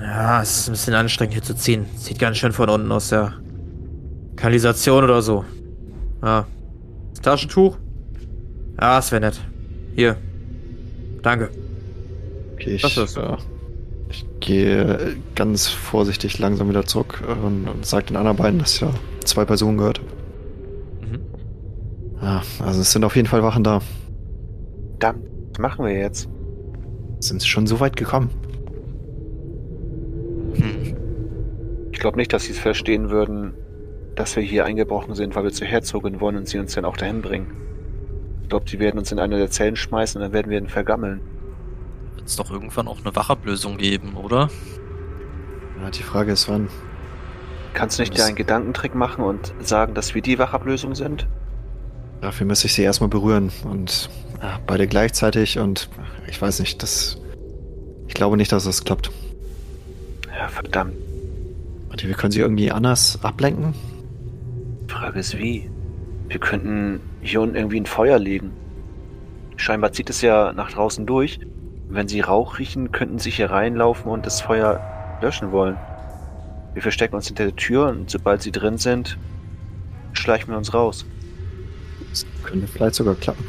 Ja, 0.00 0.42
es 0.42 0.58
ist 0.60 0.68
ein 0.68 0.72
bisschen 0.72 0.94
anstrengend 0.94 1.34
hier 1.34 1.42
zu 1.42 1.54
ziehen. 1.56 1.86
Sieht 1.96 2.18
ganz 2.18 2.36
schön 2.36 2.52
von 2.52 2.68
unten 2.68 2.92
aus 2.92 3.08
der 3.08 3.34
Kanalisation 4.36 5.02
oder 5.02 5.22
so. 5.22 5.44
Ja. 6.22 6.46
Taschentuch? 7.24 7.76
Ja, 8.80 8.98
es 8.98 9.10
wäre 9.10 9.20
nett. 9.22 9.40
Hier. 9.96 10.16
Danke. 11.22 11.50
Okay, 12.54 12.74
ich, 12.74 12.84
Was 12.84 12.96
ist? 12.96 13.16
äh, 13.16 13.36
ich 14.10 14.26
gehe 14.40 15.16
ganz 15.34 15.68
vorsichtig 15.68 16.38
langsam 16.38 16.68
wieder 16.68 16.84
zurück 16.84 17.22
und, 17.26 17.66
und 17.66 17.86
sage 17.86 18.06
den 18.06 18.16
anderen 18.16 18.36
beiden, 18.36 18.58
dass 18.58 18.74
ich 18.74 18.80
ja 18.82 18.90
zwei 19.24 19.44
Personen 19.44 19.78
gehört. 19.78 20.00
Mhm. 21.00 21.20
Ja, 22.20 22.42
also 22.60 22.80
es 22.80 22.92
sind 22.92 23.04
auf 23.04 23.16
jeden 23.16 23.28
Fall 23.28 23.42
Wachen 23.42 23.64
da. 23.64 23.80
Dann, 24.98 25.22
was 25.52 25.58
machen 25.58 25.84
wir 25.86 25.96
jetzt? 25.96 26.28
Sind 27.20 27.40
sie 27.40 27.48
schon 27.48 27.66
so 27.66 27.80
weit 27.80 27.96
gekommen? 27.96 28.30
Ich 31.90 32.00
glaube 32.00 32.18
nicht, 32.18 32.32
dass 32.32 32.44
sie 32.44 32.52
es 32.52 32.58
verstehen 32.58 33.08
würden, 33.08 33.54
dass 34.14 34.36
wir 34.36 34.42
hier 34.42 34.64
eingebrochen 34.64 35.14
sind, 35.14 35.34
weil 35.34 35.44
wir 35.44 35.52
zur 35.52 35.66
Herzogin 35.66 36.20
wollen 36.20 36.36
und 36.36 36.48
sie 36.48 36.58
uns 36.58 36.74
dann 36.74 36.84
auch 36.84 36.96
dahin 36.96 37.22
bringen. 37.22 37.52
Ich 38.42 38.48
glaube, 38.48 38.68
sie 38.68 38.78
werden 38.78 38.98
uns 38.98 39.10
in 39.10 39.18
eine 39.18 39.38
der 39.38 39.50
Zellen 39.50 39.76
schmeißen 39.76 40.20
und 40.20 40.26
dann 40.26 40.32
werden 40.32 40.50
wir 40.50 40.58
ihn 40.58 40.68
vergammeln. 40.68 41.20
Wird 42.14 42.28
es 42.28 42.36
doch 42.36 42.50
irgendwann 42.50 42.88
auch 42.88 43.00
eine 43.04 43.14
Wachablösung 43.16 43.76
geben, 43.76 44.14
oder? 44.14 44.50
Ja, 45.80 45.90
die 45.90 46.02
Frage 46.02 46.32
ist, 46.32 46.48
wann. 46.48 46.68
Kannst 47.72 47.98
du 47.98 48.02
nicht 48.02 48.16
dir 48.16 48.24
einen 48.24 48.36
Gedankentrick 48.36 48.94
machen 48.94 49.24
und 49.24 49.52
sagen, 49.60 49.94
dass 49.94 50.14
wir 50.14 50.22
die 50.22 50.38
Wachablösung 50.38 50.94
sind? 50.94 51.26
Dafür 52.20 52.46
müsste 52.46 52.66
ich 52.66 52.74
sie 52.74 52.82
erstmal 52.82 53.08
berühren 53.08 53.50
und 53.64 54.08
ja, 54.40 54.60
beide 54.66 54.86
gleichzeitig 54.86 55.58
und 55.58 55.88
ich 56.28 56.40
weiß 56.40 56.60
nicht, 56.60 56.82
das. 56.82 57.18
Ich 58.06 58.14
glaube 58.14 58.36
nicht, 58.36 58.52
dass 58.52 58.64
das 58.64 58.84
klappt. 58.84 59.10
Ja, 60.38 60.48
verdammt. 60.48 60.94
Warte, 61.88 62.06
wir 62.06 62.14
können 62.14 62.32
sie 62.32 62.40
irgendwie 62.40 62.70
anders 62.70 63.18
ablenken? 63.22 63.74
Die 64.94 65.00
Frage 65.00 65.18
ist 65.18 65.36
wie. 65.36 65.68
Wir 66.28 66.38
könnten 66.38 67.00
hier 67.20 67.40
unten 67.40 67.56
irgendwie 67.56 67.80
ein 67.80 67.86
Feuer 67.86 68.18
legen. 68.18 68.52
Scheinbar 69.56 69.92
zieht 69.92 70.08
es 70.08 70.20
ja 70.20 70.52
nach 70.52 70.70
draußen 70.70 71.04
durch. 71.04 71.40
Wenn 71.88 72.06
sie 72.06 72.20
Rauch 72.20 72.58
riechen, 72.60 72.92
könnten 72.92 73.18
sie 73.18 73.30
hier 73.30 73.50
reinlaufen 73.50 74.10
und 74.10 74.24
das 74.24 74.40
Feuer 74.40 74.80
löschen 75.20 75.50
wollen. 75.50 75.76
Wir 76.74 76.82
verstecken 76.82 77.16
uns 77.16 77.26
hinter 77.26 77.44
der 77.44 77.56
Tür 77.56 77.88
und 77.88 78.08
sobald 78.08 78.42
sie 78.42 78.52
drin 78.52 78.78
sind, 78.78 79.18
schleichen 80.12 80.50
wir 80.50 80.58
uns 80.58 80.72
raus. 80.72 81.04
Das 82.10 82.24
könnte 82.44 82.68
vielleicht 82.68 82.94
sogar 82.94 83.16
klappen. 83.16 83.44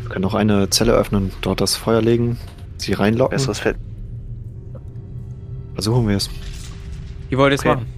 Wir 0.00 0.08
können 0.08 0.24
auch 0.24 0.34
eine 0.34 0.70
Zelle 0.70 0.92
öffnen, 0.92 1.30
dort 1.40 1.60
das 1.60 1.76
Feuer 1.76 2.02
legen, 2.02 2.36
sie 2.78 2.94
reinlocken. 2.94 3.36
Besseres 3.36 3.60
Feld. 3.60 3.76
Versuchen 5.74 6.08
wir 6.08 6.16
es. 6.16 6.28
Wie 7.28 7.38
wollt 7.38 7.52
ihr 7.52 7.54
es 7.54 7.60
Okay. 7.60 7.74
machen? 7.76 7.97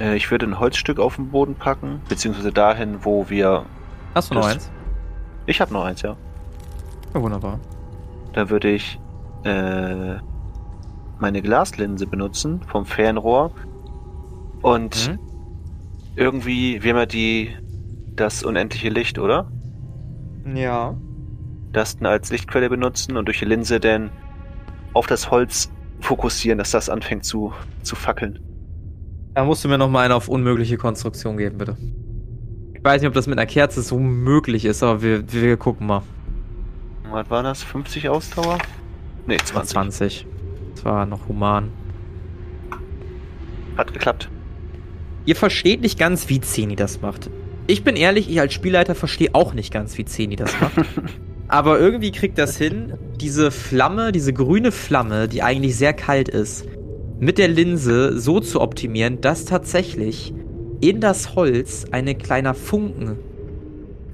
Äh, 0.00 0.16
ich 0.16 0.30
würde 0.30 0.46
ein 0.46 0.58
Holzstück 0.58 0.98
auf 0.98 1.16
den 1.16 1.30
Boden 1.30 1.54
packen, 1.54 2.00
beziehungsweise 2.08 2.50
dahin, 2.50 3.04
wo 3.04 3.28
wir. 3.28 3.66
Hast 4.14 4.30
du 4.30 4.34
noch 4.34 4.46
eins? 4.48 4.70
Ich 5.46 5.60
habe 5.60 5.72
noch 5.72 5.84
eins, 5.84 6.02
ja. 6.02 6.16
Ja, 7.14 7.22
wunderbar. 7.22 7.60
Da 8.32 8.50
würde 8.50 8.70
ich 8.70 8.98
äh, 9.44 10.16
meine 11.18 11.42
Glaslinse 11.42 12.06
benutzen 12.06 12.62
vom 12.66 12.86
Fernrohr 12.86 13.52
und 14.62 15.08
Mhm. 15.10 15.18
irgendwie, 16.16 16.82
wir 16.82 16.92
haben 16.92 16.98
ja 16.98 17.06
die 17.06 17.56
das 18.16 18.42
unendliche 18.42 18.90
Licht, 18.90 19.18
oder? 19.18 19.50
Ja. 20.54 20.94
Das 21.72 21.96
dann 21.96 22.06
als 22.06 22.30
Lichtquelle 22.30 22.68
benutzen 22.68 23.16
und 23.16 23.26
durch 23.26 23.38
die 23.38 23.44
Linse 23.44 23.80
dann 23.80 24.10
auf 24.92 25.06
das 25.06 25.30
Holz 25.30 25.70
fokussieren, 26.00 26.58
dass 26.58 26.72
das 26.72 26.88
anfängt 26.88 27.24
zu, 27.24 27.52
zu 27.82 27.96
fackeln. 27.96 28.38
Da 29.34 29.44
musst 29.44 29.64
du 29.64 29.68
mir 29.68 29.78
noch 29.78 29.88
mal 29.88 30.04
eine 30.04 30.14
auf 30.14 30.28
unmögliche 30.28 30.76
Konstruktion 30.76 31.36
geben, 31.36 31.58
bitte. 31.58 31.76
Ich 32.74 32.82
weiß 32.82 33.00
nicht, 33.00 33.08
ob 33.08 33.14
das 33.14 33.26
mit 33.26 33.38
einer 33.38 33.46
Kerze 33.46 33.82
so 33.82 33.98
möglich 33.98 34.64
ist, 34.64 34.82
aber 34.82 35.02
wir, 35.02 35.32
wir 35.32 35.56
gucken 35.56 35.86
mal. 35.86 36.02
Was 37.10 37.30
war 37.30 37.42
das? 37.42 37.62
50 37.62 38.08
Ausdauer? 38.08 38.58
Nee, 39.26 39.36
20. 39.36 39.72
20. 39.72 40.26
Das 40.74 40.84
war 40.84 41.06
noch 41.06 41.28
human. 41.28 41.70
Hat 43.76 43.92
geklappt. 43.92 44.28
Ihr 45.26 45.36
versteht 45.36 45.80
nicht 45.80 45.98
ganz, 45.98 46.28
wie 46.28 46.40
Zeni 46.40 46.74
das 46.74 47.02
macht. 47.02 47.30
Ich 47.66 47.84
bin 47.84 47.94
ehrlich, 47.94 48.28
ich 48.28 48.40
als 48.40 48.52
Spielleiter 48.52 48.94
verstehe 48.94 49.30
auch 49.34 49.54
nicht 49.54 49.72
ganz, 49.72 49.96
wie 49.98 50.04
Zeni 50.04 50.36
das 50.36 50.58
macht. 50.60 50.74
Aber 51.48 51.78
irgendwie 51.78 52.10
kriegt 52.10 52.38
das 52.38 52.56
hin, 52.56 52.94
diese 53.20 53.50
Flamme, 53.50 54.12
diese 54.12 54.32
grüne 54.32 54.72
Flamme, 54.72 55.28
die 55.28 55.42
eigentlich 55.42 55.76
sehr 55.76 55.92
kalt 55.92 56.28
ist, 56.28 56.64
mit 57.20 57.36
der 57.36 57.48
Linse 57.48 58.18
so 58.18 58.40
zu 58.40 58.60
optimieren, 58.60 59.20
dass 59.20 59.44
tatsächlich 59.44 60.34
in 60.80 61.00
das 61.00 61.34
Holz 61.34 61.84
ein 61.90 62.16
kleiner 62.16 62.54
Funken 62.54 63.18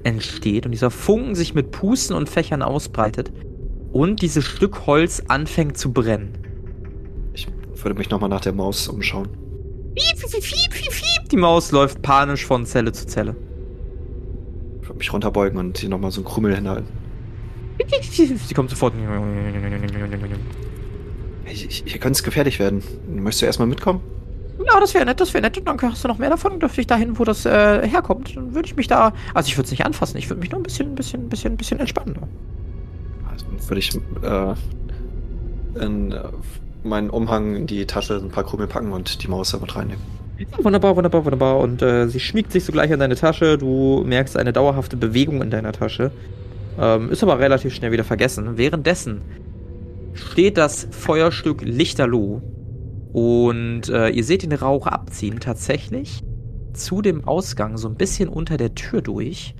entsteht 0.03 0.65
und 0.65 0.73
dieser 0.73 0.91
Funken 0.91 1.33
sich 1.33 1.55
mit 1.55 1.71
Pusten 1.71 2.15
und 2.15 2.29
Fächern 2.29 2.61
ausbreitet 2.61 3.31
und 3.93 4.21
dieses 4.21 4.43
Stück 4.43 4.85
Holz 4.85 5.23
anfängt 5.29 5.77
zu 5.77 5.93
brennen. 5.93 6.37
Ich 7.33 7.47
würde 7.75 7.97
mich 7.97 8.09
nochmal 8.09 8.29
nach 8.29 8.41
der 8.41 8.53
Maus 8.53 8.89
umschauen. 8.89 9.29
Die 11.31 11.37
Maus 11.37 11.71
läuft 11.71 12.01
panisch 12.01 12.45
von 12.45 12.65
Zelle 12.65 12.91
zu 12.91 13.07
Zelle. 13.07 13.35
Ich 14.81 14.89
würde 14.89 14.99
mich 14.99 15.13
runterbeugen 15.13 15.57
und 15.57 15.77
hier 15.77 15.89
nochmal 15.89 16.11
so 16.11 16.21
einen 16.21 16.27
Krümel 16.27 16.55
hinhalten. 16.55 16.87
Sie 18.47 18.53
kommt 18.53 18.69
sofort. 18.69 18.93
Ich, 21.49 21.83
hier 21.85 21.99
könnte 21.99 22.17
es 22.17 22.23
gefährlich 22.23 22.59
werden. 22.59 22.83
Möchtest 23.09 23.41
du 23.41 23.45
erstmal 23.45 23.67
mitkommen? 23.67 24.01
Ja, 24.65 24.79
das 24.79 24.93
wäre 24.93 25.05
nett, 25.05 25.19
das 25.19 25.33
wäre 25.33 25.43
nett. 25.43 25.57
Und 25.57 25.65
dann 25.65 25.81
hast 25.81 26.03
du 26.03 26.07
noch 26.07 26.17
mehr 26.17 26.29
davon. 26.29 26.59
Dürfte 26.59 26.81
ich 26.81 26.87
dahin, 26.87 27.17
wo 27.17 27.23
das 27.23 27.45
äh, 27.45 27.87
herkommt. 27.87 28.35
Dann 28.35 28.53
würde 28.53 28.67
ich 28.67 28.75
mich 28.75 28.87
da. 28.87 29.13
Also 29.33 29.47
ich 29.47 29.57
würde 29.57 29.65
es 29.65 29.71
nicht 29.71 29.85
anfassen. 29.85 30.17
Ich 30.17 30.29
würde 30.29 30.41
mich 30.41 30.51
nur 30.51 30.59
ein 30.59 30.63
bisschen, 30.63 30.95
bisschen, 30.95 31.29
bisschen, 31.29 31.55
bisschen 31.55 31.79
entspannen. 31.79 32.17
Also 33.31 33.45
würde 33.69 33.79
ich 33.79 33.95
äh, 33.95 35.83
in 35.83 36.11
äh, 36.11 36.23
meinen 36.83 37.09
Umhang 37.09 37.55
in 37.55 37.67
die 37.67 37.85
Tasche 37.85 38.15
ein 38.17 38.29
paar 38.29 38.43
Krümel 38.43 38.67
packen 38.67 38.91
und 38.91 39.23
die 39.23 39.27
Maus 39.27 39.51
damit 39.51 39.75
reinnehmen. 39.75 40.01
Wunderbar, 40.57 40.95
wunderbar, 40.95 41.25
wunderbar. 41.25 41.59
Und 41.59 41.81
äh, 41.81 42.07
sie 42.07 42.19
schmiegt 42.19 42.51
sich 42.51 42.63
sogleich 42.63 42.91
an 42.91 42.99
deine 42.99 43.15
Tasche. 43.15 43.57
Du 43.57 44.03
merkst 44.05 44.37
eine 44.37 44.53
dauerhafte 44.53 44.97
Bewegung 44.97 45.41
in 45.41 45.49
deiner 45.49 45.71
Tasche. 45.71 46.11
Ähm, 46.79 47.11
ist 47.11 47.23
aber 47.23 47.39
relativ 47.39 47.73
schnell 47.73 47.91
wieder 47.91 48.03
vergessen. 48.03 48.57
Währenddessen 48.57 49.21
steht 50.17 50.57
das 50.57 50.87
Feuerstück 50.91 51.61
lichterloh 51.61 52.41
und 53.13 53.89
äh, 53.89 54.09
ihr 54.09 54.23
seht 54.23 54.43
den 54.43 54.53
Rauch 54.53 54.87
abziehen 54.87 55.39
tatsächlich 55.39 56.23
zu 56.73 57.01
dem 57.01 57.27
Ausgang 57.27 57.77
so 57.77 57.87
ein 57.87 57.95
bisschen 57.95 58.29
unter 58.29 58.57
der 58.57 58.75
Tür 58.75 59.01
durch, 59.01 59.55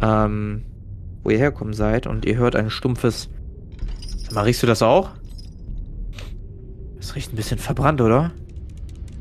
ähm, 0.00 0.64
wo 1.22 1.30
ihr 1.30 1.38
herkommen 1.38 1.74
seid 1.74 2.06
und 2.06 2.24
ihr 2.24 2.36
hört 2.36 2.56
ein 2.56 2.70
stumpfes. 2.70 3.28
Sag 4.22 4.34
mal, 4.34 4.42
riechst 4.42 4.62
du 4.62 4.66
das 4.66 4.82
auch? 4.82 5.10
Das 6.96 7.14
riecht 7.14 7.32
ein 7.32 7.36
bisschen 7.36 7.58
verbrannt, 7.58 8.00
oder? 8.00 8.32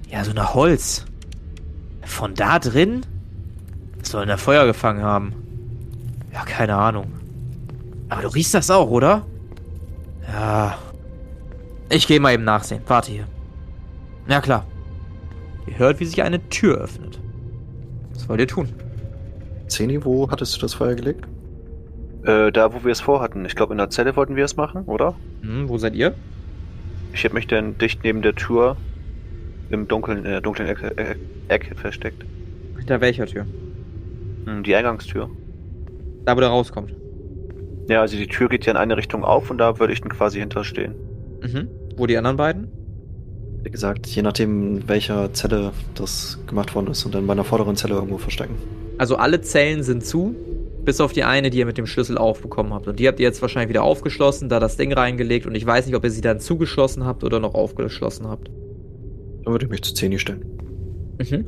Ja, 0.10 0.24
so 0.24 0.32
nach 0.32 0.54
Holz. 0.54 1.06
Von 2.04 2.34
da 2.36 2.60
drin? 2.60 3.02
Was 4.00 4.12
soll 4.12 4.22
denn 4.22 4.30
der 4.30 4.38
Feuer 4.38 4.66
gefangen 4.66 5.02
haben? 5.02 5.34
Ja, 6.32 6.44
keine 6.46 6.76
Ahnung. 6.76 7.12
Aber 8.10 8.22
du 8.22 8.28
riechst 8.30 8.54
das 8.54 8.70
auch, 8.70 8.90
oder? 8.90 9.26
Ja. 10.32 10.78
Ich 11.90 12.08
gehe 12.08 12.20
mal 12.20 12.34
eben 12.34 12.44
nachsehen. 12.44 12.82
Warte 12.88 13.12
hier. 13.12 13.28
Ja, 14.28 14.42
klar. 14.42 14.66
Ihr 15.68 15.78
hört, 15.78 16.00
wie 16.00 16.06
sich 16.06 16.22
eine 16.22 16.48
Tür 16.50 16.78
öffnet. 16.78 17.20
Was 18.14 18.28
wollt 18.30 18.40
ihr 18.40 18.48
tun? 18.48 18.70
Zeni, 19.68 20.04
wo 20.04 20.30
hattest 20.30 20.56
du 20.56 20.62
das 20.62 20.74
Feuer 20.74 20.96
gelegt? 20.96 21.26
Äh, 22.26 22.52
da, 22.52 22.74
wo 22.74 22.84
wir 22.84 22.92
es 22.92 23.02
vorhatten. 23.02 23.46
Ich 23.46 23.56
glaube, 23.56 23.74
in 23.74 23.78
der 23.78 23.90
Zelle 23.90 24.16
wollten 24.16 24.36
wir 24.36 24.46
es 24.46 24.56
machen, 24.56 24.84
oder? 24.86 25.16
Hm, 25.42 25.68
wo 25.68 25.78
seid 25.78 25.96
ihr? 25.96 26.14
Ich 27.14 27.24
habe 27.26 27.36
mich 27.36 27.48
dann 27.48 27.78
dicht 27.78 28.04
neben 28.04 28.22
der 28.22 28.36
Tür 28.36 28.78
im 29.70 29.88
dunklen, 29.88 30.26
äh, 30.26 30.42
dunklen 30.42 30.68
Ecke, 30.68 30.98
Ecke, 30.98 31.16
Ecke 31.48 31.76
versteckt. 31.76 32.24
Hinter 32.78 33.02
welcher 33.02 33.26
Tür? 33.26 33.46
Hm, 34.46 34.64
die 34.64 34.76
Eingangstür. 34.76 35.30
Da, 36.26 36.36
wo 36.36 36.40
der 36.40 36.50
rauskommt. 36.50 36.94
Ja, 37.88 38.02
also 38.02 38.18
die 38.18 38.28
Tür 38.28 38.50
geht 38.50 38.66
ja 38.66 38.72
in 38.72 38.78
eine 38.78 38.98
Richtung 38.98 39.24
auf 39.24 39.50
und 39.50 39.58
da 39.58 39.80
würde 39.80 39.94
ich 39.94 40.02
dann 40.02 40.10
quasi 40.10 40.40
hinterstehen. 40.40 40.96
Mhm. 41.42 41.68
Wo 41.98 42.08
die 42.08 42.18
anderen 42.18 42.38
beiden? 42.38 42.68
Wie 43.64 43.70
gesagt, 43.70 44.08
je 44.08 44.22
nachdem, 44.22 44.78
in 44.78 44.88
welcher 44.88 45.34
Zelle 45.34 45.72
das 45.96 46.40
gemacht 46.48 46.76
worden 46.76 46.88
ist 46.88 47.06
und 47.06 47.16
dann 47.16 47.28
bei 47.28 47.34
einer 47.34 47.44
vorderen 47.44 47.76
Zelle 47.76 47.96
irgendwo 47.96 48.18
verstecken. 48.18 48.56
Also 48.98 49.16
alle 49.16 49.42
Zellen 49.42 49.84
sind 49.84 50.06
zu, 50.06 50.36
bis 50.84 51.00
auf 51.00 51.14
die 51.14 51.24
eine, 51.24 51.50
die 51.50 51.60
ihr 51.60 51.66
mit 51.66 51.78
dem 51.78 51.88
Schlüssel 51.88 52.18
aufbekommen 52.18 52.74
habt. 52.74 52.88
Und 52.88 53.00
die 53.00 53.08
habt 53.08 53.20
ihr 53.20 53.26
jetzt 53.26 53.42
wahrscheinlich 53.42 53.70
wieder 53.70 53.84
aufgeschlossen, 53.84 54.50
da 54.50 54.60
das 54.60 54.76
Ding 54.76 54.92
reingelegt. 54.94 55.46
Und 55.46 55.56
ich 55.56 55.66
weiß 55.66 55.86
nicht, 55.86 55.96
ob 55.96 56.04
ihr 56.04 56.12
sie 56.12 56.22
dann 56.22 56.40
zugeschlossen 56.40 57.06
habt 57.06 57.24
oder 57.24 57.40
noch 57.40 57.54
aufgeschlossen 57.54 58.28
habt. 58.28 58.50
Dann 59.44 59.54
würde 59.54 59.66
ich 59.66 59.72
mich 59.72 59.82
zu 59.82 59.94
Zeni 59.94 60.20
stellen. 60.20 60.46
Mhm. 61.20 61.46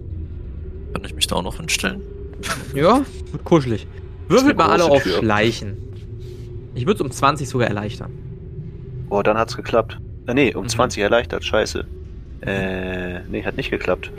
Kann 0.93 1.03
ich 1.05 1.15
mich 1.15 1.27
da 1.27 1.35
auch 1.35 1.43
noch 1.43 1.57
hinstellen? 1.57 2.01
Ja, 2.73 3.01
wird 3.31 3.43
kuschelig. 3.43 3.87
Würfelt 4.27 4.57
mal 4.57 4.69
alle 4.69 4.85
auf. 4.85 5.03
Schleichen. 5.03 5.77
Ich 6.75 6.85
würde 6.85 6.95
es 6.95 7.01
um 7.01 7.11
20 7.11 7.47
sogar 7.49 7.67
erleichtern. 7.67 8.11
Oh, 9.09 9.21
dann 9.21 9.37
hat's 9.37 9.55
geklappt. 9.55 9.97
Äh, 10.27 10.33
nee, 10.33 10.53
um 10.53 10.63
Mhm. 10.63 10.69
20 10.69 11.01
erleichtert, 11.03 11.43
scheiße. 11.43 11.85
Äh, 12.41 13.21
nee, 13.29 13.43
hat 13.43 13.57
nicht 13.57 13.69
geklappt. 13.71 14.11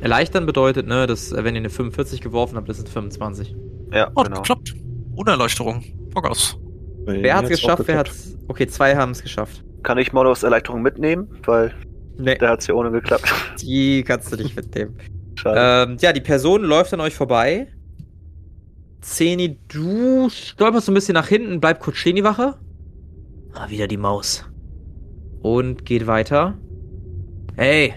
Erleichtern 0.00 0.46
bedeutet, 0.46 0.86
ne, 0.86 1.06
dass 1.06 1.32
äh, 1.32 1.42
wenn 1.42 1.54
ihr 1.54 1.60
eine 1.60 1.70
45 1.70 2.20
geworfen 2.20 2.56
habt, 2.56 2.68
das 2.68 2.76
sind 2.76 2.88
25. 2.88 3.54
Ja, 3.92 4.10
Oh, 4.14 4.22
genau. 4.22 4.42
klappt. 4.42 4.74
Ohne 5.16 5.30
Erleuchterung. 5.32 5.82
Voraus. 6.12 6.58
Bei 7.06 7.12
Wer 7.14 7.20
mir 7.22 7.34
hat's 7.34 7.48
geschafft? 7.48 7.82
Wer 7.86 7.98
hat's. 7.98 8.36
Okay, 8.48 8.66
zwei 8.66 8.94
haben 8.96 9.12
es 9.12 9.22
geschafft. 9.22 9.64
Kann 9.82 9.98
ich 9.98 10.12
Molos 10.12 10.42
Erleichterung 10.42 10.82
mitnehmen? 10.82 11.28
Weil 11.46 11.72
Nee, 12.18 12.36
da 12.36 12.50
hat's 12.50 12.66
ja 12.66 12.74
ohne 12.74 12.90
geklappt. 12.90 13.32
die 13.62 14.02
kannst 14.02 14.32
du 14.32 14.36
nicht 14.36 14.54
mitnehmen. 14.56 14.96
Schade. 15.36 15.90
ähm, 15.92 15.96
ja, 16.00 16.12
die 16.12 16.20
Person 16.22 16.62
läuft 16.62 16.92
an 16.94 17.00
euch 17.00 17.14
vorbei. 17.14 17.68
Zeni, 19.06 19.56
du 19.68 20.28
stolperst 20.28 20.86
so 20.86 20.92
ein 20.92 20.96
bisschen 20.96 21.14
nach 21.14 21.28
hinten, 21.28 21.60
bleib 21.60 21.78
kurz 21.78 21.96
stehen, 21.98 22.16
die 22.16 22.24
Wache. 22.24 22.56
Ah, 23.54 23.70
wieder 23.70 23.86
die 23.86 23.96
Maus. 23.96 24.44
Und 25.42 25.86
geht 25.86 26.08
weiter. 26.08 26.58
Hey, 27.54 27.94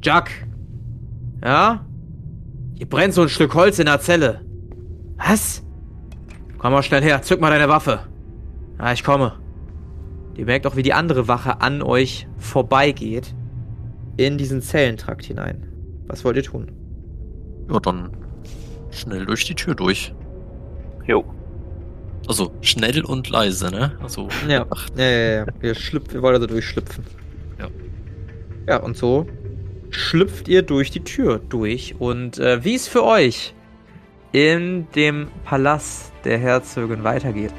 Jack. 0.00 0.30
Ja? 1.42 1.84
Hier 2.74 2.88
brennt 2.88 3.14
so 3.14 3.22
ein 3.22 3.28
Stück 3.28 3.52
Holz 3.54 3.80
in 3.80 3.86
der 3.86 3.98
Zelle. 3.98 4.42
Was? 5.16 5.64
Komm 6.56 6.72
mal 6.72 6.84
schnell 6.84 7.02
her, 7.02 7.20
zück 7.22 7.40
mal 7.40 7.50
deine 7.50 7.68
Waffe. 7.68 8.06
Ja, 8.78 8.92
ich 8.92 9.02
komme. 9.02 9.32
Ihr 10.36 10.46
merkt 10.46 10.68
auch, 10.68 10.76
wie 10.76 10.84
die 10.84 10.94
andere 10.94 11.26
Wache 11.26 11.60
an 11.60 11.82
euch 11.82 12.28
vorbeigeht. 12.38 13.34
In 14.16 14.38
diesen 14.38 14.62
Zellentrakt 14.62 15.24
hinein. 15.24 15.66
Was 16.06 16.24
wollt 16.24 16.36
ihr 16.36 16.44
tun? 16.44 16.70
Ja, 17.68 17.80
dann 17.80 18.16
schnell 18.92 19.26
durch 19.26 19.44
die 19.44 19.54
Tür 19.54 19.74
durch. 19.74 20.14
Jo. 21.06 21.24
Also 22.28 22.52
schnell 22.60 23.04
und 23.04 23.28
leise, 23.28 23.70
ne? 23.70 23.98
Also 24.00 24.28
Ja, 24.48 24.66
Ach, 24.70 24.88
ja, 24.96 25.04
ja, 25.04 25.34
ja. 25.38 25.46
Wir, 25.60 25.74
schlüpf, 25.74 26.12
wir 26.12 26.22
wollen 26.22 26.36
also 26.36 26.46
durchschlüpfen. 26.46 27.04
Ja. 27.58 27.68
Ja, 28.68 28.76
und 28.78 28.96
so 28.96 29.26
schlüpft 29.90 30.48
ihr 30.48 30.62
durch 30.62 30.90
die 30.90 31.02
Tür 31.02 31.40
durch. 31.48 31.96
Und 31.98 32.38
äh, 32.38 32.64
wie 32.64 32.74
es 32.74 32.86
für 32.86 33.04
euch 33.04 33.54
in 34.32 34.86
dem 34.94 35.28
Palast 35.44 36.12
der 36.24 36.38
Herzogin 36.38 37.04
weitergeht, 37.04 37.52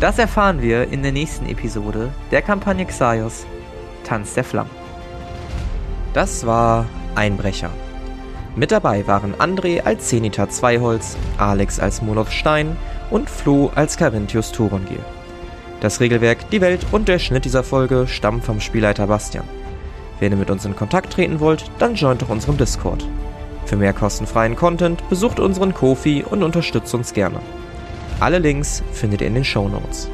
das 0.00 0.18
erfahren 0.18 0.60
wir 0.60 0.88
in 0.88 1.02
der 1.02 1.12
nächsten 1.12 1.46
Episode 1.46 2.10
der 2.30 2.42
Kampagne 2.42 2.84
Xaios 2.84 3.46
Tanz 4.04 4.34
der 4.34 4.44
Flammen. 4.44 4.70
Das 6.12 6.46
war 6.46 6.86
Einbrecher. 7.14 7.70
Mit 8.56 8.70
dabei 8.70 9.06
waren 9.08 9.34
André 9.34 9.80
als 9.80 10.08
Zenita 10.08 10.48
Zweiholz, 10.48 11.16
Alex 11.38 11.80
als 11.80 12.02
Moloch 12.02 12.30
Stein 12.30 12.76
und 13.10 13.28
Flo 13.28 13.72
als 13.74 13.96
Carinthius 13.96 14.52
Thorongil. 14.52 15.00
Das 15.80 15.98
Regelwerk, 16.00 16.48
die 16.50 16.60
Welt 16.60 16.86
und 16.92 17.08
der 17.08 17.18
Schnitt 17.18 17.44
dieser 17.44 17.64
Folge 17.64 18.06
stammen 18.06 18.42
vom 18.42 18.60
Spielleiter 18.60 19.08
Bastian. 19.08 19.44
Wenn 20.20 20.32
ihr 20.32 20.38
mit 20.38 20.50
uns 20.50 20.64
in 20.64 20.76
Kontakt 20.76 21.12
treten 21.12 21.40
wollt, 21.40 21.64
dann 21.80 21.96
joint 21.96 22.22
doch 22.22 22.28
unserem 22.28 22.56
Discord. 22.56 23.04
Für 23.66 23.76
mehr 23.76 23.92
kostenfreien 23.92 24.54
Content 24.54 25.06
besucht 25.08 25.40
unseren 25.40 25.74
Kofi 25.74 26.24
und 26.28 26.44
unterstützt 26.44 26.94
uns 26.94 27.12
gerne. 27.12 27.40
Alle 28.20 28.38
Links 28.38 28.84
findet 28.92 29.20
ihr 29.20 29.26
in 29.26 29.34
den 29.34 29.44
Show 29.44 29.68
Notes. 29.68 30.08